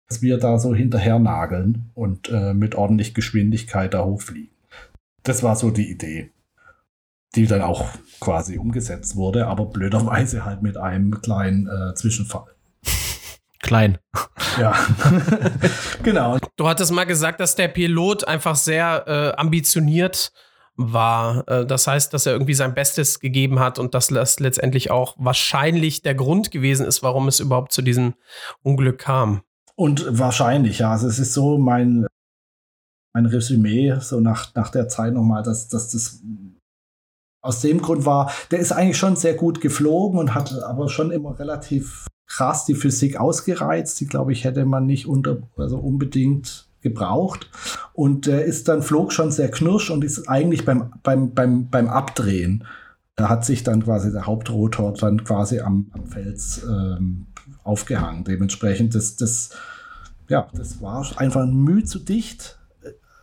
dass 0.08 0.22
wir 0.22 0.38
da 0.38 0.58
so 0.58 0.74
hinterher 0.74 1.18
nageln 1.18 1.90
und 1.94 2.30
äh, 2.30 2.54
mit 2.54 2.74
ordentlich 2.74 3.12
Geschwindigkeit 3.12 3.92
da 3.92 4.02
hochfliegen. 4.02 4.54
Das 5.24 5.42
war 5.42 5.56
so 5.56 5.70
die 5.70 5.90
Idee, 5.90 6.30
die 7.34 7.46
dann 7.46 7.60
auch 7.60 7.86
quasi 8.18 8.56
umgesetzt 8.56 9.16
wurde, 9.16 9.46
aber 9.46 9.66
blöderweise 9.66 10.46
halt 10.46 10.62
mit 10.62 10.78
einem 10.78 11.20
kleinen 11.20 11.66
äh, 11.66 11.94
Zwischenfall 11.94 12.46
klein. 13.60 13.98
Ja, 14.58 14.74
genau. 16.02 16.38
Du 16.56 16.68
hattest 16.68 16.92
mal 16.92 17.04
gesagt, 17.04 17.40
dass 17.40 17.54
der 17.54 17.68
Pilot 17.68 18.26
einfach 18.26 18.56
sehr 18.56 19.04
äh, 19.06 19.40
ambitioniert 19.40 20.32
war. 20.76 21.46
Äh, 21.48 21.66
das 21.66 21.86
heißt, 21.86 22.14
dass 22.14 22.26
er 22.26 22.32
irgendwie 22.32 22.54
sein 22.54 22.74
Bestes 22.74 23.20
gegeben 23.20 23.58
hat 23.58 23.78
und 23.78 23.94
dass 23.94 24.08
das 24.08 24.40
letztendlich 24.40 24.90
auch 24.90 25.16
wahrscheinlich 25.18 26.02
der 26.02 26.14
Grund 26.14 26.50
gewesen 26.50 26.86
ist, 26.86 27.02
warum 27.02 27.28
es 27.28 27.40
überhaupt 27.40 27.72
zu 27.72 27.82
diesem 27.82 28.14
Unglück 28.62 28.98
kam. 28.98 29.42
Und 29.74 30.06
wahrscheinlich, 30.08 30.78
ja. 30.80 30.92
Also 30.92 31.08
es 31.08 31.18
ist 31.18 31.34
so 31.34 31.58
mein, 31.58 32.06
mein 33.12 33.26
Resümee, 33.26 33.96
so 34.00 34.20
nach, 34.20 34.54
nach 34.54 34.70
der 34.70 34.88
Zeit 34.88 35.14
nochmal, 35.14 35.42
dass, 35.42 35.68
dass 35.68 35.90
das 35.90 36.22
aus 37.40 37.60
dem 37.60 37.80
Grund 37.80 38.04
war, 38.04 38.32
der 38.50 38.58
ist 38.58 38.72
eigentlich 38.72 38.98
schon 38.98 39.16
sehr 39.16 39.34
gut 39.34 39.60
geflogen 39.60 40.18
und 40.18 40.34
hat 40.34 40.52
aber 40.62 40.88
schon 40.88 41.10
immer 41.10 41.38
relativ 41.38 42.06
krass 42.28 42.66
die 42.66 42.74
Physik 42.74 43.18
ausgereizt. 43.18 43.98
Die, 44.00 44.06
glaube 44.06 44.32
ich, 44.32 44.44
hätte 44.44 44.64
man 44.64 44.86
nicht 44.86 45.06
unter, 45.06 45.38
also 45.56 45.78
unbedingt 45.78 46.68
gebraucht. 46.80 47.50
Und 47.92 48.26
der 48.26 48.44
ist 48.44 48.68
dann, 48.68 48.82
flog 48.82 49.12
schon 49.12 49.30
sehr 49.30 49.50
knirsch 49.50 49.90
und 49.90 50.04
ist 50.04 50.28
eigentlich 50.28 50.64
beim, 50.64 50.92
beim, 51.02 51.34
beim, 51.34 51.68
beim 51.68 51.88
Abdrehen. 51.88 52.64
Da 53.16 53.28
hat 53.28 53.44
sich 53.44 53.64
dann 53.64 53.82
quasi 53.82 54.12
der 54.12 54.26
Hauptrotor 54.26 54.92
dann 54.94 55.24
quasi 55.24 55.60
am, 55.60 55.90
am 55.92 56.06
Fels 56.06 56.64
ähm, 56.68 57.26
aufgehangen. 57.64 58.22
Dementsprechend, 58.24 58.94
das, 58.94 59.16
das, 59.16 59.50
ja, 60.28 60.46
das 60.54 60.80
war 60.80 61.04
einfach 61.16 61.42
ein 61.42 61.54
Mühe 61.54 61.84
zu 61.84 61.98
dicht. 61.98 62.58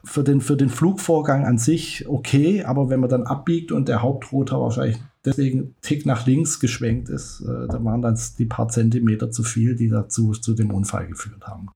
Für 0.04 0.24
den, 0.24 0.40
für 0.40 0.56
den 0.56 0.70
Flugvorgang 0.70 1.46
an 1.46 1.58
sich 1.58 2.08
okay, 2.08 2.64
aber 2.64 2.90
wenn 2.90 3.00
man 3.00 3.10
dann 3.10 3.24
abbiegt 3.24 3.72
und 3.72 3.88
der 3.88 4.04
Hauptrotor 4.04 4.62
wahrscheinlich 4.62 5.00
deswegen 5.26 5.76
Tick 5.82 6.06
nach 6.06 6.26
links 6.26 6.60
geschwenkt 6.60 7.10
ist. 7.10 7.42
Äh, 7.42 7.68
da 7.68 7.84
waren 7.84 8.02
dann 8.02 8.20
die 8.38 8.46
paar 8.46 8.68
Zentimeter 8.70 9.32
zu 9.32 9.44
viel, 9.44 9.76
die 9.76 9.90
dazu 9.90 10.32
zu 10.32 10.54
dem 10.54 10.72
Unfall 10.72 11.08
geführt 11.08 11.48
haben. 11.48 11.70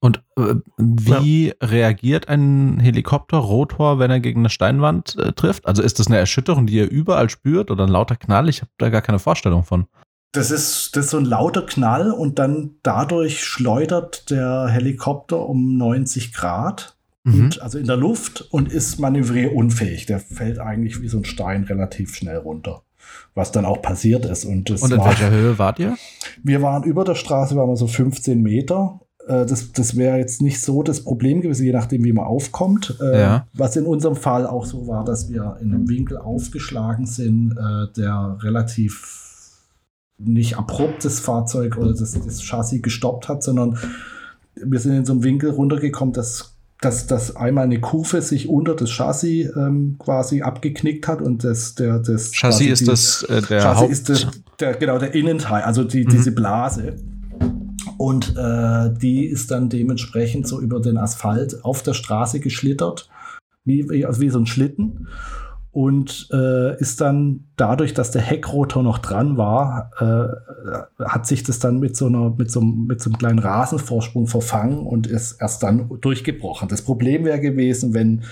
Und 0.00 0.22
äh, 0.38 0.54
wie 0.76 1.48
ja. 1.48 1.54
reagiert 1.62 2.28
ein 2.28 2.78
Helikopterrotor, 2.78 3.98
wenn 3.98 4.10
er 4.10 4.20
gegen 4.20 4.40
eine 4.40 4.50
Steinwand 4.50 5.16
äh, 5.16 5.32
trifft? 5.32 5.66
Also 5.66 5.82
ist 5.82 5.98
das 5.98 6.06
eine 6.06 6.18
Erschütterung, 6.18 6.66
die 6.66 6.78
er 6.78 6.90
überall 6.90 7.30
spürt 7.30 7.70
oder 7.70 7.84
ein 7.84 7.90
lauter 7.90 8.16
Knall? 8.16 8.48
Ich 8.48 8.60
habe 8.60 8.70
da 8.78 8.90
gar 8.90 9.02
keine 9.02 9.18
Vorstellung 9.18 9.64
von. 9.64 9.86
Das 10.32 10.50
ist, 10.50 10.94
das 10.94 11.06
ist 11.06 11.10
so 11.12 11.16
ein 11.16 11.24
lauter 11.24 11.62
Knall 11.62 12.10
und 12.10 12.38
dann 12.38 12.76
dadurch 12.82 13.42
schleudert 13.42 14.30
der 14.30 14.66
Helikopter 14.68 15.48
um 15.48 15.76
90 15.78 16.34
Grad 16.34 16.95
mhm. 17.26 17.44
und, 17.44 17.62
also 17.62 17.78
in 17.78 17.86
der 17.86 17.96
Luft 17.96 18.46
und 18.50 18.72
ist 18.72 18.98
manövrierunfähig. 18.98 20.06
Der 20.06 20.20
fällt 20.20 20.58
eigentlich 20.58 21.02
wie 21.02 21.08
so 21.08 21.18
ein 21.18 21.24
Stein 21.24 21.64
relativ 21.64 22.14
schnell 22.14 22.38
runter. 22.38 22.82
Was 23.34 23.52
dann 23.52 23.64
auch 23.64 23.82
passiert 23.82 24.24
ist. 24.24 24.44
Und, 24.44 24.70
und 24.70 24.90
in 24.90 24.98
war, 24.98 25.06
welcher 25.06 25.30
Höhe 25.30 25.58
wart 25.58 25.78
ihr? 25.78 25.96
Wir 26.42 26.62
waren 26.62 26.82
über 26.84 27.04
der 27.04 27.14
Straße, 27.14 27.54
waren 27.56 27.68
wir 27.68 27.76
so 27.76 27.86
15 27.86 28.42
Meter. 28.42 29.00
Äh, 29.26 29.46
das, 29.46 29.72
das 29.72 29.96
wäre 29.96 30.18
jetzt 30.18 30.42
nicht 30.42 30.60
so 30.60 30.82
das 30.82 31.04
Problem 31.04 31.40
gewesen, 31.40 31.64
je 31.64 31.72
nachdem, 31.72 32.04
wie 32.04 32.12
man 32.12 32.24
aufkommt. 32.24 32.96
Äh, 33.00 33.20
ja. 33.20 33.46
Was 33.52 33.76
in 33.76 33.86
unserem 33.86 34.16
Fall 34.16 34.46
auch 34.46 34.64
so 34.64 34.86
war, 34.88 35.04
dass 35.04 35.28
wir 35.30 35.58
in 35.60 35.72
einem 35.72 35.88
Winkel 35.88 36.16
aufgeschlagen 36.16 37.06
sind, 37.06 37.52
äh, 37.52 37.92
der 37.96 38.38
relativ 38.40 39.22
nicht 40.18 40.56
abrupt 40.56 41.04
das 41.04 41.20
Fahrzeug 41.20 41.76
oder 41.76 41.92
das, 41.92 42.12
das 42.12 42.42
Chassis 42.42 42.80
gestoppt 42.80 43.28
hat, 43.28 43.42
sondern 43.42 43.78
wir 44.54 44.80
sind 44.80 44.94
in 44.94 45.04
so 45.04 45.12
einem 45.12 45.22
Winkel 45.22 45.50
runtergekommen, 45.50 46.14
dass 46.14 46.55
dass, 46.86 47.06
dass 47.08 47.34
einmal 47.34 47.64
eine 47.64 47.80
Kufe 47.80 48.22
sich 48.22 48.48
unter 48.48 48.76
das 48.76 48.90
Chassis 48.90 49.50
ähm, 49.56 49.96
quasi 49.98 50.42
abgeknickt 50.42 51.08
hat 51.08 51.20
und 51.20 51.42
das 51.42 51.74
der 51.74 51.98
das 51.98 52.30
Chassis 52.30 52.66
ist 52.68 52.80
die, 52.82 52.84
das 52.86 53.22
äh, 53.24 53.42
der 53.42 53.60
Chassis 53.60 53.80
Haupt 53.80 53.90
ist 53.90 54.08
der, 54.08 54.18
der, 54.60 54.74
genau 54.74 54.98
der 54.98 55.12
Innenteil, 55.14 55.62
also 55.62 55.82
die, 55.82 56.04
mhm. 56.04 56.10
diese 56.10 56.30
Blase. 56.30 56.94
Und 57.98 58.36
äh, 58.36 58.90
die 59.00 59.24
ist 59.24 59.50
dann 59.50 59.68
dementsprechend 59.68 60.46
so 60.46 60.60
über 60.60 60.80
den 60.80 60.96
Asphalt 60.96 61.64
auf 61.64 61.82
der 61.82 61.94
Straße 61.94 62.40
geschlittert, 62.40 63.08
wie, 63.64 63.88
wie, 63.88 64.04
wie 64.04 64.28
so 64.28 64.38
ein 64.38 64.46
Schlitten 64.46 65.08
und 65.76 66.30
äh, 66.32 66.74
ist 66.80 67.02
dann 67.02 67.44
dadurch, 67.56 67.92
dass 67.92 68.10
der 68.10 68.22
Heckrotor 68.22 68.82
noch 68.82 68.96
dran 68.96 69.36
war, 69.36 69.90
äh, 70.00 71.04
hat 71.04 71.26
sich 71.26 71.42
das 71.42 71.58
dann 71.58 71.80
mit 71.80 71.98
so 71.98 72.06
einer 72.06 72.30
mit 72.30 72.50
so, 72.50 72.62
mit 72.62 73.02
so 73.02 73.10
einem 73.10 73.18
kleinen 73.18 73.38
Rasenvorsprung 73.40 74.26
verfangen 74.26 74.86
und 74.86 75.06
ist 75.06 75.32
erst 75.38 75.62
dann 75.62 75.90
durchgebrochen. 76.00 76.68
Das 76.68 76.80
Problem 76.80 77.26
wäre 77.26 77.40
gewesen, 77.40 77.92
wenn 77.92 78.22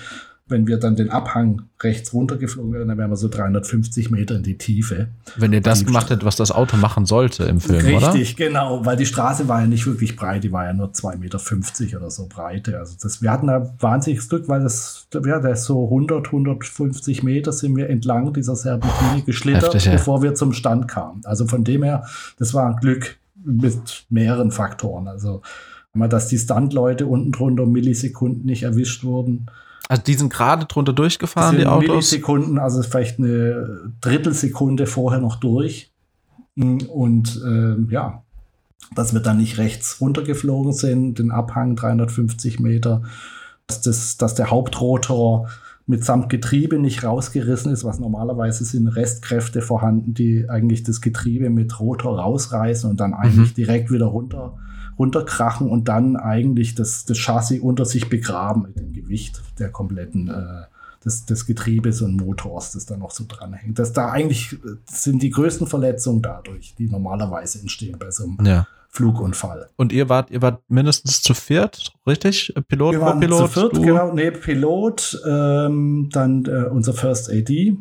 wenn 0.46 0.66
wir 0.66 0.76
dann 0.76 0.94
den 0.94 1.08
Abhang 1.08 1.62
rechts 1.82 2.12
runtergeflogen 2.12 2.74
wären, 2.74 2.88
dann 2.88 2.98
wären 2.98 3.10
wir 3.10 3.16
so 3.16 3.28
350 3.28 4.10
Meter 4.10 4.36
in 4.36 4.42
die 4.42 4.58
Tiefe. 4.58 5.08
Wenn 5.36 5.54
ihr 5.54 5.62
das 5.62 5.86
gemacht 5.86 6.10
hättet, 6.10 6.26
was 6.26 6.36
das 6.36 6.52
Auto 6.52 6.76
machen 6.76 7.06
sollte 7.06 7.44
im 7.44 7.60
Film, 7.60 7.78
Richtig, 7.80 7.96
oder? 7.96 8.14
Richtig, 8.14 8.36
genau, 8.36 8.84
weil 8.84 8.96
die 8.96 9.06
Straße 9.06 9.48
war 9.48 9.62
ja 9.62 9.66
nicht 9.66 9.86
wirklich 9.86 10.16
breit, 10.16 10.44
die 10.44 10.52
war 10.52 10.66
ja 10.66 10.74
nur 10.74 10.88
2,50 10.88 11.18
Meter 11.18 11.96
oder 11.96 12.10
so 12.10 12.26
Breite. 12.28 12.78
Also 12.78 12.94
das, 13.00 13.22
wir 13.22 13.30
hatten 13.30 13.46
da 13.46 13.74
wahnsinniges 13.80 14.28
Glück, 14.28 14.46
weil 14.46 14.62
das, 14.62 15.06
ja, 15.14 15.36
ist 15.38 15.64
so 15.64 15.84
100, 15.84 16.26
150 16.26 17.22
Meter 17.22 17.52
sind 17.52 17.74
wir 17.76 17.88
entlang 17.88 18.34
dieser 18.34 18.54
Serpentine 18.54 19.22
geschlittert, 19.22 19.64
Heftig, 19.64 19.86
ja. 19.86 19.92
bevor 19.92 20.22
wir 20.22 20.34
zum 20.34 20.52
Stand 20.52 20.88
kamen. 20.88 21.22
Also 21.24 21.46
von 21.46 21.64
dem 21.64 21.82
her, 21.82 22.04
das 22.38 22.52
war 22.52 22.68
ein 22.68 22.76
Glück 22.76 23.16
mit 23.42 24.04
mehreren 24.10 24.50
Faktoren. 24.50 25.08
Also, 25.08 25.40
dass 25.94 26.28
die 26.28 26.38
Standleute 26.38 27.06
unten 27.06 27.32
drunter 27.32 27.66
Millisekunden 27.66 28.44
nicht 28.44 28.64
erwischt 28.64 29.04
wurden, 29.04 29.46
also 29.88 30.02
die 30.02 30.14
sind 30.14 30.32
gerade 30.32 30.66
drunter 30.66 30.92
durchgefahren, 30.92 31.58
die 31.58 31.66
Autos? 31.66 31.88
Millisekunden, 31.88 32.58
also 32.58 32.82
vielleicht 32.82 33.18
eine 33.18 33.92
Drittelsekunde 34.00 34.86
vorher 34.86 35.20
noch 35.20 35.36
durch. 35.36 35.92
Und 36.56 37.42
äh, 37.44 37.92
ja, 37.92 38.22
dass 38.94 39.12
wir 39.12 39.20
dann 39.20 39.38
nicht 39.38 39.58
rechts 39.58 40.00
runtergeflogen 40.00 40.72
sind, 40.72 41.18
den 41.18 41.30
Abhang 41.30 41.76
350 41.76 42.60
Meter, 42.60 43.02
dass, 43.66 43.82
das, 43.82 44.16
dass 44.16 44.34
der 44.34 44.50
Hauptrotor 44.50 45.48
mitsamt 45.86 46.30
Getriebe 46.30 46.78
nicht 46.78 47.04
rausgerissen 47.04 47.72
ist, 47.72 47.84
was 47.84 47.98
normalerweise 47.98 48.64
sind 48.64 48.88
Restkräfte 48.88 49.60
vorhanden, 49.60 50.14
die 50.14 50.48
eigentlich 50.48 50.82
das 50.82 51.00
Getriebe 51.00 51.50
mit 51.50 51.78
Rotor 51.78 52.18
rausreißen 52.18 52.88
und 52.88 53.00
dann 53.00 53.12
eigentlich 53.12 53.50
mhm. 53.50 53.54
direkt 53.54 53.90
wieder 53.90 54.06
runter 54.06 54.56
runterkrachen 54.98 55.68
und 55.68 55.88
dann 55.88 56.16
eigentlich 56.16 56.74
das, 56.74 57.04
das 57.04 57.18
Chassis 57.18 57.60
unter 57.60 57.84
sich 57.84 58.08
begraben 58.08 58.62
mit 58.62 58.78
dem 58.78 58.92
Gewicht 58.92 59.42
der 59.58 59.70
kompletten 59.70 60.28
äh, 60.28 60.64
des, 61.04 61.26
des 61.26 61.46
Getriebes 61.46 62.00
und 62.02 62.16
Motors, 62.16 62.72
das 62.72 62.86
da 62.86 62.96
noch 62.96 63.10
so 63.10 63.24
dranhängt. 63.26 63.78
Das 63.78 63.92
da 63.92 64.10
eigentlich 64.10 64.56
sind 64.86 65.22
die 65.22 65.30
größten 65.30 65.66
Verletzungen 65.66 66.22
dadurch, 66.22 66.74
die 66.78 66.88
normalerweise 66.88 67.60
entstehen 67.60 67.98
bei 67.98 68.10
so 68.10 68.24
einem 68.24 68.38
ja. 68.44 68.66
Flugunfall. 68.88 69.68
Und 69.76 69.92
ihr 69.92 70.08
wart, 70.08 70.30
ihr 70.30 70.40
wart 70.40 70.62
mindestens 70.68 71.20
zu 71.20 71.34
viert, 71.34 71.92
richtig? 72.06 72.54
Pilot, 72.68 72.92
Wir 72.92 73.00
waren 73.00 73.20
Pilot, 73.20 73.38
zu 73.38 73.60
viert, 73.60 73.76
du? 73.76 73.82
genau. 73.82 74.12
Nee, 74.12 74.30
Pilot, 74.30 75.20
ähm, 75.26 76.08
dann 76.12 76.44
äh, 76.46 76.68
unser 76.70 76.94
First 76.94 77.30
AD, 77.30 77.76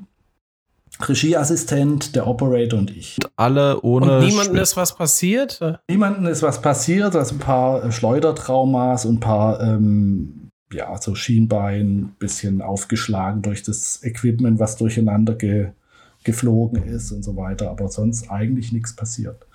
Regieassistent, 1.01 2.15
der 2.15 2.27
Operator 2.27 2.79
und 2.79 2.91
ich. 2.95 3.17
Und 3.17 3.31
alle 3.35 3.81
ohne. 3.81 4.19
Und 4.19 4.25
niemandem 4.25 4.57
ist 4.57 4.77
was 4.77 4.95
passiert? 4.95 5.59
Niemandem 5.89 6.27
ist 6.27 6.43
was 6.43 6.61
passiert. 6.61 7.15
Also 7.15 7.35
ein 7.35 7.39
paar 7.39 7.91
Schleudertraumas 7.91 9.05
und 9.05 9.15
ein 9.15 9.19
paar, 9.19 9.61
ähm, 9.61 10.51
ja, 10.71 10.95
so 11.01 11.15
Schienbein, 11.15 12.15
bisschen 12.19 12.61
aufgeschlagen 12.61 13.41
durch 13.41 13.63
das 13.63 14.03
Equipment, 14.03 14.59
was 14.59 14.77
durcheinander 14.77 15.35
ge 15.35 15.71
geflogen 16.23 16.83
ist 16.83 17.11
und 17.11 17.21
so 17.21 17.35
weiter. 17.35 17.69
Aber 17.69 17.89
sonst 17.89 18.31
eigentlich 18.31 18.71
nichts 18.71 18.95
passiert. 18.95 19.45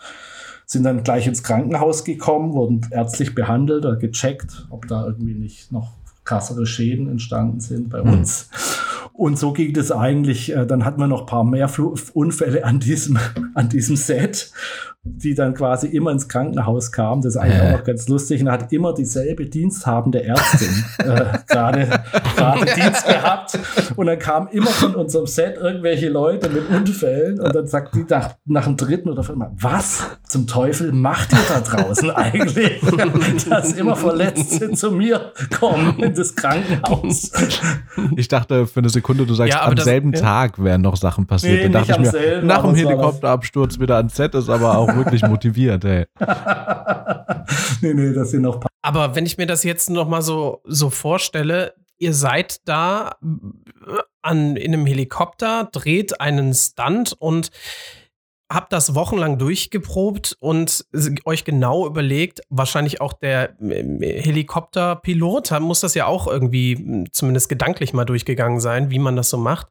Sind 0.67 0.83
dann 0.83 1.03
gleich 1.03 1.27
ins 1.27 1.43
Krankenhaus 1.43 2.05
gekommen, 2.05 2.53
wurden 2.53 2.87
ärztlich 2.91 3.35
behandelt 3.35 3.87
oder 3.87 3.97
gecheckt, 3.97 4.67
ob 4.69 4.87
da 4.87 5.07
irgendwie 5.07 5.33
nicht 5.33 5.73
noch 5.73 5.93
krassere 6.25 6.67
Schäden 6.67 7.09
entstanden 7.09 7.61
sind 7.61 7.89
bei 7.89 8.03
hm. 8.03 8.23
Und 9.19 9.37
so 9.37 9.53
ging 9.53 9.77
es 9.77 9.91
eigentlich. 9.91 10.55
Äh, 10.55 10.65
dann 10.65 10.85
hatten 10.85 11.01
wir 11.01 11.09
noch 11.09 11.23
ein 11.23 11.27
paar 11.27 11.43
mehr 11.43 11.69
Unfälle 12.13 12.65
an 12.65 12.79
diesem, 12.79 13.19
an 13.55 13.69
diesem 13.69 13.97
Set 13.97 14.53
die 15.17 15.35
dann 15.35 15.55
quasi 15.55 15.87
immer 15.89 16.11
ins 16.11 16.29
Krankenhaus 16.29 16.93
kam. 16.93 17.21
Das 17.21 17.35
ist 17.35 17.41
eigentlich 17.41 17.63
äh. 17.63 17.67
auch 17.67 17.79
noch 17.79 17.85
ganz 17.85 18.09
lustig. 18.09 18.41
Und 18.43 18.51
hat 18.51 18.73
immer 18.73 18.95
dieselbe 18.95 19.47
diensthabende 19.47 20.25
Ärztin 20.25 20.85
äh, 20.99 21.39
gerade 21.47 21.89
Dienst 22.77 23.07
gehabt. 23.07 23.59
Und 23.97 24.07
dann 24.07 24.19
kamen 24.19 24.49
immer 24.49 24.71
von 24.71 24.95
unserem 24.95 25.27
Set 25.27 25.57
irgendwelche 25.57 26.09
Leute 26.09 26.49
mit 26.49 26.69
Unfällen. 26.69 27.41
Und 27.41 27.55
dann 27.55 27.67
sagt 27.67 27.95
die 27.95 28.05
nach, 28.09 28.35
nach 28.45 28.65
dem 28.65 28.77
dritten 28.77 29.09
oder 29.09 29.23
vierten 29.23 29.41
Mal, 29.41 29.53
was 29.61 30.05
zum 30.27 30.47
Teufel 30.47 30.93
macht 30.93 31.33
ihr 31.33 31.39
da 31.49 31.61
draußen 31.61 32.11
eigentlich? 32.11 32.81
Dass 33.49 33.73
immer 33.73 33.97
Verletzte 33.97 34.73
zu 34.73 34.91
mir 34.91 35.33
kommen 35.59 35.99
in 35.99 36.15
das 36.15 36.35
Krankenhaus. 36.35 37.33
Ich 38.17 38.29
dachte 38.29 38.67
für 38.67 38.81
eine 38.81 38.89
Sekunde, 38.89 39.27
du 39.27 39.35
sagst, 39.35 39.55
ja, 39.55 39.65
am 39.65 39.75
das, 39.75 39.85
selben 39.85 40.13
ja. 40.13 40.21
Tag 40.21 40.63
wären 40.63 40.83
noch 40.83 40.97
Sachen 40.97 41.27
passiert. 41.27 41.55
Nee, 41.55 41.63
dann 41.65 41.73
dachte 41.73 41.93
ich 41.93 41.99
mir, 41.99 42.11
selben, 42.11 42.47
nach 42.47 42.63
dem 42.63 42.75
Helikopterabsturz 42.75 43.79
wieder 43.79 43.97
ans 43.97 44.17
Set 44.17 44.35
ist 44.35 44.49
aber 44.49 44.77
auch 44.77 44.95
wirklich 44.99 45.23
motiviert, 45.23 45.85
ey. 45.85 46.07
nee, 47.81 47.95
nee, 47.95 48.13
das 48.13 48.31
sind 48.31 48.43
noch. 48.43 48.61
Aber 48.83 49.15
wenn 49.15 49.27
ich 49.27 49.39
mir 49.39 49.47
das 49.47 49.65
jetzt 49.65 49.91
noch 49.91 50.09
mal 50.09 50.23
so, 50.23 50.63
so 50.65 50.91
vorstelle, 50.91 51.75
ihr 51.99 52.15
seid 52.15 52.67
da 52.69 53.17
äh, 53.23 54.01
an, 54.23 54.57
in 54.57 54.75
einem 54.75 54.87
Helikopter, 54.87 55.69
dreht 55.73 56.21
einen 56.21 56.55
Stunt 56.55 57.15
und 57.19 57.51
habt 58.51 58.73
das 58.73 58.95
wochenlang 58.95 59.39
durchgeprobt 59.39 60.37
und 60.41 60.87
euch 61.25 61.45
genau 61.45 61.87
überlegt, 61.87 62.41
wahrscheinlich 62.49 63.01
auch 63.01 63.13
der 63.13 63.61
äh, 63.61 64.23
Helikopterpilot 64.23 65.61
muss 65.61 65.81
das 65.81 65.95
ja 65.95 66.07
auch 66.07 66.27
irgendwie 66.27 66.77
hm, 66.77 67.13
zumindest 67.13 67.49
gedanklich 67.49 67.93
mal 67.93 68.05
durchgegangen 68.05 68.61
sein, 68.61 68.91
wie 68.91 68.99
man 68.99 69.17
das 69.17 69.31
so 69.31 69.37
macht. 69.37 69.69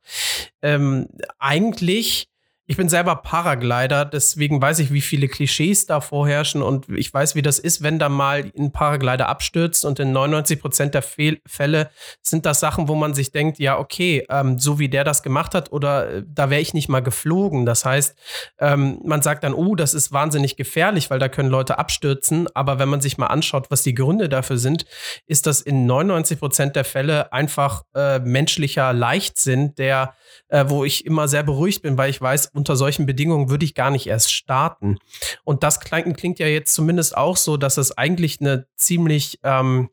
Ähm, 0.62 1.08
eigentlich 1.40 2.30
ich 2.69 2.75
bin 2.75 2.89
selber 2.89 3.15
Paraglider, 3.15 4.03
deswegen 4.03 4.62
weiß 4.62 4.80
ich, 4.80 4.91
wie 4.91 4.99
viele 4.99 5.30
Klischees 5.30 5.86
da 5.86 6.01
vorherrschen 6.01 6.62
und 6.62 6.89
ich 6.89 7.13
weiß, 7.13 7.34
wie 7.34 7.41
das 7.41 7.60
ist, 7.60 7.82
wenn 7.82 7.97
da 7.97 8.10
mal 8.10 8.51
ein 8.58 8.73
Paraglider 8.73 9.30
abstürzt 9.30 9.86
und 9.86 9.99
in 9.99 10.12
99 10.12 10.60
Prozent 10.60 10.93
der 10.93 11.01
Fehl 11.01 11.39
Fälle 11.45 11.89
sind 12.21 12.45
das 12.45 12.60
Sachen, 12.60 12.89
wo 12.89 12.95
man 12.95 13.13
sich 13.13 13.32
denkt, 13.32 13.58
ja, 13.58 13.80
okay, 13.80 14.25
ähm, 14.30 14.60
so 14.60 14.80
wie 14.80 14.89
der 14.89 15.06
das 15.06 15.23
gemacht 15.23 15.56
hat 15.56 15.71
oder 15.71 16.10
äh, 16.10 16.23
da 16.27 16.49
wäre 16.49 16.60
ich 16.60 16.73
nicht 16.73 16.89
mal 16.89 16.99
geflogen. 16.99 17.65
Das 17.65 17.86
heißt, 17.86 18.17
ähm, 18.60 18.99
man 19.06 19.21
sagt 19.21 19.45
dann, 19.45 19.53
oh, 19.53 19.75
das 19.75 19.93
ist 19.93 20.12
wahnsinnig 20.12 20.58
gefährlich, 20.58 21.10
weil 21.10 21.19
da 21.19 21.30
können 21.30 21.49
Leute 21.49 21.80
abstürzen. 21.80 22.49
Aber 22.53 22.80
wenn 22.80 22.89
man 22.89 22.99
sich 22.99 23.17
mal 23.17 23.27
anschaut, 23.27 23.71
was 23.71 23.84
die 23.84 23.95
Gründe 23.95 24.27
dafür 24.27 24.58
sind, 24.58 24.86
ist 25.25 25.47
das 25.47 25.62
in 25.62 25.86
99 25.86 26.38
Prozent 26.38 26.75
der 26.75 26.84
Fälle 26.84 27.32
einfach 27.32 27.84
äh, 27.95 28.19
menschlicher 28.19 28.91
Leichtsinn, 28.91 29.73
der, 29.75 30.15
äh, 30.49 30.65
wo 30.67 30.84
ich 30.84 31.06
immer 31.06 31.30
sehr 31.30 31.43
beruhigt 31.43 31.82
bin, 31.82 31.97
weil 31.97 32.10
ich 32.10 32.19
weiß, 32.19 32.51
unter 32.58 32.76
solchen 32.76 33.06
Bedingungen 33.06 33.50
würde 33.50 33.63
ich 33.63 33.76
gar 33.76 33.91
nicht 33.91 34.08
erst 34.08 34.34
starten. 34.34 34.98
Und 35.46 35.63
das 35.63 35.80
klingt, 35.80 36.17
klingt 36.17 36.39
ja 36.39 36.48
jetzt 36.48 36.74
zumindest 36.74 37.15
auch 37.15 37.38
so, 37.38 37.56
dass 37.56 37.78
es 37.78 37.98
eigentlich 37.98 38.41
eine 38.41 38.67
ziemlich 38.76 39.39
ähm, 39.43 39.89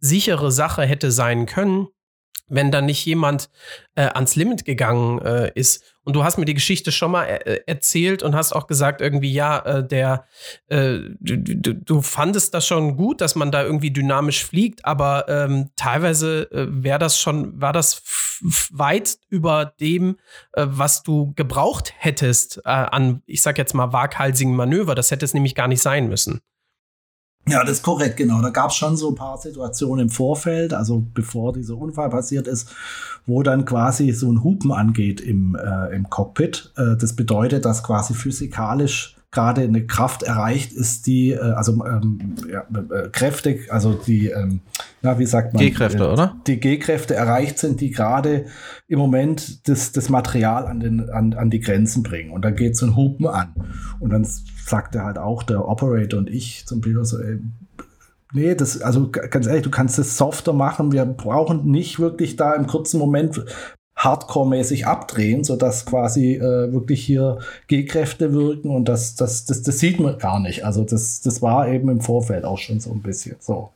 sichere 0.00 0.50
Sache 0.50 0.82
hätte 0.82 1.12
sein 1.12 1.46
können, 1.46 1.88
wenn 2.48 2.72
da 2.72 2.80
nicht 2.80 3.04
jemand 3.04 3.50
äh, 3.94 4.06
ans 4.06 4.34
Limit 4.34 4.64
gegangen 4.64 5.20
äh, 5.20 5.52
ist. 5.54 5.89
Und 6.04 6.16
du 6.16 6.24
hast 6.24 6.38
mir 6.38 6.46
die 6.46 6.54
Geschichte 6.54 6.92
schon 6.92 7.10
mal 7.10 7.24
er 7.24 7.46
äh, 7.46 7.60
erzählt 7.66 8.22
und 8.22 8.34
hast 8.34 8.52
auch 8.52 8.66
gesagt, 8.66 9.00
irgendwie, 9.00 9.32
ja, 9.32 9.58
äh, 9.58 9.86
der, 9.86 10.24
äh, 10.68 10.98
du, 11.20 11.74
du, 11.74 12.00
fandest 12.00 12.54
das 12.54 12.66
schon 12.66 12.96
gut, 12.96 13.20
dass 13.20 13.34
man 13.34 13.52
da 13.52 13.62
irgendwie 13.62 13.90
dynamisch 13.90 14.44
fliegt, 14.44 14.84
aber 14.84 15.26
ähm, 15.28 15.70
teilweise 15.76 16.50
äh, 16.52 16.66
wäre 16.70 16.98
das 16.98 17.20
schon, 17.20 17.60
war 17.60 17.74
das 17.74 18.02
weit 18.70 19.18
über 19.28 19.66
dem, 19.80 20.16
was 20.56 21.02
du 21.02 21.34
gebraucht 21.34 21.92
hättest 21.98 22.64
an, 22.64 23.22
ich 23.26 23.42
sag 23.42 23.58
jetzt 23.58 23.74
mal, 23.74 23.92
waghalsigen 23.92 24.56
Manöver. 24.56 24.94
Das 24.94 25.10
hätte 25.10 25.26
es 25.26 25.34
nämlich 25.34 25.54
gar 25.54 25.68
nicht 25.68 25.82
sein 25.82 26.08
müssen. 26.08 26.40
Ja, 27.48 27.64
das 27.64 27.78
ist 27.78 27.82
korrekt, 27.82 28.16
genau. 28.16 28.40
Da 28.42 28.50
gab 28.50 28.70
es 28.70 28.76
schon 28.76 28.96
so 28.96 29.08
ein 29.08 29.14
paar 29.14 29.38
Situationen 29.38 30.06
im 30.06 30.10
Vorfeld, 30.10 30.72
also 30.72 31.02
bevor 31.14 31.52
dieser 31.52 31.76
Unfall 31.76 32.10
passiert 32.10 32.46
ist, 32.46 32.70
wo 33.26 33.42
dann 33.42 33.64
quasi 33.64 34.12
so 34.12 34.30
ein 34.30 34.44
Hupen 34.44 34.70
angeht 34.72 35.20
im, 35.20 35.56
äh, 35.56 35.94
im 35.94 36.08
Cockpit. 36.08 36.72
Äh, 36.76 36.96
das 36.96 37.16
bedeutet, 37.16 37.64
dass 37.64 37.82
quasi 37.82 38.14
physikalisch 38.14 39.16
gerade 39.32 39.62
eine 39.62 39.86
Kraft 39.86 40.22
erreicht 40.22 40.72
ist, 40.72 41.06
die, 41.06 41.30
äh, 41.30 41.38
also 41.38 41.84
ähm, 41.84 42.34
ja, 42.50 42.66
äh, 42.90 43.08
Kräfte, 43.10 43.60
also 43.68 43.92
die, 43.92 44.28
ähm, 44.28 44.60
na, 45.02 45.18
wie 45.18 45.26
sagt 45.26 45.54
man? 45.54 45.62
G-Kräfte, 45.62 46.04
äh, 46.04 46.08
oder? 46.08 46.36
Die 46.46 46.58
G-Kräfte 46.58 47.14
erreicht 47.14 47.58
sind, 47.58 47.80
die 47.80 47.90
gerade 47.90 48.46
im 48.88 48.98
Moment 48.98 49.68
das, 49.68 49.92
das 49.92 50.08
Material 50.08 50.66
an, 50.66 50.80
den, 50.80 51.10
an, 51.10 51.34
an 51.34 51.50
die 51.50 51.60
Grenzen 51.60 52.02
bringen. 52.02 52.32
Und 52.32 52.44
dann 52.44 52.56
geht 52.56 52.76
so 52.76 52.86
ein 52.86 52.96
Hupen 52.96 53.26
an. 53.26 53.54
Und 54.00 54.10
dann 54.10 54.26
sagt 54.66 54.94
er 54.96 55.04
halt 55.04 55.18
auch, 55.18 55.42
der 55.42 55.68
Operator 55.68 56.18
und 56.18 56.28
ich 56.28 56.66
zum 56.66 56.80
Beispiel 56.80 57.04
so, 57.04 57.18
ey, 57.18 57.38
Nee, 58.32 58.54
das, 58.54 58.80
also 58.80 59.10
ganz 59.10 59.48
ehrlich, 59.48 59.64
du 59.64 59.70
kannst 59.70 59.98
es 59.98 60.16
softer 60.16 60.52
machen. 60.52 60.92
Wir 60.92 61.04
brauchen 61.04 61.68
nicht 61.68 61.98
wirklich 61.98 62.36
da 62.36 62.54
im 62.54 62.68
kurzen 62.68 63.00
Moment 63.00 63.44
Hardcore-mäßig 64.00 64.86
abdrehen, 64.86 65.44
sodass 65.44 65.84
quasi 65.84 66.36
äh, 66.36 66.72
wirklich 66.72 67.04
hier 67.04 67.38
G-Kräfte 67.68 68.32
wirken 68.32 68.70
und 68.70 68.88
das, 68.88 69.14
das, 69.14 69.44
das, 69.44 69.62
das 69.62 69.78
sieht 69.78 70.00
man 70.00 70.16
gar 70.18 70.40
nicht. 70.40 70.64
Also 70.64 70.84
das, 70.84 71.20
das 71.20 71.42
war 71.42 71.68
eben 71.68 71.88
im 71.90 72.00
Vorfeld 72.00 72.44
auch 72.44 72.58
schon 72.58 72.80
so 72.80 72.90
ein 72.92 73.02
bisschen 73.02 73.36
so. 73.40 73.70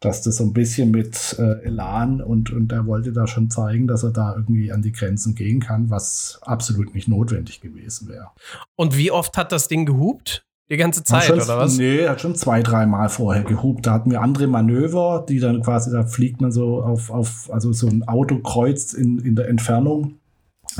Dass 0.00 0.22
das 0.22 0.36
so 0.36 0.44
ein 0.44 0.52
bisschen 0.52 0.90
mit 0.90 1.36
äh, 1.38 1.64
Elan 1.64 2.20
und, 2.20 2.52
und 2.52 2.72
er 2.72 2.86
wollte 2.86 3.12
da 3.12 3.26
schon 3.26 3.48
zeigen, 3.48 3.86
dass 3.86 4.02
er 4.02 4.10
da 4.10 4.34
irgendwie 4.34 4.72
an 4.72 4.82
die 4.82 4.92
Grenzen 4.92 5.34
gehen 5.34 5.60
kann, 5.60 5.88
was 5.88 6.40
absolut 6.42 6.94
nicht 6.94 7.08
notwendig 7.08 7.60
gewesen 7.60 8.08
wäre. 8.08 8.30
Und 8.76 8.98
wie 8.98 9.12
oft 9.12 9.36
hat 9.36 9.52
das 9.52 9.68
Ding 9.68 9.86
gehupt? 9.86 10.44
Die 10.70 10.78
ganze 10.78 11.04
Zeit, 11.04 11.24
schon, 11.24 11.40
oder 11.40 11.58
was? 11.58 11.76
Nee, 11.76 12.08
hat 12.08 12.22
schon 12.22 12.34
zwei, 12.36 12.62
dreimal 12.62 13.10
vorher 13.10 13.44
gehupt. 13.44 13.86
Da 13.86 13.92
hatten 13.92 14.10
wir 14.10 14.22
andere 14.22 14.46
Manöver, 14.46 15.24
die 15.28 15.38
dann 15.38 15.62
quasi, 15.62 15.90
da 15.90 16.04
fliegt 16.06 16.40
man 16.40 16.52
so 16.52 16.82
auf, 16.82 17.10
auf 17.10 17.50
also 17.52 17.72
so 17.72 17.86
ein 17.86 18.08
Auto 18.08 18.38
kreuzt 18.38 18.94
in, 18.94 19.18
in 19.18 19.36
der 19.36 19.48
Entfernung, 19.48 20.14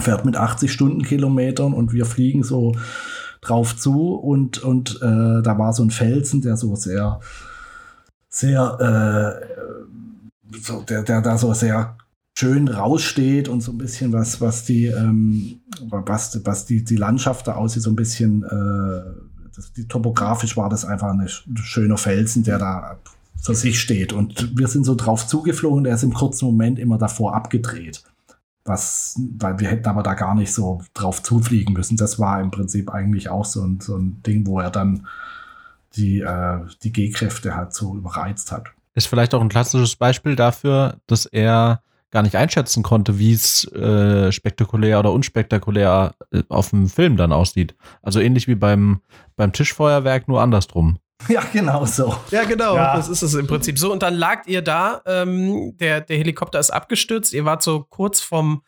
fährt 0.00 0.24
mit 0.24 0.36
80 0.36 0.72
Stundenkilometern 0.72 1.74
und 1.74 1.92
wir 1.92 2.06
fliegen 2.06 2.42
so 2.42 2.74
drauf 3.42 3.76
zu 3.76 4.14
und, 4.14 4.62
und 4.62 4.96
äh, 5.02 5.42
da 5.42 5.58
war 5.58 5.74
so 5.74 5.82
ein 5.82 5.90
Felsen, 5.90 6.40
der 6.40 6.56
so 6.56 6.74
sehr, 6.76 7.20
sehr, 8.30 9.42
äh, 9.42 10.56
so, 10.58 10.80
der, 10.80 11.02
der 11.02 11.20
da 11.20 11.36
so 11.36 11.52
sehr 11.52 11.98
schön 12.32 12.68
raussteht 12.68 13.48
und 13.48 13.60
so 13.60 13.72
ein 13.72 13.78
bisschen 13.78 14.14
was, 14.14 14.40
was 14.40 14.64
die, 14.64 14.86
ähm, 14.86 15.60
was, 15.90 16.40
was 16.44 16.64
die, 16.64 16.82
die 16.84 16.96
Landschaft 16.96 17.46
da 17.46 17.56
aussieht, 17.56 17.82
so 17.82 17.90
ein 17.90 17.96
bisschen 17.96 18.44
äh, 18.44 19.33
das, 19.54 19.72
die, 19.72 19.86
topografisch 19.86 20.56
war 20.56 20.68
das 20.68 20.84
einfach 20.84 21.08
ein 21.08 21.28
schöner 21.28 21.96
Felsen, 21.98 22.44
der 22.44 22.58
da 22.58 22.98
für 23.40 23.54
sich 23.54 23.80
steht. 23.80 24.12
Und 24.12 24.56
wir 24.58 24.68
sind 24.68 24.84
so 24.84 24.94
drauf 24.94 25.26
zugeflogen, 25.26 25.84
der 25.84 25.94
ist 25.94 26.02
im 26.02 26.14
kurzen 26.14 26.46
Moment 26.46 26.78
immer 26.78 26.98
davor 26.98 27.34
abgedreht. 27.34 28.02
Was, 28.64 29.20
weil 29.38 29.58
wir 29.58 29.68
hätten 29.68 29.88
aber 29.88 30.02
da 30.02 30.14
gar 30.14 30.34
nicht 30.34 30.52
so 30.52 30.80
drauf 30.94 31.22
zufliegen 31.22 31.74
müssen. 31.74 31.98
Das 31.98 32.18
war 32.18 32.40
im 32.40 32.50
Prinzip 32.50 32.90
eigentlich 32.90 33.28
auch 33.28 33.44
so 33.44 33.62
ein, 33.62 33.80
so 33.80 33.96
ein 33.96 34.22
Ding, 34.22 34.46
wo 34.46 34.58
er 34.58 34.70
dann 34.70 35.06
die, 35.96 36.20
äh, 36.20 36.60
die 36.82 36.92
G-Kräfte 36.92 37.54
halt 37.54 37.74
so 37.74 37.94
überreizt 37.94 38.52
hat. 38.52 38.68
Ist 38.94 39.08
vielleicht 39.08 39.34
auch 39.34 39.42
ein 39.42 39.50
klassisches 39.50 39.96
Beispiel 39.96 40.34
dafür, 40.36 40.96
dass 41.06 41.26
er 41.26 41.82
gar 42.14 42.22
nicht 42.22 42.36
einschätzen 42.36 42.84
konnte, 42.84 43.18
wie 43.18 43.32
es 43.32 43.70
äh, 43.72 44.30
spektakulär 44.30 45.00
oder 45.00 45.12
unspektakulär 45.12 46.14
äh, 46.32 46.44
auf 46.48 46.70
dem 46.70 46.88
Film 46.88 47.16
dann 47.16 47.32
aussieht. 47.32 47.74
Also 48.02 48.20
ähnlich 48.20 48.46
wie 48.46 48.54
beim, 48.54 49.00
beim 49.36 49.52
Tischfeuerwerk, 49.52 50.28
nur 50.28 50.40
andersrum. 50.40 50.98
Ja, 51.28 51.42
genau 51.52 51.86
so. 51.86 52.14
Ja, 52.30 52.44
genau. 52.44 52.74
Ja. 52.74 52.96
Das 52.96 53.08
ist 53.08 53.22
es 53.22 53.34
im 53.34 53.46
Prinzip 53.46 53.78
so. 53.78 53.90
Und 53.90 54.02
dann 54.02 54.12
lagt 54.14 54.46
ihr 54.46 54.60
da, 54.60 55.00
ähm, 55.06 55.74
der, 55.78 56.02
der 56.02 56.18
Helikopter 56.18 56.58
ist 56.58 56.70
abgestürzt, 56.70 57.32
ihr 57.32 57.46
wart 57.46 57.62
so 57.62 57.86
kurz 57.88 58.20
vom 58.20 58.62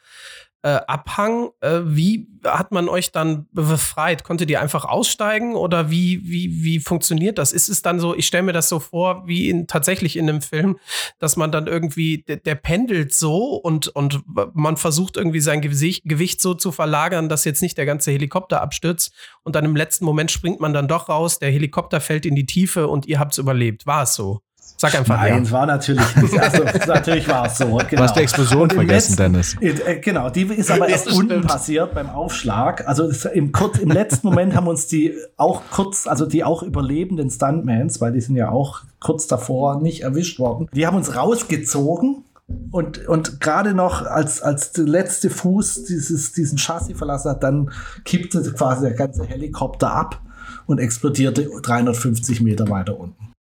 äh, 0.66 0.80
Abhang. 0.88 1.50
Äh, 1.60 1.82
wie 1.84 2.26
hat 2.44 2.72
man 2.72 2.88
euch 2.88 3.12
dann 3.12 3.46
befreit? 3.52 4.24
Konntet 4.24 4.50
ihr 4.50 4.60
einfach 4.60 4.84
aussteigen 4.84 5.54
oder 5.54 5.92
wie, 5.92 6.20
wie, 6.24 6.64
wie 6.64 6.80
funktioniert 6.80 7.38
das? 7.38 7.52
Ist 7.52 7.68
es 7.68 7.82
dann 7.82 8.00
so, 8.00 8.16
ich 8.16 8.26
stelle 8.26 8.42
mir 8.42 8.52
das 8.52 8.68
so 8.68 8.80
vor, 8.80 9.28
wie 9.28 9.48
in, 9.48 9.68
tatsächlich 9.68 10.16
in 10.16 10.28
einem 10.28 10.42
Film, 10.42 10.78
dass 11.20 11.36
man 11.36 11.52
dann 11.52 11.68
irgendwie, 11.68 12.24
der, 12.26 12.38
der 12.38 12.56
pendelt 12.56 13.14
so 13.14 13.54
und, 13.54 13.86
und 13.88 14.24
man 14.54 14.76
versucht 14.76 15.16
irgendwie 15.16 15.40
sein 15.40 15.60
Gewicht, 15.60 16.02
Gewicht 16.04 16.40
so 16.40 16.52
zu 16.54 16.72
verlagern, 16.72 17.28
dass 17.28 17.44
jetzt 17.44 17.62
nicht 17.62 17.78
der 17.78 17.86
ganze 17.86 18.10
Helikopter 18.10 18.60
abstürzt 18.60 19.12
und 19.44 19.54
dann 19.54 19.64
im 19.64 19.76
letzten 19.76 20.04
Moment 20.04 20.32
springt 20.32 20.58
man 20.58 20.72
dann 20.72 20.88
doch 20.88 21.08
raus, 21.08 21.38
der 21.38 21.52
Helikopter 21.52 22.00
fällt 22.00 22.26
in 22.26 22.34
die 22.34 22.46
Tiefe 22.46 22.88
und 22.88 23.06
ihr 23.06 23.20
habt 23.20 23.32
es 23.32 23.38
überlebt. 23.38 23.86
War 23.86 24.02
es 24.02 24.14
so? 24.14 24.40
Sag 24.78 24.94
einfach 24.94 25.16
Nein, 25.16 25.44
ja. 25.44 25.50
war 25.50 25.66
natürlich 25.66 26.16
nicht. 26.16 26.38
Also, 26.38 26.64
natürlich 26.86 27.28
war 27.28 27.46
es 27.46 27.56
so. 27.56 27.66
Genau. 27.66 27.86
Du 27.88 27.98
hast 27.98 28.14
die 28.14 28.20
Explosion 28.20 28.68
vergessen, 28.68 29.16
letzten, 29.16 29.16
Dennis. 29.16 29.56
Äh, 29.60 30.00
genau, 30.00 30.28
die 30.28 30.42
ist 30.42 30.70
aber 30.70 30.88
erst 30.88 31.10
unten 31.10 31.42
passiert 31.42 31.94
beim 31.94 32.10
Aufschlag. 32.10 32.86
Also 32.86 33.10
im, 33.30 33.52
kurz, 33.52 33.78
im 33.78 33.90
letzten 33.90 34.28
Moment 34.28 34.54
haben 34.54 34.68
uns 34.68 34.86
die 34.86 35.14
auch 35.38 35.62
kurz, 35.70 36.06
also 36.06 36.26
die 36.26 36.44
auch 36.44 36.62
überlebenden 36.62 37.30
Stuntmans, 37.30 38.00
weil 38.02 38.12
die 38.12 38.20
sind 38.20 38.36
ja 38.36 38.50
auch 38.50 38.82
kurz 39.00 39.26
davor 39.26 39.80
nicht 39.80 40.02
erwischt 40.02 40.38
worden, 40.38 40.68
die 40.72 40.86
haben 40.86 40.96
uns 40.96 41.16
rausgezogen 41.16 42.24
und, 42.70 43.08
und 43.08 43.40
gerade 43.40 43.74
noch 43.74 44.02
als, 44.02 44.40
als 44.42 44.72
der 44.72 44.84
letzte 44.84 45.30
Fuß 45.30 45.84
dieses, 45.84 46.32
diesen 46.32 46.58
Chassis 46.58 46.96
verlassen 46.96 47.30
hat, 47.30 47.42
dann 47.42 47.70
kippte 48.04 48.42
quasi 48.52 48.82
der 48.82 48.94
ganze 48.94 49.24
Helikopter 49.24 49.92
ab 49.92 50.20
und 50.66 50.78
explodierte 50.78 51.48
350 51.62 52.42
Meter 52.42 52.68
weiter 52.68 52.98
unten. 52.98 53.35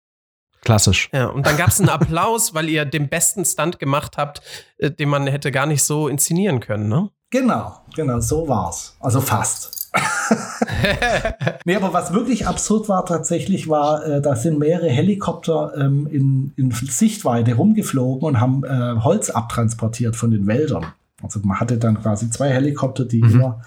Klassisch. 0.64 1.10
Ja, 1.14 1.28
und 1.28 1.46
dann 1.46 1.58
gab 1.58 1.70
es 1.70 1.80
einen 1.80 1.90
Applaus, 1.90 2.54
weil 2.54 2.70
ihr 2.70 2.86
den 2.86 3.10
besten 3.10 3.46
Stunt 3.46 3.80
gemacht 3.80 4.18
habt, 4.18 4.42
äh, 4.78 4.90
den 4.90 5.10
man 5.10 5.28
hätte 5.28 5.52
gar 5.52 5.66
nicht 5.66 5.84
so 5.84 6.08
inszenieren 6.08 6.60
können, 6.60 6.88
ne? 6.88 7.10
Genau, 7.30 7.78
genau, 7.96 8.20
so 8.20 8.48
war's. 8.48 8.96
Also 9.00 9.20
fast. 9.20 9.90
nee, 11.66 11.76
aber 11.76 11.94
was 11.94 12.14
wirklich 12.14 12.48
absurd 12.48 12.90
war 12.90 13.06
tatsächlich, 13.06 13.68
war, 13.70 14.06
äh, 14.06 14.22
da 14.22 14.36
sind 14.36 14.60
mehrere 14.60 14.90
Helikopter 14.90 15.74
ähm, 15.78 16.08
in, 16.08 16.54
in 16.56 16.72
Sichtweite 16.72 17.56
rumgeflogen 17.56 18.28
und 18.28 18.40
haben 18.40 18.64
äh, 18.64 19.02
Holz 19.02 19.30
abtransportiert 19.30 20.16
von 20.16 20.32
den 20.32 20.48
Wäldern. 20.48 20.86
Also 21.22 21.40
man 21.44 21.60
hatte 21.60 21.78
dann 21.78 22.02
quasi 22.02 22.30
zwei 22.30 22.50
Helikopter, 22.50 23.06
die 23.06 23.24
mhm. 23.24 23.32
immer 23.32 23.62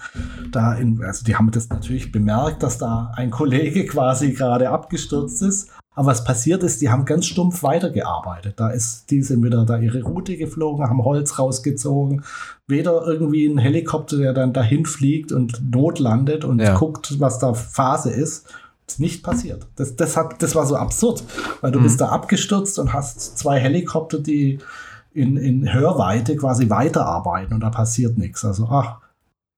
da 0.51 0.75
in, 0.75 1.03
also 1.03 1.25
die 1.25 1.35
haben 1.35 1.49
das 1.51 1.69
natürlich 1.69 2.11
bemerkt, 2.11 2.61
dass 2.61 2.77
da 2.77 3.11
ein 3.15 3.31
Kollege 3.31 3.85
quasi 3.85 4.33
gerade 4.33 4.69
abgestürzt 4.69 5.41
ist. 5.41 5.71
Aber 5.97 6.09
was 6.09 6.23
passiert 6.23 6.61
ist, 6.61 6.79
die 6.79 6.91
haben 6.91 7.05
ganz 7.05 7.25
stumpf 7.25 7.63
weitergearbeitet. 7.63 8.53
Da 8.57 8.69
ist, 8.69 9.09
die 9.09 9.23
sind 9.23 9.43
wieder 9.43 9.65
da 9.65 9.79
ihre 9.79 10.03
Route 10.03 10.37
geflogen, 10.37 10.87
haben 10.87 11.03
Holz 11.03 11.39
rausgezogen. 11.39 12.23
Weder 12.67 13.01
irgendwie 13.07 13.47
ein 13.47 13.57
Helikopter, 13.57 14.17
der 14.17 14.33
dann 14.33 14.53
dahin 14.53 14.85
fliegt 14.85 15.31
und 15.31 15.59
notlandet 15.73 16.45
und 16.45 16.59
ja. 16.59 16.77
guckt, 16.77 17.19
was 17.19 17.39
da 17.39 17.55
Phase 17.55 18.11
ist. 18.11 18.45
ist 18.85 18.99
nicht 18.99 19.23
passiert. 19.23 19.65
Das, 19.75 19.95
das, 19.95 20.15
hat, 20.15 20.43
das 20.43 20.53
war 20.53 20.67
so 20.67 20.75
absurd, 20.75 21.23
weil 21.61 21.71
du 21.71 21.79
mhm. 21.79 21.83
bist 21.85 21.99
da 21.99 22.09
abgestürzt 22.09 22.77
und 22.77 22.93
hast 22.93 23.39
zwei 23.39 23.59
Helikopter, 23.59 24.19
die 24.19 24.59
in, 25.15 25.35
in 25.35 25.73
Hörweite 25.73 26.35
quasi 26.35 26.69
weiterarbeiten 26.69 27.55
und 27.55 27.61
da 27.61 27.71
passiert 27.71 28.19
nichts. 28.19 28.45
Also, 28.45 28.67
ach, 28.69 28.97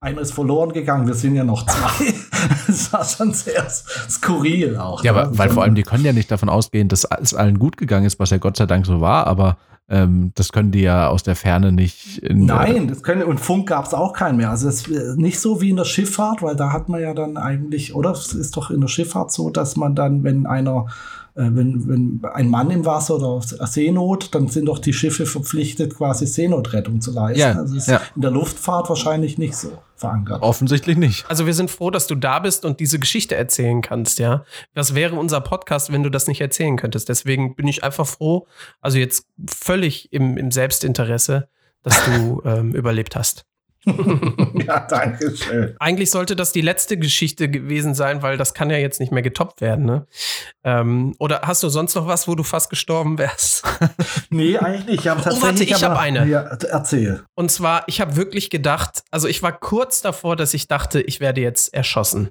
einer 0.02 0.22
ist 0.22 0.34
verloren 0.34 0.72
gegangen, 0.72 1.08
wir 1.08 1.14
sind 1.14 1.36
ja 1.36 1.43
noch 1.43 1.66
zwei. 1.66 2.14
das 2.68 2.93
war 2.93 3.04
schon 3.04 3.34
sehr 3.34 3.70
skurril 3.70 4.78
auch. 4.78 5.04
Ja, 5.04 5.14
aber, 5.14 5.38
weil 5.38 5.50
vor 5.50 5.64
allem 5.64 5.76
die 5.76 5.84
können 5.84 6.06
ja 6.06 6.14
nicht 6.14 6.32
davon 6.32 6.50
ausgehen, 6.50 6.88
dass 6.88 7.06
es 7.22 7.34
allen 7.34 7.60
gut 7.60 7.76
gegangen 7.76 8.06
ist, 8.06 8.20
was 8.20 8.30
ja 8.30 8.38
Gott 8.38 8.58
sei 8.58 8.66
Dank 8.66 8.86
so 8.86 9.02
war, 9.02 9.28
aber 9.28 9.58
ähm, 9.89 10.32
das 10.36 10.52
können 10.52 10.72
die 10.72 10.82
ja 10.82 11.10
aus 11.10 11.24
der 11.24 11.36
Ferne 11.36 11.72
nicht. 11.72 12.22
Nein, 12.30 12.88
das 12.88 13.04
können, 13.04 13.24
und 13.24 13.39
Funk 13.39 13.68
gab 13.68 13.86
es 13.86 13.93
auch 13.93 14.14
keinen 14.14 14.38
mehr. 14.38 14.52
Also 14.52 14.68
das 14.68 14.88
ist 14.88 15.18
nicht 15.18 15.39
so 15.39 15.62
wie 15.62 15.72
in 15.72 15.76
der 15.76 15.86
Schifffahrt, 15.86 16.43
weil 16.43 16.56
da 16.56 16.72
hat 16.72 16.89
man 16.89 17.02
ja 17.02 17.14
dann 17.14 17.38
eigentlich, 17.38 17.95
oder 17.95 18.12
es 18.12 18.34
ist 18.34 18.56
doch 18.56 18.70
in 18.70 18.82
der 18.82 18.88
Schifffahrt 18.88 19.32
so, 19.32 19.50
dass 19.50 19.76
man 19.76 19.95
dann, 19.95 20.24
wenn 20.24 20.45
einer 20.45 20.86
äh, 20.86 20.91
wenn, 21.36 21.88
wenn 21.88 22.22
ein 22.34 22.50
Mann 22.50 22.70
im 22.72 22.86
Wasser 22.86 23.16
oder 23.16 23.42
Seenot, 23.68 24.34
dann 24.34 24.48
sind 24.48 24.66
doch 24.66 24.80
die 24.80 24.94
Schiffe 24.94 25.26
verpflichtet, 25.26 25.96
quasi 25.96 26.26
Seenotrettung 26.26 27.02
zu 27.02 27.12
leisten. 27.12 27.40
Ja, 27.40 27.54
also 27.54 27.76
ist 27.76 27.88
ja. 27.88 28.02
in 28.16 28.22
der 28.22 28.32
Luftfahrt 28.32 28.90
wahrscheinlich 28.90 29.38
nicht 29.38 29.56
so 29.56 29.72
verankert. 29.96 30.42
Offensichtlich 30.42 30.98
nicht. 30.98 31.30
Also 31.30 31.46
wir 31.46 31.54
sind 31.54 31.70
froh, 31.70 31.92
dass 31.92 32.08
du 32.08 32.16
da 32.16 32.40
bist 32.40 32.66
und 32.66 32.80
diese 32.80 33.00
Geschichte 33.00 33.36
erzählen 33.36 33.82
kannst, 33.82 34.20
ja. 34.20 34.44
Was 34.74 34.96
wäre 34.96 35.16
unser 35.16 35.42
Podcast, 35.42 35.92
wenn 35.92 36.04
du 36.04 36.10
das 36.10 36.28
nicht 36.28 36.42
erzählen 36.42 36.78
könntest? 36.78 37.10
Deswegen 37.10 37.56
bin 37.56 37.68
ich 37.68 37.84
einfach 37.84 38.08
froh, 38.08 38.48
also 38.82 38.98
jetzt 38.98 39.28
völlig 39.48 40.12
im, 40.14 40.38
im 40.38 40.52
Selbstinteresse, 40.52 41.50
dass 41.84 42.04
du 42.06 42.42
ähm, 42.46 42.74
überlebt 42.74 43.16
hast. 43.16 43.46
ja, 44.66 44.80
danke 44.82 45.36
schön. 45.36 45.76
Eigentlich 45.80 46.12
sollte 46.12 46.36
das 46.36 46.52
die 46.52 46.62
letzte 46.62 46.98
Geschichte 46.98 47.50
gewesen 47.50 47.96
sein, 47.96 48.22
weil 48.22 48.38
das 48.38 48.54
kann 48.54 48.70
ja 48.70 48.78
jetzt 48.78 49.00
nicht 49.00 49.12
mehr 49.12 49.22
getoppt 49.22 49.62
werden. 49.62 49.86
Ne? 49.86 50.08
Ähm, 50.64 51.16
oder 51.20 51.42
hast 51.44 51.64
du 51.64 51.70
sonst 51.70 51.96
noch 51.96 52.06
was, 52.06 52.28
wo 52.28 52.36
du 52.36 52.44
fast 52.44 52.70
gestorben 52.70 53.18
wärst? 53.18 53.64
nee, 54.30 54.58
eigentlich 54.58 54.86
nicht. 54.86 55.06
Ich 55.06 55.12
oh, 55.12 55.42
warte, 55.42 55.64
ich 55.64 55.84
habe 55.84 55.98
eine. 55.98 56.28
Ja, 56.28 56.42
erzähl. 56.42 57.24
Und 57.36 57.52
zwar, 57.52 57.84
ich 57.88 58.02
habe 58.02 58.16
wirklich 58.16 58.50
gedacht, 58.50 59.04
also 59.12 59.28
ich 59.28 59.42
war 59.42 59.58
kurz 59.58 60.02
davor, 60.02 60.36
dass 60.36 60.54
ich 60.54 60.68
dachte, 60.68 61.02
ich 61.02 61.20
werde 61.20 61.42
jetzt 61.42 61.74
erschossen. 61.74 62.30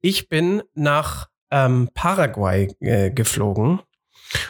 Ich 0.00 0.28
bin 0.28 0.62
nach 0.74 1.28
ähm, 1.50 1.90
Paraguay 1.94 2.74
äh, 2.80 3.10
geflogen 3.10 3.80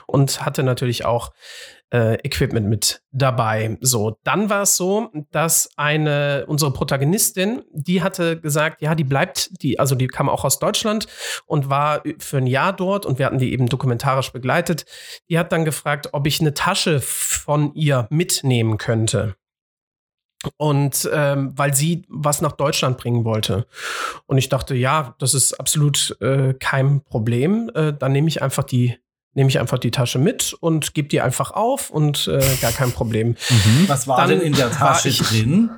und 0.07 0.45
hatte 0.45 0.63
natürlich 0.63 1.05
auch 1.05 1.33
äh, 1.93 2.15
Equipment 2.25 2.69
mit 2.69 3.03
dabei. 3.13 3.77
So, 3.81 4.19
dann 4.25 4.49
war 4.49 4.63
es 4.63 4.77
so, 4.77 5.11
dass 5.31 5.71
eine 5.77 6.45
unsere 6.47 6.73
Protagonistin, 6.73 7.63
die 7.73 8.03
hatte 8.03 8.41
gesagt, 8.41 8.81
ja, 8.81 8.95
die 8.95 9.05
bleibt, 9.05 9.63
die 9.63 9.79
also 9.79 9.95
die 9.95 10.07
kam 10.07 10.29
auch 10.29 10.45
aus 10.45 10.59
Deutschland 10.59 11.07
und 11.47 11.69
war 11.69 12.03
für 12.19 12.39
ein 12.39 12.47
Jahr 12.47 12.73
dort 12.73 13.05
und 13.05 13.19
wir 13.19 13.27
hatten 13.27 13.39
die 13.39 13.53
eben 13.53 13.67
dokumentarisch 13.67 14.33
begleitet. 14.33 14.87
Die 15.29 15.39
hat 15.39 15.53
dann 15.53 15.65
gefragt, 15.65 16.09
ob 16.13 16.27
ich 16.27 16.41
eine 16.41 16.55
Tasche 16.55 17.01
von 17.01 17.75
ihr 17.75 18.07
mitnehmen 18.11 18.79
könnte. 18.79 19.37
Und 20.57 21.09
ähm, 21.13 21.53
weil 21.55 21.73
sie 21.73 22.05
was 22.09 22.41
nach 22.41 22.53
Deutschland 22.53 22.99
bringen 22.99 23.25
wollte. 23.25 23.67
Und 24.27 24.39
ich 24.39 24.49
dachte, 24.49 24.75
ja, 24.75 25.15
das 25.21 25.35
ist 25.35 25.53
absolut 25.53 26.17
äh, 26.21 26.55
kein 26.55 27.03
Problem. 27.05 27.71
Äh, 27.75 27.93
dann 27.93 28.11
nehme 28.11 28.27
ich 28.27 28.43
einfach 28.43 28.65
die 28.65 28.99
nehme 29.35 29.49
ich 29.49 29.59
einfach 29.59 29.79
die 29.79 29.91
Tasche 29.91 30.19
mit 30.19 30.55
und 30.61 30.95
gebe 30.95 31.09
die 31.09 31.21
einfach 31.21 31.53
auf 31.53 31.91
und 31.91 32.29
äh, 32.29 32.41
gar 32.61 32.73
kein 32.73 32.93
Problem. 32.93 33.37
Mhm. 33.53 33.89
Was 33.89 34.09
war 34.09 34.17
Dann 34.17 34.31
denn 34.31 34.41
in 34.41 34.53
der 34.55 34.71
Tasche 34.71 35.09
ich, 35.09 35.19
drin? 35.19 35.71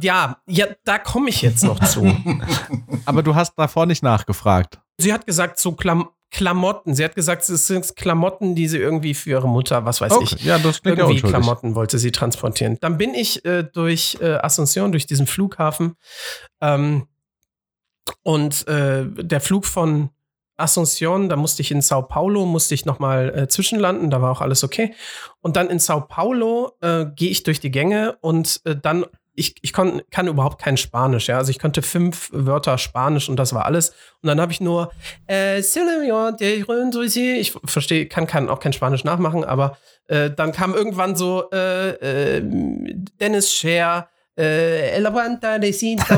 Ja, 0.00 0.40
ja, 0.46 0.66
da 0.84 0.98
komme 0.98 1.30
ich 1.30 1.42
jetzt 1.42 1.64
noch 1.64 1.80
zu. 1.80 2.04
Aber 3.04 3.22
du 3.22 3.34
hast 3.34 3.54
davor 3.56 3.86
nicht 3.86 4.02
nachgefragt. 4.02 4.78
Sie 4.98 5.12
hat 5.12 5.26
gesagt, 5.26 5.58
so 5.58 5.72
Klam 5.72 6.08
Klamotten. 6.30 6.94
Sie 6.94 7.04
hat 7.04 7.14
gesagt, 7.14 7.48
es 7.48 7.66
sind 7.66 7.96
Klamotten, 7.96 8.54
die 8.54 8.68
sie 8.68 8.78
irgendwie 8.78 9.14
für 9.14 9.30
ihre 9.30 9.48
Mutter, 9.48 9.84
was 9.84 10.00
weiß 10.00 10.12
okay. 10.12 10.36
ich. 10.36 10.44
Ja, 10.44 10.58
das 10.58 10.82
klingt 10.82 10.98
irgendwie 10.98 11.20
ja 11.20 11.28
Klamotten 11.28 11.74
wollte 11.74 11.98
sie 11.98 12.12
transportieren. 12.12 12.76
Dann 12.80 12.98
bin 12.98 13.14
ich 13.14 13.44
äh, 13.44 13.62
durch 13.62 14.18
äh, 14.20 14.36
Asunción, 14.38 14.90
durch 14.90 15.06
diesen 15.06 15.26
Flughafen. 15.26 15.94
Ähm, 16.60 17.06
und 18.22 18.66
äh, 18.68 19.06
der 19.06 19.40
Flug 19.40 19.66
von 19.66 20.10
Asunción, 20.56 21.28
da 21.28 21.36
musste 21.36 21.62
ich 21.62 21.70
in 21.70 21.82
Sao 21.82 22.02
Paulo, 22.02 22.46
musste 22.46 22.74
ich 22.74 22.86
nochmal 22.86 23.32
äh, 23.36 23.48
zwischenlanden, 23.48 24.10
da 24.10 24.22
war 24.22 24.32
auch 24.32 24.40
alles 24.40 24.64
okay. 24.64 24.94
Und 25.42 25.56
dann 25.56 25.68
in 25.68 25.78
Sao 25.78 26.00
Paulo 26.00 26.72
äh, 26.80 27.06
gehe 27.14 27.30
ich 27.30 27.42
durch 27.42 27.60
die 27.60 27.70
Gänge 27.70 28.16
und 28.20 28.62
äh, 28.64 28.74
dann, 28.74 29.04
ich, 29.34 29.56
ich 29.60 29.74
kon, 29.74 30.00
kann 30.10 30.28
überhaupt 30.28 30.60
kein 30.62 30.78
Spanisch, 30.78 31.28
ja. 31.28 31.36
Also 31.36 31.50
ich 31.50 31.58
konnte 31.58 31.82
fünf 31.82 32.30
Wörter 32.32 32.78
Spanisch 32.78 33.28
und 33.28 33.36
das 33.36 33.52
war 33.52 33.66
alles. 33.66 33.90
Und 34.22 34.28
dann 34.28 34.40
habe 34.40 34.50
ich 34.50 34.62
nur, 34.62 34.90
äh, 35.28 35.58
ich 35.58 37.52
verstehe, 37.64 38.06
kann, 38.06 38.26
kann 38.26 38.48
auch 38.48 38.60
kein 38.60 38.72
Spanisch 38.72 39.04
nachmachen, 39.04 39.44
aber 39.44 39.76
äh, 40.08 40.30
dann 40.30 40.52
kam 40.52 40.74
irgendwann 40.74 41.16
so 41.16 41.50
äh, 41.52 42.38
äh, 42.38 42.42
Dennis 43.20 43.52
Scher, 43.52 44.08
äh, 44.38 44.98
Levanta 45.00 45.58
de 45.58 45.72
Cinta 45.72 46.16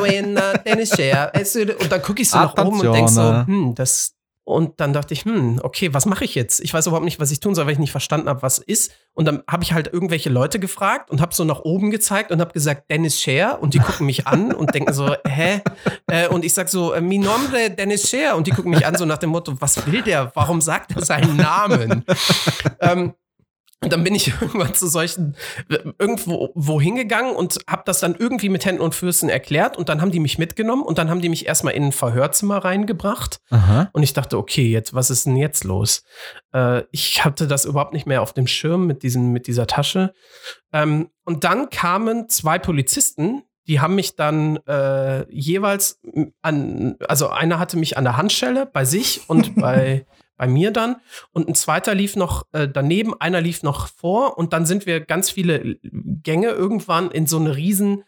Dennis 0.64 0.90
Scher. 0.90 1.32
Und 1.34 1.90
dann 1.90 2.02
gucke 2.02 2.22
ich 2.22 2.30
so 2.30 2.38
nach 2.38 2.56
oben 2.56 2.80
und 2.80 2.92
denke 2.92 3.10
so, 3.10 3.46
hm, 3.46 3.74
das, 3.74 4.17
und 4.48 4.80
dann 4.80 4.94
dachte 4.94 5.12
ich, 5.12 5.26
hm, 5.26 5.60
okay, 5.62 5.92
was 5.92 6.06
mache 6.06 6.24
ich 6.24 6.34
jetzt? 6.34 6.60
Ich 6.60 6.72
weiß 6.72 6.86
überhaupt 6.86 7.04
nicht, 7.04 7.20
was 7.20 7.30
ich 7.30 7.38
tun 7.38 7.54
soll, 7.54 7.66
weil 7.66 7.74
ich 7.74 7.78
nicht 7.78 7.90
verstanden 7.90 8.30
habe, 8.30 8.40
was 8.40 8.56
ist. 8.56 8.92
Und 9.12 9.26
dann 9.26 9.42
habe 9.46 9.62
ich 9.62 9.74
halt 9.74 9.92
irgendwelche 9.92 10.30
Leute 10.30 10.58
gefragt 10.58 11.10
und 11.10 11.20
habe 11.20 11.34
so 11.34 11.44
nach 11.44 11.60
oben 11.60 11.90
gezeigt 11.90 12.32
und 12.32 12.40
habe 12.40 12.54
gesagt, 12.54 12.90
Dennis 12.90 13.20
Scher. 13.20 13.60
Und 13.60 13.74
die 13.74 13.78
gucken 13.78 14.06
mich 14.06 14.26
an 14.26 14.54
und 14.54 14.74
denken 14.74 14.94
so, 14.94 15.14
hä? 15.28 15.60
Äh, 16.06 16.28
und 16.28 16.46
ich 16.46 16.54
sag 16.54 16.70
so, 16.70 16.94
äh, 16.94 17.02
mi 17.02 17.18
nombre 17.18 17.68
Dennis 17.68 18.08
Scher. 18.08 18.36
Und 18.36 18.46
die 18.46 18.52
gucken 18.52 18.70
mich 18.70 18.86
an 18.86 18.94
so 18.94 19.04
nach 19.04 19.18
dem 19.18 19.28
Motto, 19.28 19.52
was 19.60 19.86
will 19.86 20.00
der? 20.00 20.32
Warum 20.34 20.62
sagt 20.62 20.96
er 20.96 21.04
seinen 21.04 21.36
Namen? 21.36 22.06
ähm, 22.80 23.12
und 23.82 23.92
dann 23.92 24.02
bin 24.02 24.14
ich 24.14 24.28
irgendwann 24.40 24.74
zu 24.74 24.88
solchen 24.88 25.36
irgendwo 25.98 26.50
wohin 26.54 26.96
gegangen 26.96 27.34
und 27.34 27.58
habe 27.68 27.82
das 27.86 28.00
dann 28.00 28.14
irgendwie 28.16 28.48
mit 28.48 28.64
Händen 28.64 28.82
und 28.82 28.94
Füßen 28.94 29.28
erklärt 29.28 29.76
und 29.76 29.88
dann 29.88 30.00
haben 30.00 30.10
die 30.10 30.20
mich 30.20 30.38
mitgenommen 30.38 30.82
und 30.82 30.98
dann 30.98 31.10
haben 31.10 31.20
die 31.20 31.28
mich 31.28 31.46
erstmal 31.46 31.74
in 31.74 31.84
ein 31.84 31.92
Verhörzimmer 31.92 32.58
reingebracht 32.58 33.40
Aha. 33.50 33.90
und 33.92 34.02
ich 34.02 34.12
dachte, 34.12 34.38
okay, 34.38 34.68
jetzt 34.68 34.94
was 34.94 35.10
ist 35.10 35.26
denn 35.26 35.36
jetzt 35.36 35.64
los? 35.64 36.02
Äh, 36.52 36.82
ich 36.90 37.24
hatte 37.24 37.46
das 37.46 37.64
überhaupt 37.64 37.92
nicht 37.92 38.06
mehr 38.06 38.22
auf 38.22 38.32
dem 38.32 38.46
Schirm 38.46 38.86
mit 38.86 39.02
diesem 39.02 39.32
mit 39.32 39.46
dieser 39.46 39.66
Tasche 39.66 40.12
ähm, 40.72 41.08
und 41.24 41.44
dann 41.44 41.70
kamen 41.70 42.28
zwei 42.28 42.58
Polizisten, 42.58 43.42
die 43.68 43.80
haben 43.80 43.94
mich 43.94 44.16
dann 44.16 44.56
äh, 44.66 45.30
jeweils 45.30 46.00
an, 46.40 46.96
also 47.06 47.28
einer 47.28 47.58
hatte 47.58 47.76
mich 47.76 47.98
an 47.98 48.04
der 48.04 48.16
Handschelle 48.16 48.66
bei 48.66 48.84
sich 48.84 49.28
und 49.28 49.54
bei 49.60 50.06
bei 50.38 50.46
mir 50.46 50.70
dann. 50.70 50.96
Und 51.32 51.48
ein 51.48 51.54
zweiter 51.54 51.94
lief 51.94 52.16
noch 52.16 52.46
äh, 52.52 52.66
daneben, 52.66 53.20
einer 53.20 53.42
lief 53.42 53.62
noch 53.62 53.88
vor 53.88 54.38
und 54.38 54.54
dann 54.54 54.64
sind 54.64 54.86
wir 54.86 55.00
ganz 55.00 55.28
viele 55.28 55.76
Gänge 55.82 56.48
irgendwann 56.48 57.10
in 57.10 57.26
so 57.26 57.38
eine 57.38 57.54
riesen 57.54 58.04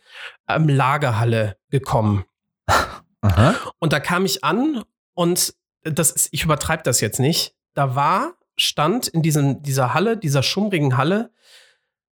ähm, 0.49 0.69
Lagerhalle 0.69 1.59
gekommen. 1.69 2.25
Aha. 3.21 3.55
Und 3.79 3.93
da 3.93 4.01
kam 4.01 4.25
ich 4.25 4.45
an 4.45 4.83
und 5.13 5.55
das 5.83 6.11
ist, 6.13 6.29
ich 6.33 6.45
übertreibe 6.45 6.83
das 6.83 7.01
jetzt 7.01 7.21
nicht. 7.21 7.55
Da 7.75 7.95
war, 7.95 8.35
stand 8.57 9.09
in 9.09 9.23
diesen, 9.23 9.63
dieser 9.63 9.93
Halle, 9.93 10.17
dieser 10.17 10.43
schummrigen 10.43 10.97
Halle, 10.97 11.33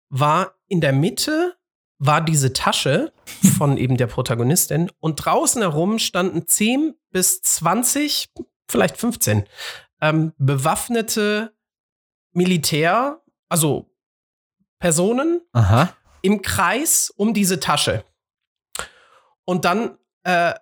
war 0.10 0.56
in 0.68 0.82
der 0.82 0.94
Mitte 0.94 1.54
war 2.00 2.22
diese 2.22 2.54
Tasche 2.54 3.14
von 3.58 3.78
eben 3.78 3.98
der 3.98 4.08
Protagonistin 4.08 4.92
und 5.00 5.16
draußen 5.16 5.62
herum 5.62 6.00
standen 6.00 6.48
10 6.48 6.96
bis 7.12 7.42
20, 7.42 8.30
vielleicht 8.68 8.98
15 8.98 9.46
ähm, 10.02 10.34
bewaffnete 10.38 11.54
Militär, 12.34 13.22
also 13.50 13.90
Personen 14.80 15.42
Aha. 15.54 15.94
im 16.22 16.42
Kreis 16.42 17.12
um 17.16 17.34
diese 17.34 17.60
Tasche. 17.60 18.04
Und 19.46 19.66
dann 19.66 19.98
äh, 20.24 20.54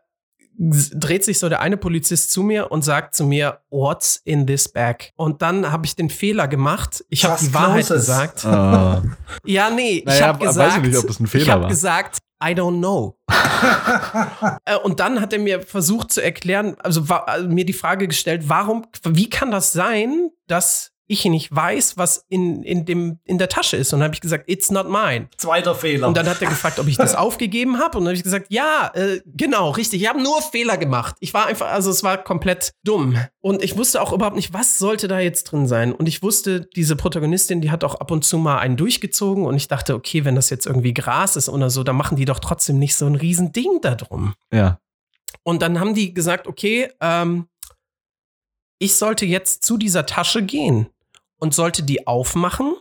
dreht 0.57 1.25
sich 1.25 1.39
so 1.39 1.49
der 1.49 1.59
eine 1.59 1.75
Polizist 1.75 2.31
zu 2.31 2.43
mir 2.43 2.71
und 2.71 2.83
sagt 2.83 3.15
zu 3.15 3.25
mir, 3.25 3.59
What's 3.69 4.21
in 4.23 4.47
this 4.47 4.69
bag? 4.69 5.11
Und 5.15 5.41
dann 5.41 5.71
habe 5.71 5.86
ich 5.86 5.95
den 5.95 6.09
Fehler 6.09 6.47
gemacht. 6.47 7.03
Ich 7.09 7.25
habe 7.25 7.39
die 7.41 7.53
Wahrheit 7.53 7.88
gesagt. 7.88 8.45
Uh. 8.45 9.01
Ja, 9.43 9.69
nee, 9.69 10.01
naja, 10.05 10.17
ich 10.17 10.23
habe 10.23 10.45
gesagt, 10.45 10.86
ich, 10.86 11.19
nicht, 11.19 11.36
ich 11.36 11.49
habe 11.49 11.67
gesagt, 11.67 12.19
I 12.43 12.53
don't 12.53 12.79
know. 12.79 13.17
Äh, 14.65 14.77
und 14.77 14.99
dann 14.99 15.21
hat 15.21 15.33
er 15.33 15.39
mir 15.39 15.61
versucht 15.61 16.11
zu 16.11 16.21
erklären, 16.21 16.75
also, 16.79 17.09
war, 17.09 17.27
also 17.27 17.47
mir 17.47 17.65
die 17.65 17.73
Frage 17.73 18.07
gestellt, 18.07 18.43
warum, 18.47 18.86
wie 19.03 19.29
kann 19.29 19.49
das 19.49 19.73
sein, 19.73 20.29
dass 20.47 20.95
ich 21.08 21.26
nicht 21.26 21.56
weiß, 21.56 21.97
was 21.97 22.26
in, 22.30 22.64
in, 22.64 22.86
dem, 22.86 23.20
in 23.26 23.38
der 23.38 23.47
Tasche 23.47 23.78
ist. 23.78 23.93
Und 23.93 23.99
dann 23.99 24.06
habe 24.06 24.16
ich 24.16 24.22
gesagt, 24.22 24.49
it's 24.49 24.72
not 24.72 24.89
mine. 24.89 25.30
Zweiter 25.38 25.76
Fehler. 25.76 26.08
Und 26.08 26.18
dann 26.18 26.28
hat 26.28 26.41
er 26.41 26.49
gefragt, 26.49 26.80
ob 26.80 26.88
ich 26.88 26.97
das 26.97 27.14
aufgegeben 27.16 27.78
habe. 27.78 27.97
Und 27.97 28.06
dann 28.06 28.10
habe 28.10 28.18
ich 28.18 28.24
gesagt, 28.24 28.47
ja, 28.49 28.91
äh, 28.95 29.22
genau, 29.26 29.70
richtig. 29.72 30.01
Ich 30.01 30.10
habe 30.10 30.22
nur 30.22 30.41
Fehler 30.41 30.78
gemacht. 30.78 31.16
Ich 31.20 31.34
war 31.34 31.45
einfach, 31.45 31.68
also 31.68 31.91
es 31.91 32.03
war 32.03 32.18
komplett 32.18 32.74
dumm. 32.84 33.18
Und 33.39 33.64
ich 33.64 33.78
wusste 33.78 34.01
auch 34.01 34.14
überhaupt 34.14 34.36
nicht, 34.36 34.53
was 34.53 34.80
sollte 34.80 35.08
da 35.08 35.20
jetzt 35.20 35.45
drin 35.45 35.68
sein. 35.68 35.93
Und 35.93 36.08
ich 36.08 36.24
wusste, 36.24 36.62
diese 36.76 36.95
Protagonistin, 36.95 37.62
die 37.62 37.70
hat 37.70 37.84
auch 37.84 37.95
ab 37.95 38.10
und 38.10 38.26
zu 38.26 38.39
mal 38.39 38.58
einen 38.58 38.76
durchgezogen. 38.76 39.45
Und 39.45 39.56
ich 39.56 39.68
dachte, 39.68 39.93
okay, 39.93 40.26
wenn 40.26 40.36
das 40.36 40.49
jetzt 40.49 40.66
irgendwie 40.66 40.93
Gras 40.93 41.36
ist 41.36 41.49
oder 41.49 41.70
so, 41.70 41.84
dann 41.84 41.95
machen 41.95 42.18
die 42.18 42.26
doch 42.26 42.39
trotzdem 42.39 42.80
nicht 42.80 42.95
so 42.95 43.06
ein 43.06 43.16
Riesending 43.16 43.80
da 43.82 43.93
drum. 43.93 44.34
Ja. 44.51 44.80
Und 45.43 45.62
dann 45.62 45.80
haben 45.80 45.93
die 45.93 46.16
gesagt, 46.16 46.47
okay, 46.47 46.89
ähm, 46.99 47.47
ich 48.80 48.95
sollte 48.95 49.26
jetzt 49.26 49.64
zu 49.66 49.78
dieser 49.78 50.06
Tasche 50.06 50.41
gehen 50.43 50.88
und 51.39 51.53
sollte 51.53 51.83
die 51.83 52.07
aufmachen 52.07 52.73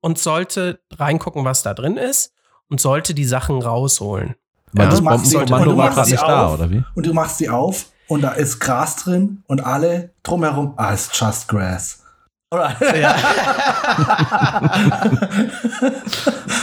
und 0.00 0.18
sollte 0.18 0.80
reingucken, 0.92 1.44
was 1.44 1.62
da 1.62 1.74
drin 1.74 1.96
ist 1.96 2.32
und 2.68 2.80
sollte 2.80 3.14
die 3.14 3.24
Sachen 3.24 3.62
rausholen. 3.62 4.36
Weil 4.72 4.84
ja? 4.84 4.90
das 4.90 5.02
Bombenkommando 5.02 5.76
war 5.76 5.90
gerade 5.90 6.10
nicht 6.10 6.22
da, 6.22 6.54
oder 6.54 6.70
wie? 6.70 6.84
Und 6.94 7.06
du 7.06 7.12
machst 7.12 7.38
sie 7.38 7.48
auf 7.48 7.86
und 8.06 8.22
da 8.22 8.30
ist 8.32 8.60
Gras 8.60 8.96
drin 8.96 9.42
und 9.46 9.64
alle 9.64 10.14
drumherum, 10.22 10.74
ah, 10.76 10.92
ist 10.92 11.14
just 11.18 11.48
grass. 11.48 12.02
Oder? 12.52 12.76
Ja. 12.96 13.14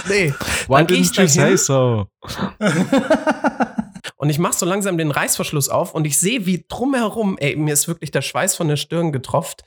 nee. 0.10 0.34
Why 0.68 0.84
didn't 0.84 1.18
you 1.18 1.28
say 1.28 1.56
so? 1.56 2.08
Und 4.16 4.30
ich 4.30 4.40
mache 4.40 4.58
so 4.58 4.66
langsam 4.66 4.98
den 4.98 5.12
Reißverschluss 5.12 5.70
auf 5.70 5.94
und 5.94 6.06
ich 6.06 6.18
sehe, 6.18 6.46
wie 6.46 6.66
drumherum, 6.68 7.38
ey, 7.40 7.56
mir 7.56 7.74
ist 7.74 7.88
wirklich 7.88 8.12
der 8.12 8.22
Schweiß 8.22 8.56
von 8.56 8.68
der 8.68 8.78
Stirn 8.78 9.12
getroffen, 9.12 9.58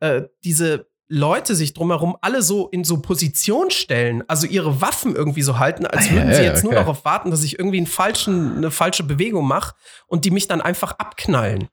äh, 0.00 0.22
diese 0.44 0.86
Leute 1.08 1.54
sich 1.54 1.74
drumherum 1.74 2.16
alle 2.22 2.40
so 2.40 2.68
in 2.68 2.84
so 2.84 3.02
Position 3.02 3.70
stellen, 3.70 4.24
also 4.28 4.46
ihre 4.46 4.80
Waffen 4.80 5.14
irgendwie 5.14 5.42
so 5.42 5.58
halten, 5.58 5.84
als 5.84 6.10
würden 6.10 6.30
ah, 6.30 6.34
sie 6.34 6.42
jetzt 6.42 6.64
okay. 6.64 6.68
nur 6.68 6.74
darauf 6.74 7.04
warten, 7.04 7.30
dass 7.30 7.44
ich 7.44 7.58
irgendwie 7.58 7.76
einen 7.76 7.86
falschen, 7.86 8.56
eine 8.56 8.70
falsche 8.70 9.02
Bewegung 9.02 9.46
mache 9.46 9.74
und 10.06 10.24
die 10.24 10.30
mich 10.30 10.48
dann 10.48 10.62
einfach 10.62 10.92
abknallen. 10.92 11.68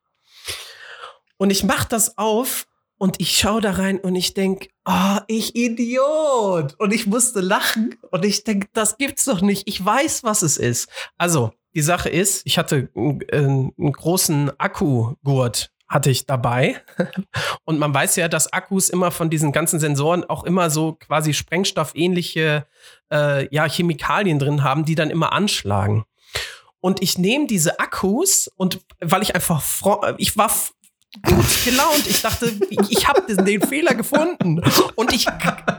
Und 1.38 1.52
ich 1.52 1.64
mache 1.64 1.88
das 1.88 2.18
auf 2.18 2.68
und 2.98 3.22
ich 3.22 3.38
schaue 3.38 3.62
da 3.62 3.72
rein 3.72 3.98
und 3.98 4.14
ich 4.16 4.34
denke, 4.34 4.68
oh, 4.84 4.92
ah, 4.92 5.24
ich 5.28 5.56
Idiot. 5.56 6.76
Und 6.78 6.94
ich 6.94 7.08
musste 7.08 7.40
lachen 7.40 7.96
und 8.12 8.26
ich 8.26 8.44
denke, 8.44 8.68
das 8.74 8.98
gibt's 8.98 9.24
doch 9.24 9.40
nicht. 9.40 9.70
Ich 9.70 9.84
weiß, 9.84 10.24
was 10.26 10.42
es 10.42 10.58
ist. 10.58 10.90
Also, 11.18 11.54
die 11.76 11.82
Sache 11.82 12.10
ist, 12.10 12.42
ich 12.46 12.58
hatte 12.58 12.90
einen, 12.96 13.74
einen 13.78 13.92
großen 13.92 14.52
Akkugurt 14.60 15.72
hatte 15.88 16.12
ich 16.12 16.28
dabei. 16.28 16.82
Und 17.66 17.80
man 17.80 17.94
weiß 17.94 18.16
ja, 18.16 18.28
dass 18.28 18.54
Akkus 18.54 18.90
immer 18.90 19.12
von 19.12 19.30
diesen 19.30 19.52
ganzen 19.52 19.80
Sensoren 19.80 20.24
auch 20.24 20.44
immer 20.44 20.70
so 20.70 20.94
quasi 20.94 21.34
sprengstoffähnliche 21.34 22.68
äh, 23.12 23.54
ja, 23.54 23.68
Chemikalien 23.68 24.38
drin 24.38 24.64
haben, 24.64 24.86
die 24.86 24.96
dann 24.96 25.10
immer 25.10 25.34
anschlagen. 25.34 26.06
Und 26.80 27.02
ich 27.02 27.18
nehme 27.18 27.48
diese 27.48 27.80
Akkus 27.80 28.50
und 28.56 28.82
weil 29.02 29.24
ich 29.24 29.36
einfach, 29.36 29.64
ich 30.18 30.38
war 30.38 30.52
gut 31.24 31.66
gelaunt. 31.66 32.08
Ich 32.08 32.22
dachte, 32.22 32.54
ich 32.90 33.08
habe 33.08 33.22
den, 33.22 33.44
den 33.44 33.62
Fehler 33.62 33.96
gefunden. 33.96 34.62
Und 34.96 35.12
ich 35.12 35.26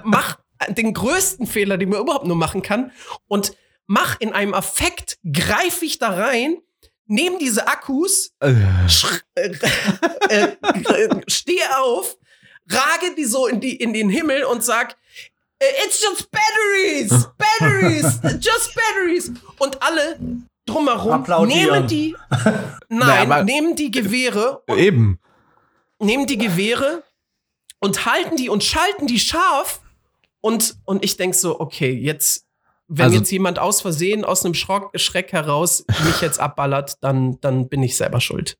mach 0.04 0.38
den 0.68 0.92
größten 0.92 1.46
Fehler, 1.46 1.78
den 1.78 1.88
man 1.88 2.00
überhaupt 2.00 2.26
nur 2.26 2.36
machen 2.36 2.62
kann. 2.62 2.90
Und 3.28 3.54
mach 3.90 4.20
in 4.20 4.32
einem 4.32 4.54
Affekt, 4.54 5.18
greife 5.32 5.84
ich 5.84 5.98
da 5.98 6.10
rein, 6.10 6.58
nehme 7.06 7.38
diese 7.38 7.66
Akkus, 7.66 8.32
äh. 8.38 8.54
äh, 9.34 9.50
äh, 10.28 11.20
stehe 11.26 11.76
auf, 11.80 12.16
rage 12.68 13.16
die 13.16 13.24
so 13.24 13.48
in, 13.48 13.60
die, 13.60 13.74
in 13.74 13.92
den 13.92 14.08
Himmel 14.08 14.44
und 14.44 14.62
sag, 14.62 14.96
It's 15.84 16.00
just 16.00 16.30
batteries! 16.30 17.28
Batteries! 17.36 18.20
just 18.40 18.74
batteries! 18.76 19.32
Und 19.58 19.82
alle 19.82 20.18
drumherum 20.66 21.48
nehmen 21.48 21.88
die, 21.88 22.16
nein, 22.88 23.28
naja, 23.28 23.42
nehmen 23.42 23.74
die 23.74 23.90
Gewehre. 23.90 24.62
Eben. 24.68 25.18
Nehmen 25.98 26.26
die 26.26 26.38
Gewehre 26.38 27.02
und 27.80 28.06
halten 28.06 28.36
die 28.36 28.48
und 28.48 28.62
schalten 28.62 29.08
die 29.08 29.18
scharf. 29.18 29.80
Und, 30.40 30.76
und 30.84 31.04
ich 31.04 31.16
denk 31.16 31.34
so, 31.34 31.60
okay, 31.60 31.92
jetzt, 31.92 32.46
wenn 32.92 33.06
also, 33.06 33.18
jetzt 33.18 33.30
jemand 33.30 33.60
aus 33.60 33.80
Versehen 33.80 34.24
aus 34.24 34.44
einem 34.44 34.54
Schrock, 34.54 34.90
Schreck 34.98 35.32
heraus 35.32 35.84
mich 36.04 36.20
jetzt 36.20 36.40
abballert, 36.40 36.94
dann, 37.02 37.40
dann 37.40 37.68
bin 37.68 37.84
ich 37.84 37.96
selber 37.96 38.20
schuld. 38.20 38.58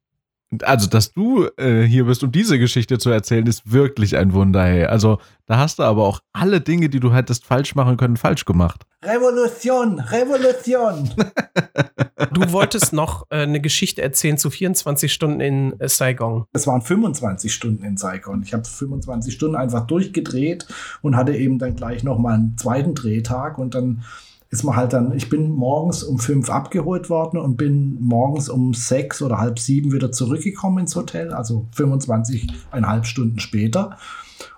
Also, 0.63 0.89
dass 0.89 1.13
du 1.13 1.49
äh, 1.59 1.83
hier 1.83 2.07
bist, 2.07 2.25
um 2.25 2.33
diese 2.33 2.59
Geschichte 2.59 2.99
zu 2.99 3.11
erzählen, 3.11 3.47
ist 3.47 3.71
wirklich 3.71 4.17
ein 4.17 4.33
Wunder, 4.33 4.65
hey. 4.65 4.85
Also, 4.85 5.19
da 5.47 5.59
hast 5.59 5.79
du 5.79 5.85
aber 5.85 6.05
auch 6.05 6.21
alle 6.33 6.61
Dinge, 6.61 6.89
die 6.89 6.99
du 6.99 7.13
hättest 7.13 7.45
falsch 7.45 7.77
machen 7.77 7.97
können, 7.97 8.17
falsch 8.17 8.45
gemacht. 8.45 8.85
Revolution, 9.05 10.01
Revolution. 10.01 11.11
du 12.33 12.53
wolltest 12.53 12.93
noch 12.93 13.27
äh, 13.31 13.43
eine 13.43 13.61
Geschichte 13.61 14.03
erzählen 14.03 14.39
zu 14.39 14.51
24 14.51 15.13
Stunden 15.13 15.41
in 15.41 15.79
äh, 15.79 15.89
Saigon. 15.89 16.47
Es 16.53 16.67
waren 16.67 16.83
25 16.83 17.55
Stunden 17.55 17.85
in 17.85 17.97
Saigon. 17.97 18.43
Ich 18.43 18.53
habe 18.53 18.65
25 18.65 19.33
Stunden 19.33 19.55
einfach 19.55 19.87
durchgedreht 19.87 20.67
und 21.01 21.17
hatte 21.17 21.37
eben 21.37 21.59
dann 21.61 21.77
gleich 21.77 22.03
noch 22.03 22.19
mal 22.19 22.35
einen 22.35 22.57
zweiten 22.59 22.95
Drehtag 22.97 23.59
und 23.59 23.75
dann 23.75 24.03
ist 24.51 24.65
man 24.65 24.75
halt 24.75 24.93
dann, 24.93 25.13
ich 25.13 25.29
bin 25.29 25.51
morgens 25.51 26.03
um 26.03 26.19
fünf 26.19 26.51
abgeholt 26.51 27.09
worden 27.09 27.39
und 27.39 27.57
bin 27.57 27.97
morgens 28.01 28.49
um 28.49 28.75
sechs 28.75 29.23
oder 29.23 29.39
halb 29.39 29.61
sieben 29.61 29.93
wieder 29.93 30.11
zurückgekommen 30.11 30.81
ins 30.81 30.97
Hotel, 30.97 31.33
also 31.33 31.67
25,5 31.77 33.05
Stunden 33.05 33.39
später 33.39 33.97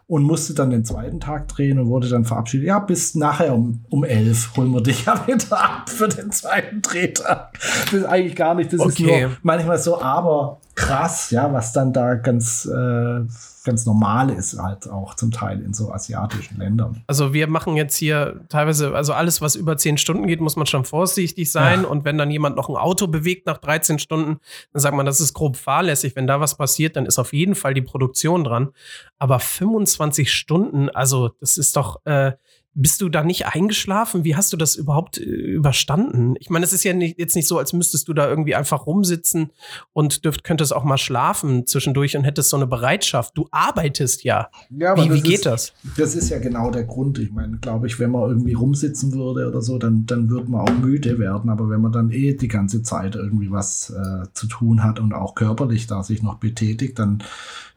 und 0.06 0.24
musste 0.24 0.54
dann 0.54 0.70
den 0.70 0.84
zweiten 0.84 1.20
Tag 1.20 1.48
drehen 1.48 1.78
und 1.78 1.88
wurde 1.88 2.08
dann 2.08 2.24
verabschiedet. 2.24 2.66
Ja, 2.66 2.78
bis 2.78 3.14
nachher 3.14 3.54
um, 3.54 3.84
um 3.90 4.04
elf 4.04 4.56
holen 4.56 4.72
wir 4.72 4.82
dich 4.82 5.04
ja 5.04 5.26
wieder 5.26 5.62
ab 5.62 5.88
für 5.88 6.08
den 6.08 6.30
zweiten 6.30 6.82
Drehtag. 6.82 7.58
Das 7.84 7.92
ist 7.92 8.04
eigentlich 8.04 8.36
gar 8.36 8.54
nicht, 8.54 8.72
das 8.72 8.80
okay. 8.80 8.90
ist 8.90 9.00
nur 9.00 9.30
manchmal 9.42 9.78
so, 9.78 10.00
aber 10.00 10.60
krass, 10.74 11.30
ja, 11.30 11.52
was 11.52 11.72
dann 11.72 11.92
da 11.92 12.14
ganz, 12.14 12.66
äh, 12.66 13.20
ganz 13.64 13.86
normal 13.86 14.30
ist, 14.30 14.58
halt 14.58 14.88
auch 14.88 15.14
zum 15.14 15.30
Teil 15.30 15.60
in 15.60 15.72
so 15.72 15.92
asiatischen 15.92 16.58
Ländern. 16.58 17.02
Also 17.06 17.32
wir 17.32 17.46
machen 17.46 17.76
jetzt 17.76 17.96
hier 17.96 18.40
teilweise, 18.48 18.94
also 18.94 19.12
alles, 19.12 19.40
was 19.40 19.54
über 19.54 19.76
zehn 19.76 19.98
Stunden 19.98 20.26
geht, 20.26 20.40
muss 20.40 20.56
man 20.56 20.66
schon 20.66 20.84
vorsichtig 20.84 21.50
sein. 21.50 21.82
Ja. 21.82 21.88
Und 21.88 22.04
wenn 22.04 22.18
dann 22.18 22.30
jemand 22.30 22.56
noch 22.56 22.68
ein 22.68 22.76
Auto 22.76 23.06
bewegt 23.06 23.46
nach 23.46 23.58
13 23.58 23.98
Stunden, 23.98 24.40
dann 24.72 24.80
sagt 24.80 24.96
man, 24.96 25.06
das 25.06 25.20
ist 25.20 25.34
grob 25.34 25.56
fahrlässig. 25.56 26.16
Wenn 26.16 26.26
da 26.26 26.40
was 26.40 26.56
passiert, 26.56 26.96
dann 26.96 27.06
ist 27.06 27.18
auf 27.18 27.32
jeden 27.32 27.54
Fall 27.54 27.74
die 27.74 27.82
Produktion 27.82 28.44
dran. 28.44 28.70
Aber 29.18 29.38
25 29.38 30.32
Stunden, 30.32 30.88
also 30.90 31.30
das 31.40 31.56
ist 31.56 31.76
doch, 31.76 32.04
äh, 32.04 32.32
bist 32.74 33.02
du 33.02 33.08
da 33.10 33.22
nicht 33.22 33.46
eingeschlafen? 33.46 34.24
Wie 34.24 34.34
hast 34.34 34.52
du 34.52 34.56
das 34.56 34.76
überhaupt 34.76 35.18
äh, 35.18 35.24
überstanden? 35.24 36.34
Ich 36.38 36.48
meine, 36.48 36.64
es 36.64 36.72
ist 36.72 36.84
ja 36.84 36.94
nicht, 36.94 37.18
jetzt 37.18 37.36
nicht 37.36 37.46
so, 37.46 37.58
als 37.58 37.72
müsstest 37.72 38.08
du 38.08 38.14
da 38.14 38.28
irgendwie 38.28 38.54
einfach 38.54 38.86
rumsitzen 38.86 39.50
und 39.92 40.24
dürft, 40.24 40.42
könntest 40.42 40.74
auch 40.74 40.84
mal 40.84 40.96
schlafen 40.96 41.66
zwischendurch 41.66 42.16
und 42.16 42.24
hättest 42.24 42.48
so 42.48 42.56
eine 42.56 42.66
Bereitschaft. 42.66 43.36
Du 43.36 43.46
arbeitest 43.50 44.24
ja. 44.24 44.48
ja 44.70 44.96
wie, 44.96 45.12
wie 45.12 45.20
geht 45.20 45.34
ist, 45.34 45.46
das? 45.46 45.72
Das 45.98 46.14
ist 46.14 46.30
ja 46.30 46.38
genau 46.38 46.70
der 46.70 46.84
Grund. 46.84 47.18
Ich 47.18 47.30
meine, 47.30 47.58
glaube 47.58 47.86
ich, 47.88 47.98
wenn 47.98 48.10
man 48.10 48.30
irgendwie 48.30 48.54
rumsitzen 48.54 49.12
würde 49.12 49.48
oder 49.48 49.60
so, 49.60 49.78
dann, 49.78 50.06
dann 50.06 50.30
würde 50.30 50.50
man 50.50 50.62
auch 50.62 50.72
müde 50.72 51.18
werden. 51.18 51.50
Aber 51.50 51.68
wenn 51.68 51.82
man 51.82 51.92
dann 51.92 52.10
eh 52.10 52.34
die 52.34 52.48
ganze 52.48 52.82
Zeit 52.82 53.16
irgendwie 53.16 53.50
was 53.50 53.90
äh, 53.90 54.26
zu 54.32 54.46
tun 54.46 54.82
hat 54.82 54.98
und 54.98 55.12
auch 55.12 55.34
körperlich 55.34 55.86
da 55.86 56.02
sich 56.02 56.22
noch 56.22 56.36
betätigt, 56.36 56.98
dann 56.98 57.22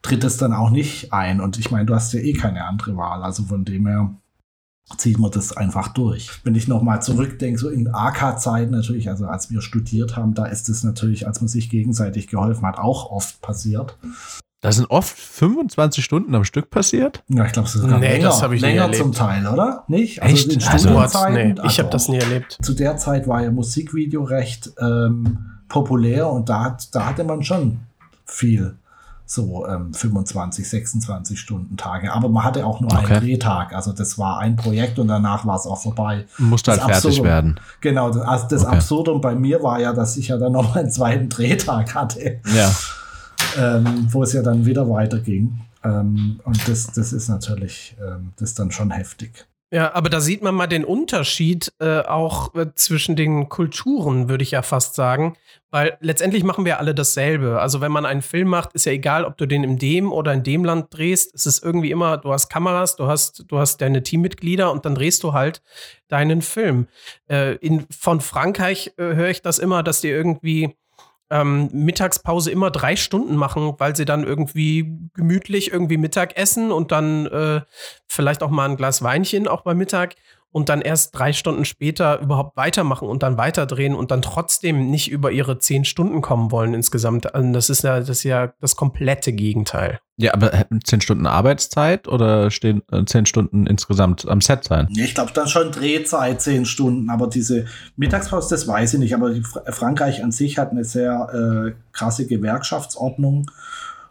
tritt 0.01 0.23
es 0.23 0.37
dann 0.37 0.53
auch 0.53 0.69
nicht 0.69 1.11
ein. 1.11 1.41
Und 1.41 1.59
ich 1.59 1.71
meine, 1.71 1.85
du 1.85 1.95
hast 1.95 2.13
ja 2.13 2.21
eh 2.21 2.33
keine 2.33 2.65
andere 2.65 2.95
Wahl. 2.95 3.23
Also 3.23 3.43
von 3.43 3.65
dem 3.65 3.87
her 3.87 4.15
zieht 4.97 5.17
man 5.17 5.31
das 5.31 5.55
einfach 5.55 5.89
durch. 5.89 6.29
Wenn 6.43 6.55
ich 6.55 6.67
nochmal 6.67 7.01
zurückdenke, 7.01 7.59
so 7.59 7.69
in 7.69 7.87
AK-Zeiten 7.87 8.71
natürlich, 8.71 9.09
also 9.09 9.25
als 9.25 9.49
wir 9.49 9.61
studiert 9.61 10.15
haben, 10.15 10.35
da 10.35 10.45
ist 10.45 10.69
es 10.69 10.83
natürlich, 10.83 11.27
als 11.27 11.41
man 11.41 11.47
sich 11.47 11.69
gegenseitig 11.69 12.27
geholfen 12.27 12.65
hat, 12.65 12.77
auch 12.77 13.09
oft 13.09 13.41
passiert. 13.41 13.97
Da 14.61 14.71
sind 14.71 14.89
oft 14.89 15.17
25 15.17 16.03
Stunden 16.03 16.33
am 16.33 16.43
Stück 16.43 16.69
passiert? 16.69 17.23
Ja, 17.27 17.45
ich 17.45 17.51
glaube, 17.51 17.67
es 17.67 17.75
ist 17.75 17.83
nee, 17.83 17.97
länger, 17.97 18.29
das 18.29 18.51
ich 18.51 18.61
länger 18.61 18.91
zum 18.93 19.11
Teil, 19.11 19.45
oder? 19.47 19.83
Nicht? 19.87 20.21
Also 20.21 20.33
Echt? 20.33 20.53
In 20.53 20.63
also, 20.63 20.89
nee, 21.29 21.51
ich 21.51 21.61
also 21.61 21.77
habe 21.79 21.89
das 21.89 22.07
nie 22.07 22.17
erlebt. 22.17 22.57
Zu 22.61 22.73
der 22.73 22.97
Zeit 22.97 23.27
war 23.27 23.43
ja 23.43 23.51
Musikvideo 23.51 24.23
recht 24.23 24.71
ähm, 24.79 25.51
populär 25.67 26.29
und 26.29 26.49
da, 26.49 26.77
da 26.91 27.05
hatte 27.05 27.23
man 27.23 27.43
schon 27.43 27.79
viel 28.25 28.77
so 29.25 29.65
ähm, 29.67 29.93
25, 29.93 30.69
26 30.69 31.39
Stunden 31.39 31.77
Tage. 31.77 32.13
Aber 32.13 32.29
man 32.29 32.43
hatte 32.43 32.65
auch 32.65 32.79
nur 32.79 32.91
okay. 32.93 33.13
einen 33.13 33.21
Drehtag. 33.21 33.73
Also 33.73 33.91
das 33.91 34.17
war 34.17 34.39
ein 34.39 34.55
Projekt 34.55 34.99
und 34.99 35.07
danach 35.07 35.45
war 35.45 35.55
es 35.55 35.65
auch 35.65 35.81
vorbei. 35.81 36.25
Musste 36.37 36.71
halt 36.71 36.81
fertig 36.81 36.95
Absurdum, 36.95 37.25
werden. 37.25 37.59
Genau, 37.81 38.09
das, 38.09 38.21
also 38.21 38.47
das 38.49 38.63
okay. 38.63 38.75
Absurdum 38.75 39.21
bei 39.21 39.35
mir 39.35 39.63
war 39.63 39.79
ja, 39.79 39.93
dass 39.93 40.17
ich 40.17 40.27
ja 40.27 40.37
dann 40.37 40.51
noch 40.51 40.75
einen 40.75 40.91
zweiten 40.91 41.29
Drehtag 41.29 41.95
hatte. 41.95 42.39
Ja. 42.53 42.71
Ähm, 43.57 44.07
wo 44.09 44.23
es 44.23 44.33
ja 44.33 44.41
dann 44.41 44.65
wieder 44.65 44.89
weiterging. 44.89 45.59
Ähm, 45.83 46.39
und 46.43 46.67
das, 46.67 46.87
das 46.87 47.13
ist 47.13 47.29
natürlich, 47.29 47.95
ähm, 47.99 48.33
das 48.37 48.53
dann 48.53 48.71
schon 48.71 48.91
heftig. 48.91 49.45
Ja, 49.71 49.93
aber 49.93 50.09
da 50.09 50.21
sieht 50.21 50.43
man 50.43 50.55
mal 50.55 50.67
den 50.67 50.85
Unterschied 50.85 51.73
äh, 51.79 51.99
auch 52.01 52.53
äh, 52.55 52.67
zwischen 52.75 53.15
den 53.15 53.49
Kulturen, 53.49 54.29
würde 54.29 54.43
ich 54.43 54.51
ja 54.51 54.61
fast 54.61 54.95
sagen. 54.95 55.35
Weil 55.75 55.97
letztendlich 55.99 56.45
machen 56.45 56.63
wir 56.63 56.79
alle 56.79 56.95
dasselbe. 56.95 57.59
Also 57.59 57.81
wenn 57.81 57.91
man 57.91 58.05
einen 58.05 58.21
Film 58.21 58.47
macht, 58.47 58.71
ist 58.71 58.85
ja 58.85 58.93
egal, 58.93 59.25
ob 59.25 59.35
du 59.35 59.45
den 59.45 59.65
in 59.65 59.77
dem 59.77 60.13
oder 60.13 60.31
in 60.31 60.41
dem 60.41 60.63
Land 60.63 60.87
drehst. 60.91 61.35
Es 61.35 61.45
ist 61.45 61.65
irgendwie 61.65 61.91
immer, 61.91 62.15
du 62.15 62.31
hast 62.31 62.47
Kameras, 62.47 62.95
du 62.95 63.07
hast, 63.07 63.43
du 63.49 63.57
hast 63.57 63.81
deine 63.81 64.01
Teammitglieder 64.01 64.71
und 64.71 64.85
dann 64.85 64.95
drehst 64.95 65.21
du 65.21 65.33
halt 65.33 65.61
deinen 66.07 66.41
Film. 66.41 66.87
Äh, 67.29 67.55
in, 67.55 67.85
von 67.91 68.21
Frankreich 68.21 68.93
äh, 68.95 69.15
höre 69.15 69.27
ich 69.27 69.41
das 69.41 69.59
immer, 69.59 69.83
dass 69.83 69.99
die 69.99 70.07
irgendwie 70.07 70.77
ähm, 71.29 71.69
Mittagspause 71.73 72.51
immer 72.51 72.71
drei 72.71 72.95
Stunden 72.95 73.35
machen, 73.35 73.73
weil 73.77 73.97
sie 73.97 74.05
dann 74.05 74.23
irgendwie 74.23 74.97
gemütlich 75.13 75.73
irgendwie 75.73 75.97
Mittag 75.97 76.37
essen 76.37 76.71
und 76.71 76.93
dann 76.93 77.25
äh, 77.25 77.61
vielleicht 78.07 78.43
auch 78.43 78.49
mal 78.49 78.69
ein 78.69 78.77
Glas 78.77 79.01
Weinchen 79.01 79.45
auch 79.45 79.61
beim 79.61 79.77
Mittag 79.77 80.15
und 80.55 80.69
dann 80.69 80.79
erst 80.79 81.19
drei 81.19 81.33
Stunden 81.33 81.65
später 81.65 82.21
überhaupt 82.21 82.55
weitermachen 82.55 83.09
und 83.09 83.23
dann 83.23 83.37
weiterdrehen 83.37 83.93
und 83.93 84.11
dann 84.11 84.21
trotzdem 84.21 84.89
nicht 84.89 85.11
über 85.11 85.29
ihre 85.29 85.59
zehn 85.59 85.83
Stunden 85.83 86.21
kommen 86.21 86.49
wollen 86.49 86.73
insgesamt. 86.73 87.35
Also 87.35 87.51
das 87.51 87.69
ist 87.69 87.83
ja 87.83 87.99
das, 87.99 88.07
ist 88.07 88.23
ja 88.23 88.53
das 88.61 88.77
komplette 88.77 89.33
Gegenteil. 89.33 89.99
Ja, 90.15 90.33
aber 90.33 90.53
zehn 90.85 91.01
Stunden 91.01 91.27
Arbeitszeit 91.27 92.07
oder 92.07 92.51
stehen 92.51 92.83
äh, 92.89 93.03
zehn 93.03 93.25
Stunden 93.25 93.67
insgesamt 93.67 94.29
am 94.29 94.39
Set 94.39 94.63
sein? 94.63 94.87
Ich 94.95 95.13
glaube 95.13 95.33
dann 95.33 95.49
schon 95.49 95.73
Drehzeit 95.73 96.41
zehn 96.41 96.65
Stunden, 96.65 97.09
aber 97.09 97.27
diese 97.27 97.65
Mittagspause, 97.97 98.55
das 98.55 98.65
weiß 98.65 98.93
ich 98.93 98.99
nicht. 99.01 99.13
Aber 99.13 99.31
Frankreich 99.71 100.23
an 100.23 100.31
sich 100.31 100.57
hat 100.57 100.71
eine 100.71 100.85
sehr 100.85 101.33
äh, 101.33 101.71
krasse 101.91 102.27
Gewerkschaftsordnung. 102.27 103.51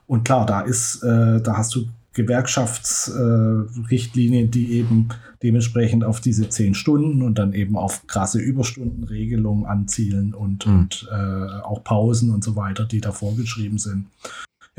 Und 0.06 0.24
klar, 0.24 0.44
da 0.44 0.60
ist, 0.60 1.02
äh, 1.04 1.40
da 1.40 1.56
hast 1.56 1.74
du 1.74 1.86
Gewerkschaftsrichtlinien, 2.14 4.46
äh, 4.46 4.50
die 4.50 4.72
eben 4.72 5.10
dementsprechend 5.42 6.04
auf 6.04 6.20
diese 6.20 6.48
zehn 6.48 6.74
Stunden 6.74 7.20
und 7.22 7.38
dann 7.38 7.52
eben 7.52 7.76
auf 7.76 8.06
krasse 8.06 8.38
Überstundenregelungen 8.38 9.66
anzielen 9.66 10.32
und, 10.32 10.66
mhm. 10.66 10.78
und 10.78 11.06
äh, 11.12 11.60
auch 11.62 11.84
Pausen 11.84 12.30
und 12.30 12.42
so 12.42 12.56
weiter, 12.56 12.86
die 12.86 13.02
da 13.02 13.12
vorgeschrieben 13.12 13.76
sind. 13.78 14.06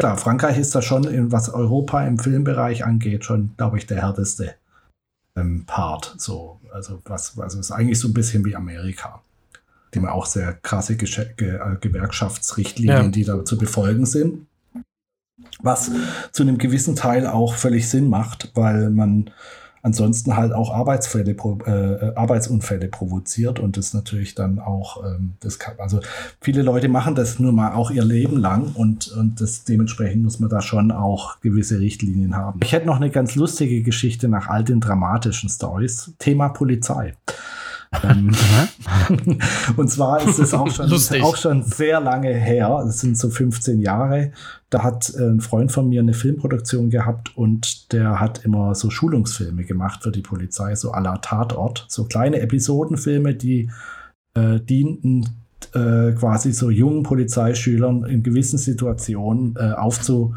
Ja, 0.01 0.17
Frankreich 0.17 0.57
ist 0.57 0.73
da 0.75 0.81
schon, 0.81 1.05
in, 1.05 1.31
was 1.31 1.47
Europa 1.49 2.05
im 2.05 2.17
Filmbereich 2.17 2.83
angeht, 2.83 3.23
schon, 3.23 3.51
glaube 3.57 3.77
ich, 3.77 3.85
der 3.85 4.01
härteste 4.01 4.55
ähm, 5.35 5.65
Part. 5.65 6.15
So, 6.17 6.59
also 6.73 7.01
was, 7.05 7.37
also 7.39 7.59
ist 7.59 7.71
eigentlich 7.71 7.99
so 7.99 8.07
ein 8.07 8.13
bisschen 8.13 8.43
wie 8.45 8.55
Amerika. 8.55 9.21
Dem 9.93 10.05
auch 10.05 10.25
sehr 10.25 10.53
krasse 10.53 10.97
Ge 10.97 11.07
Ge 11.37 11.55
äh, 11.55 11.77
Gewerkschaftsrichtlinien, 11.79 13.05
ja. 13.05 13.09
die 13.09 13.23
da 13.23 13.45
zu 13.45 13.57
befolgen 13.57 14.05
sind. 14.05 14.47
Was 15.61 15.91
zu 16.31 16.43
einem 16.43 16.57
gewissen 16.57 16.95
Teil 16.95 17.27
auch 17.27 17.55
völlig 17.55 17.89
Sinn 17.89 18.09
macht, 18.09 18.51
weil 18.55 18.89
man 18.89 19.31
ansonsten 19.85 20.35
halt 20.35 20.51
auch 20.51 20.73
Arbeitsfälle, 20.73 21.33
äh, 21.33 22.15
Arbeitsunfälle 22.15 22.87
provoziert 22.87 23.59
und 23.59 23.77
das 23.77 23.93
natürlich 23.93 24.33
dann 24.33 24.57
auch, 24.57 25.03
ähm, 25.05 25.33
das 25.41 25.59
kann, 25.59 25.75
also 25.77 25.99
viele 26.41 26.63
Leute 26.63 26.89
machen 26.89 27.13
das 27.13 27.37
nur 27.37 27.51
mal 27.51 27.73
auch 27.73 27.91
ihr 27.91 28.03
Leben 28.03 28.37
lang 28.37 28.71
und, 28.73 29.09
und 29.09 29.39
das 29.39 29.63
dementsprechend 29.63 30.23
muss 30.23 30.39
man 30.39 30.49
da 30.49 30.63
schon 30.63 30.91
auch 30.91 31.39
gewisse 31.41 31.79
Richtlinien 31.79 32.35
haben. 32.35 32.61
Ich 32.63 32.71
hätte 32.71 32.87
noch 32.87 32.95
eine 32.95 33.11
ganz 33.11 33.35
lustige 33.35 33.83
Geschichte 33.83 34.27
nach 34.27 34.47
all 34.47 34.63
den 34.63 34.79
dramatischen 34.79 35.49
Stories. 35.49 36.13
Thema 36.17 36.49
Polizei. 36.49 37.13
Ähm, 38.03 38.31
und 39.77 39.89
zwar 39.89 40.21
ist 40.27 40.39
es 40.39 40.53
auch 40.53 40.69
schon, 40.69 40.91
auch 41.21 41.37
schon 41.37 41.63
sehr 41.63 41.99
lange 41.99 42.33
her, 42.33 42.81
das 42.85 43.01
sind 43.01 43.17
so 43.17 43.29
15 43.29 43.79
Jahre. 43.79 44.31
Da 44.69 44.83
hat 44.83 45.13
äh, 45.15 45.23
ein 45.23 45.41
Freund 45.41 45.71
von 45.71 45.87
mir 45.87 46.01
eine 46.01 46.13
Filmproduktion 46.13 46.89
gehabt 46.89 47.37
und 47.37 47.91
der 47.93 48.19
hat 48.19 48.43
immer 48.45 48.75
so 48.75 48.89
Schulungsfilme 48.89 49.63
gemacht 49.63 50.03
für 50.03 50.11
die 50.11 50.21
Polizei, 50.21 50.75
so 50.75 50.91
à 50.91 51.01
la 51.01 51.17
Tatort, 51.17 51.85
so 51.87 52.05
kleine 52.05 52.39
Episodenfilme, 52.41 53.35
die 53.35 53.69
äh, 54.33 54.59
dienten 54.59 55.45
äh, 55.73 56.11
quasi 56.13 56.51
so 56.51 56.69
jungen 56.69 57.03
Polizeischülern 57.03 58.05
in 58.05 58.23
gewissen 58.23 58.57
Situationen 58.57 59.55
äh, 59.57 59.71
aufzu 59.73 60.35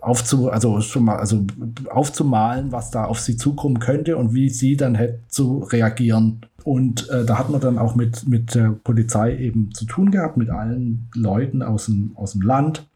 aufzu, 0.00 0.50
also, 0.50 0.80
schon 0.80 1.04
mal, 1.04 1.16
also 1.16 1.44
aufzumalen, 1.90 2.72
was 2.72 2.90
da 2.90 3.04
auf 3.04 3.20
sie 3.20 3.36
zukommen 3.36 3.78
könnte 3.78 4.16
und 4.16 4.34
wie 4.34 4.48
sie 4.48 4.76
dann 4.76 4.94
hätte 4.94 5.20
zu 5.28 5.58
reagieren. 5.58 6.40
Und 6.64 7.08
äh, 7.10 7.24
da 7.24 7.38
hat 7.38 7.50
man 7.50 7.60
dann 7.60 7.78
auch 7.78 7.94
mit, 7.94 8.28
mit 8.28 8.54
der 8.54 8.70
Polizei 8.70 9.36
eben 9.36 9.72
zu 9.72 9.86
tun 9.86 10.10
gehabt, 10.10 10.36
mit 10.36 10.50
allen 10.50 11.08
Leuten 11.14 11.62
aus 11.62 11.86
dem, 11.86 12.12
aus 12.16 12.32
dem 12.32 12.42
Land. 12.42 12.86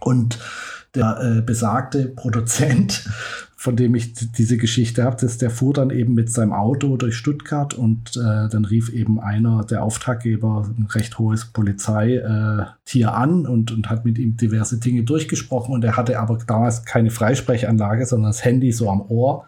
Und 0.00 0.38
der 0.94 1.38
äh, 1.38 1.40
besagte 1.42 2.08
Produzent 2.08 3.08
von 3.62 3.76
dem 3.76 3.94
ich 3.94 4.14
diese 4.14 4.56
Geschichte 4.56 5.04
habe, 5.04 5.16
dass 5.20 5.38
der 5.38 5.48
fuhr 5.48 5.72
dann 5.72 5.90
eben 5.90 6.14
mit 6.14 6.32
seinem 6.32 6.52
Auto 6.52 6.96
durch 6.96 7.14
Stuttgart 7.14 7.74
und 7.74 8.16
äh, 8.16 8.48
dann 8.48 8.64
rief 8.64 8.88
eben 8.88 9.20
einer 9.20 9.64
der 9.64 9.84
Auftraggeber 9.84 10.68
ein 10.76 10.88
recht 10.90 11.20
hohes 11.20 11.44
Polizeitier 11.44 12.66
äh, 12.92 13.04
an 13.04 13.46
und, 13.46 13.70
und 13.70 13.88
hat 13.88 14.04
mit 14.04 14.18
ihm 14.18 14.36
diverse 14.36 14.80
Dinge 14.80 15.04
durchgesprochen 15.04 15.72
und 15.72 15.84
er 15.84 15.96
hatte 15.96 16.18
aber 16.18 16.38
damals 16.44 16.84
keine 16.84 17.10
Freisprechanlage, 17.10 18.04
sondern 18.04 18.30
das 18.30 18.44
Handy 18.44 18.72
so 18.72 18.90
am 18.90 19.00
Ohr 19.02 19.46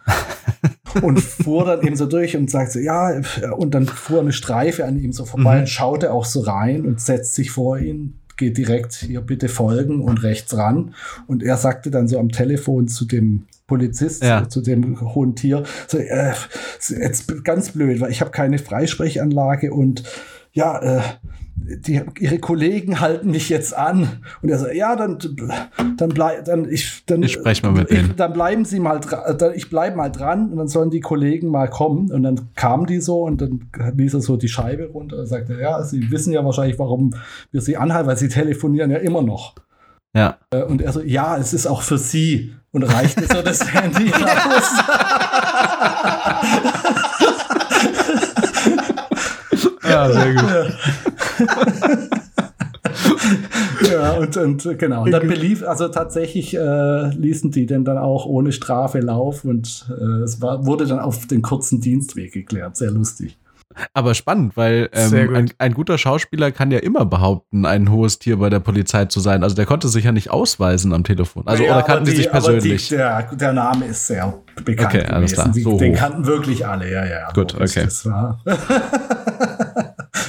und 1.01 1.19
fuhr 1.19 1.65
dann 1.65 1.85
eben 1.85 1.97
so 1.97 2.05
durch 2.05 2.37
und 2.37 2.49
sagte, 2.49 2.79
ja, 2.79 3.19
und 3.57 3.75
dann 3.75 3.85
fuhr 3.85 4.21
eine 4.21 4.31
Streife 4.31 4.85
an 4.85 4.97
ihm 4.97 5.11
so 5.11 5.25
vorbei 5.25 5.55
mhm. 5.55 5.61
und 5.63 5.67
schaute 5.67 6.13
auch 6.13 6.23
so 6.23 6.39
rein 6.39 6.85
und 6.85 7.01
setzt 7.01 7.35
sich 7.35 7.51
vor 7.51 7.79
ihn 7.79 8.17
geht 8.37 8.57
direkt 8.57 8.93
hier 8.93 9.21
bitte 9.21 9.49
folgen 9.49 10.01
und 10.01 10.23
rechts 10.23 10.55
ran. 10.55 10.93
Und 11.27 11.43
er 11.43 11.57
sagte 11.57 11.91
dann 11.91 12.07
so 12.07 12.19
am 12.19 12.29
Telefon 12.29 12.87
zu 12.87 13.05
dem 13.05 13.45
Polizist, 13.67 14.23
ja. 14.23 14.47
zu 14.47 14.61
dem 14.61 14.99
hohen 15.15 15.35
Tier, 15.35 15.63
so, 15.87 15.97
äh, 15.97 16.33
jetzt 16.89 17.43
ganz 17.43 17.71
blöd, 17.71 17.99
weil 17.99 18.11
ich 18.11 18.21
habe 18.21 18.31
keine 18.31 18.59
Freisprechanlage 18.59 19.73
und 19.73 20.03
ja, 20.53 20.79
äh, 20.81 21.01
die, 21.55 22.01
ihre 22.19 22.39
Kollegen 22.39 22.99
halten 22.99 23.31
mich 23.31 23.49
jetzt 23.49 23.75
an. 23.75 24.09
Und 24.41 24.49
er 24.49 24.59
sagt, 24.59 24.75
ja, 24.75 24.95
dann, 24.95 25.17
dann 25.97 26.09
bleib, 26.09 26.45
dann 26.45 26.69
ich, 26.69 27.03
dann, 27.05 27.23
ich 27.23 27.33
spreche 27.33 27.65
mal 27.65 27.71
mit 27.71 27.89
ich, 27.89 27.97
denen. 27.97 28.15
Dann 28.15 28.33
bleiben 28.33 28.65
sie 28.65 28.79
mal 28.79 28.99
dran, 28.99 29.37
ich 29.55 29.69
bleibe 29.69 29.97
mal 29.97 30.09
dran 30.09 30.49
und 30.51 30.57
dann 30.57 30.67
sollen 30.67 30.89
die 30.89 30.99
Kollegen 30.99 31.49
mal 31.49 31.69
kommen. 31.69 32.11
Und 32.11 32.23
dann 32.23 32.49
kamen 32.55 32.85
die 32.85 32.99
so 32.99 33.23
und 33.23 33.41
dann 33.41 33.69
ließ 33.95 34.15
er 34.15 34.21
so 34.21 34.37
die 34.37 34.49
Scheibe 34.49 34.87
runter 34.87 35.19
und 35.19 35.27
sagte, 35.27 35.59
ja, 35.59 35.81
sie 35.83 36.11
wissen 36.11 36.33
ja 36.33 36.43
wahrscheinlich, 36.45 36.77
warum 36.77 37.15
wir 37.51 37.61
sie 37.61 37.77
anhalten, 37.77 38.07
weil 38.07 38.17
sie 38.17 38.29
telefonieren 38.29 38.91
ja 38.91 38.97
immer 38.97 39.21
noch. 39.21 39.55
Ja. 40.15 40.37
Äh, 40.51 40.63
und 40.63 40.81
er 40.81 40.91
so, 40.93 41.01
ja, 41.01 41.37
es 41.37 41.53
ist 41.53 41.67
auch 41.67 41.81
für 41.81 41.97
sie. 41.97 42.53
Und 42.71 42.83
reichte 42.83 43.25
so 43.25 43.41
das 43.41 43.73
Handy 43.73 44.09
raus. 44.09 44.71
ja, 49.87 50.11
sehr 50.11 50.33
gut. 50.33 50.73
ja, 53.91 54.13
und, 54.13 54.37
und 54.37 54.77
genau. 54.77 55.03
Und 55.03 55.11
dann 55.11 55.27
belief, 55.27 55.63
also 55.63 55.87
tatsächlich 55.87 56.55
äh, 56.55 57.09
ließen 57.09 57.51
die 57.51 57.65
den 57.65 57.85
dann 57.85 57.97
auch 57.97 58.25
ohne 58.25 58.51
Strafe 58.51 58.99
laufen 58.99 59.49
und 59.49 59.85
äh, 59.89 60.23
es 60.23 60.41
war, 60.41 60.65
wurde 60.65 60.85
dann 60.85 60.99
auf 60.99 61.27
den 61.27 61.41
kurzen 61.41 61.81
Dienstweg 61.81 62.33
geklärt. 62.33 62.77
Sehr 62.77 62.91
lustig. 62.91 63.37
Aber 63.93 64.13
spannend, 64.13 64.55
weil 64.55 64.89
ähm, 64.93 65.27
gut. 65.27 65.35
ein, 65.35 65.51
ein, 65.57 65.73
guter 65.73 65.97
Schauspieler 65.97 66.51
kann 66.51 66.71
ja 66.71 66.79
immer 66.79 67.05
behaupten, 67.05 67.65
ein 67.65 67.91
hohes 67.91 68.19
Tier 68.19 68.37
bei 68.37 68.49
der 68.49 68.61
Polizei 68.61 69.05
zu 69.05 69.19
sein. 69.19 69.43
Also 69.43 69.55
der 69.55 69.65
konnte 69.65 69.89
sich 69.89 70.05
ja 70.05 70.13
nicht 70.13 70.31
ausweisen 70.31 70.93
am 70.93 71.03
Telefon. 71.03 71.43
Also 71.45 71.63
ja, 71.63 71.71
oder 71.71 71.83
kannten 71.83 72.05
die, 72.05 72.11
die 72.11 72.17
sich 72.17 72.31
persönlich? 72.31 72.87
Die, 72.87 72.95
der, 72.95 73.23
der, 73.35 73.53
Name 73.53 73.87
ist 73.87 74.07
sehr 74.07 74.33
bekannt 74.63 74.89
okay, 74.89 74.97
gewesen. 74.99 75.13
Alles 75.13 75.33
klar. 75.33 75.53
So 75.53 75.77
den 75.77 75.93
hoch. 75.93 75.99
kannten 75.99 76.25
wirklich 76.25 76.65
alle, 76.65 76.89
ja, 76.89 77.05
ja. 77.05 77.31
Gut, 77.33 77.53
okay. 77.55 77.83
Das 77.83 78.05
war 78.05 78.39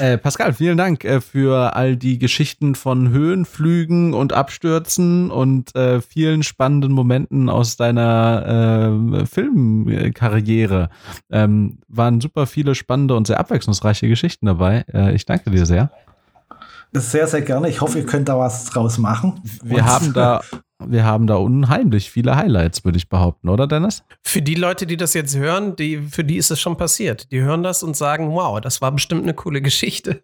Äh, 0.01 0.19
Pascal, 0.19 0.53
vielen 0.53 0.77
Dank 0.77 1.05
äh, 1.05 1.21
für 1.21 1.75
all 1.75 1.97
die 1.97 2.19
Geschichten 2.19 2.75
von 2.75 3.11
Höhenflügen 3.11 4.15
und 4.15 4.33
Abstürzen 4.33 5.31
und 5.31 5.75
äh, 5.75 6.01
vielen 6.01 6.43
spannenden 6.43 6.93
Momenten 6.93 7.49
aus 7.49 7.77
deiner 7.77 9.21
äh, 9.21 9.27
Filmkarriere. 9.27 10.91
Ähm, 11.31 11.79
waren 11.89 12.21
super 12.21 12.47
viele 12.47 12.75
spannende 12.75 13.17
und 13.17 13.27
sehr 13.27 13.41
abwechslungsreiche 13.41 14.09
Geschichten 14.09 14.47
dabei. 14.47 14.85
Äh, 14.93 15.15
ich 15.15 15.25
danke 15.25 15.51
dir 15.51 15.67
sehr. 15.67 15.91
Sehr, 16.93 17.27
sehr 17.27 17.43
gerne. 17.43 17.69
Ich 17.69 17.81
hoffe, 17.81 17.99
ihr 17.99 18.07
könnt 18.07 18.29
da 18.29 18.39
was 18.39 18.67
draus 18.67 18.99
machen. 18.99 19.41
Wir 19.63 19.85
haben 19.85 20.13
da 20.13 20.41
wir 20.85 21.05
haben 21.05 21.27
da 21.27 21.37
unheimlich 21.37 22.11
viele 22.11 22.37
Highlights, 22.37 22.85
würde 22.85 22.99
ich 22.99 23.09
behaupten, 23.09 23.49
oder 23.49 23.67
Dennis? 23.67 24.03
Für 24.23 24.43
die 24.43 24.55
Leute, 24.55 24.87
die 24.87 24.97
das 24.97 25.15
jetzt 25.15 25.37
hören, 25.37 25.77
die, 25.77 25.99
für 25.99 26.25
die 26.25 26.37
ist 26.37 26.51
es 26.51 26.61
schon 26.61 26.77
passiert. 26.77 27.33
Die 27.33 27.41
hören 27.41 27.63
das 27.63 27.83
und 27.83 27.97
sagen, 27.97 28.33
wow, 28.33 28.61
das 28.61 28.83
war 28.83 28.93
bestimmt 28.93 29.23
eine 29.23 29.35
coole 29.35 29.63
Geschichte. 29.63 30.23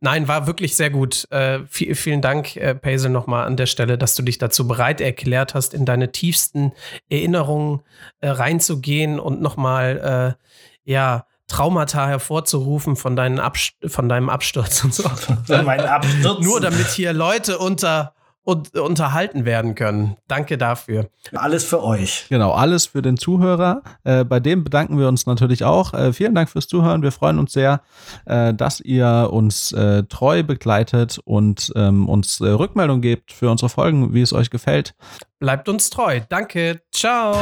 Nein, 0.00 0.28
war 0.28 0.46
wirklich 0.46 0.76
sehr 0.76 0.90
gut. 0.90 1.26
Äh, 1.30 1.60
viel, 1.66 1.94
vielen 1.94 2.20
Dank, 2.20 2.56
äh, 2.56 2.74
Paisel, 2.74 3.10
nochmal 3.10 3.46
an 3.46 3.56
der 3.56 3.66
Stelle, 3.66 3.96
dass 3.96 4.14
du 4.14 4.22
dich 4.22 4.38
dazu 4.38 4.66
bereit 4.66 5.00
erklärt 5.00 5.54
hast, 5.54 5.72
in 5.72 5.86
deine 5.86 6.12
tiefsten 6.12 6.72
Erinnerungen 7.08 7.80
äh, 8.20 8.28
reinzugehen 8.28 9.18
und 9.18 9.40
nochmal, 9.40 10.36
äh, 10.36 10.90
ja, 10.90 11.26
Traumata 11.46 12.06
hervorzurufen 12.06 12.96
von, 12.96 13.16
deinen 13.16 13.40
von 13.86 14.08
deinem 14.08 14.30
Absturz 14.30 14.82
und 14.82 14.94
so. 14.94 15.08
Von 15.08 15.64
meinen 15.64 15.86
Absturz. 15.86 16.42
Nur 16.42 16.60
damit 16.60 16.88
hier 16.88 17.12
Leute 17.12 17.58
unter 17.58 18.14
und 18.44 18.76
unterhalten 18.76 19.44
werden 19.44 19.74
können. 19.74 20.16
Danke 20.28 20.58
dafür. 20.58 21.08
Alles 21.34 21.64
für 21.64 21.82
euch. 21.82 22.26
Genau, 22.28 22.52
alles 22.52 22.86
für 22.86 23.02
den 23.02 23.16
Zuhörer. 23.16 23.82
Äh, 24.04 24.24
bei 24.24 24.38
dem 24.38 24.64
bedanken 24.64 24.98
wir 24.98 25.08
uns 25.08 25.26
natürlich 25.26 25.64
auch. 25.64 25.94
Äh, 25.94 26.12
vielen 26.12 26.34
Dank 26.34 26.50
fürs 26.50 26.68
Zuhören. 26.68 27.02
Wir 27.02 27.10
freuen 27.10 27.38
uns 27.38 27.52
sehr, 27.52 27.80
äh, 28.26 28.52
dass 28.52 28.80
ihr 28.80 29.30
uns 29.32 29.72
äh, 29.72 30.04
treu 30.04 30.42
begleitet 30.42 31.18
und 31.24 31.72
ähm, 31.74 32.08
uns 32.08 32.40
äh, 32.40 32.48
Rückmeldung 32.48 33.00
gebt 33.00 33.32
für 33.32 33.50
unsere 33.50 33.70
Folgen, 33.70 34.12
wie 34.12 34.22
es 34.22 34.32
euch 34.32 34.50
gefällt. 34.50 34.94
Bleibt 35.38 35.68
uns 35.68 35.90
treu. 35.90 36.20
Danke. 36.28 36.82
Ciao. 36.92 37.34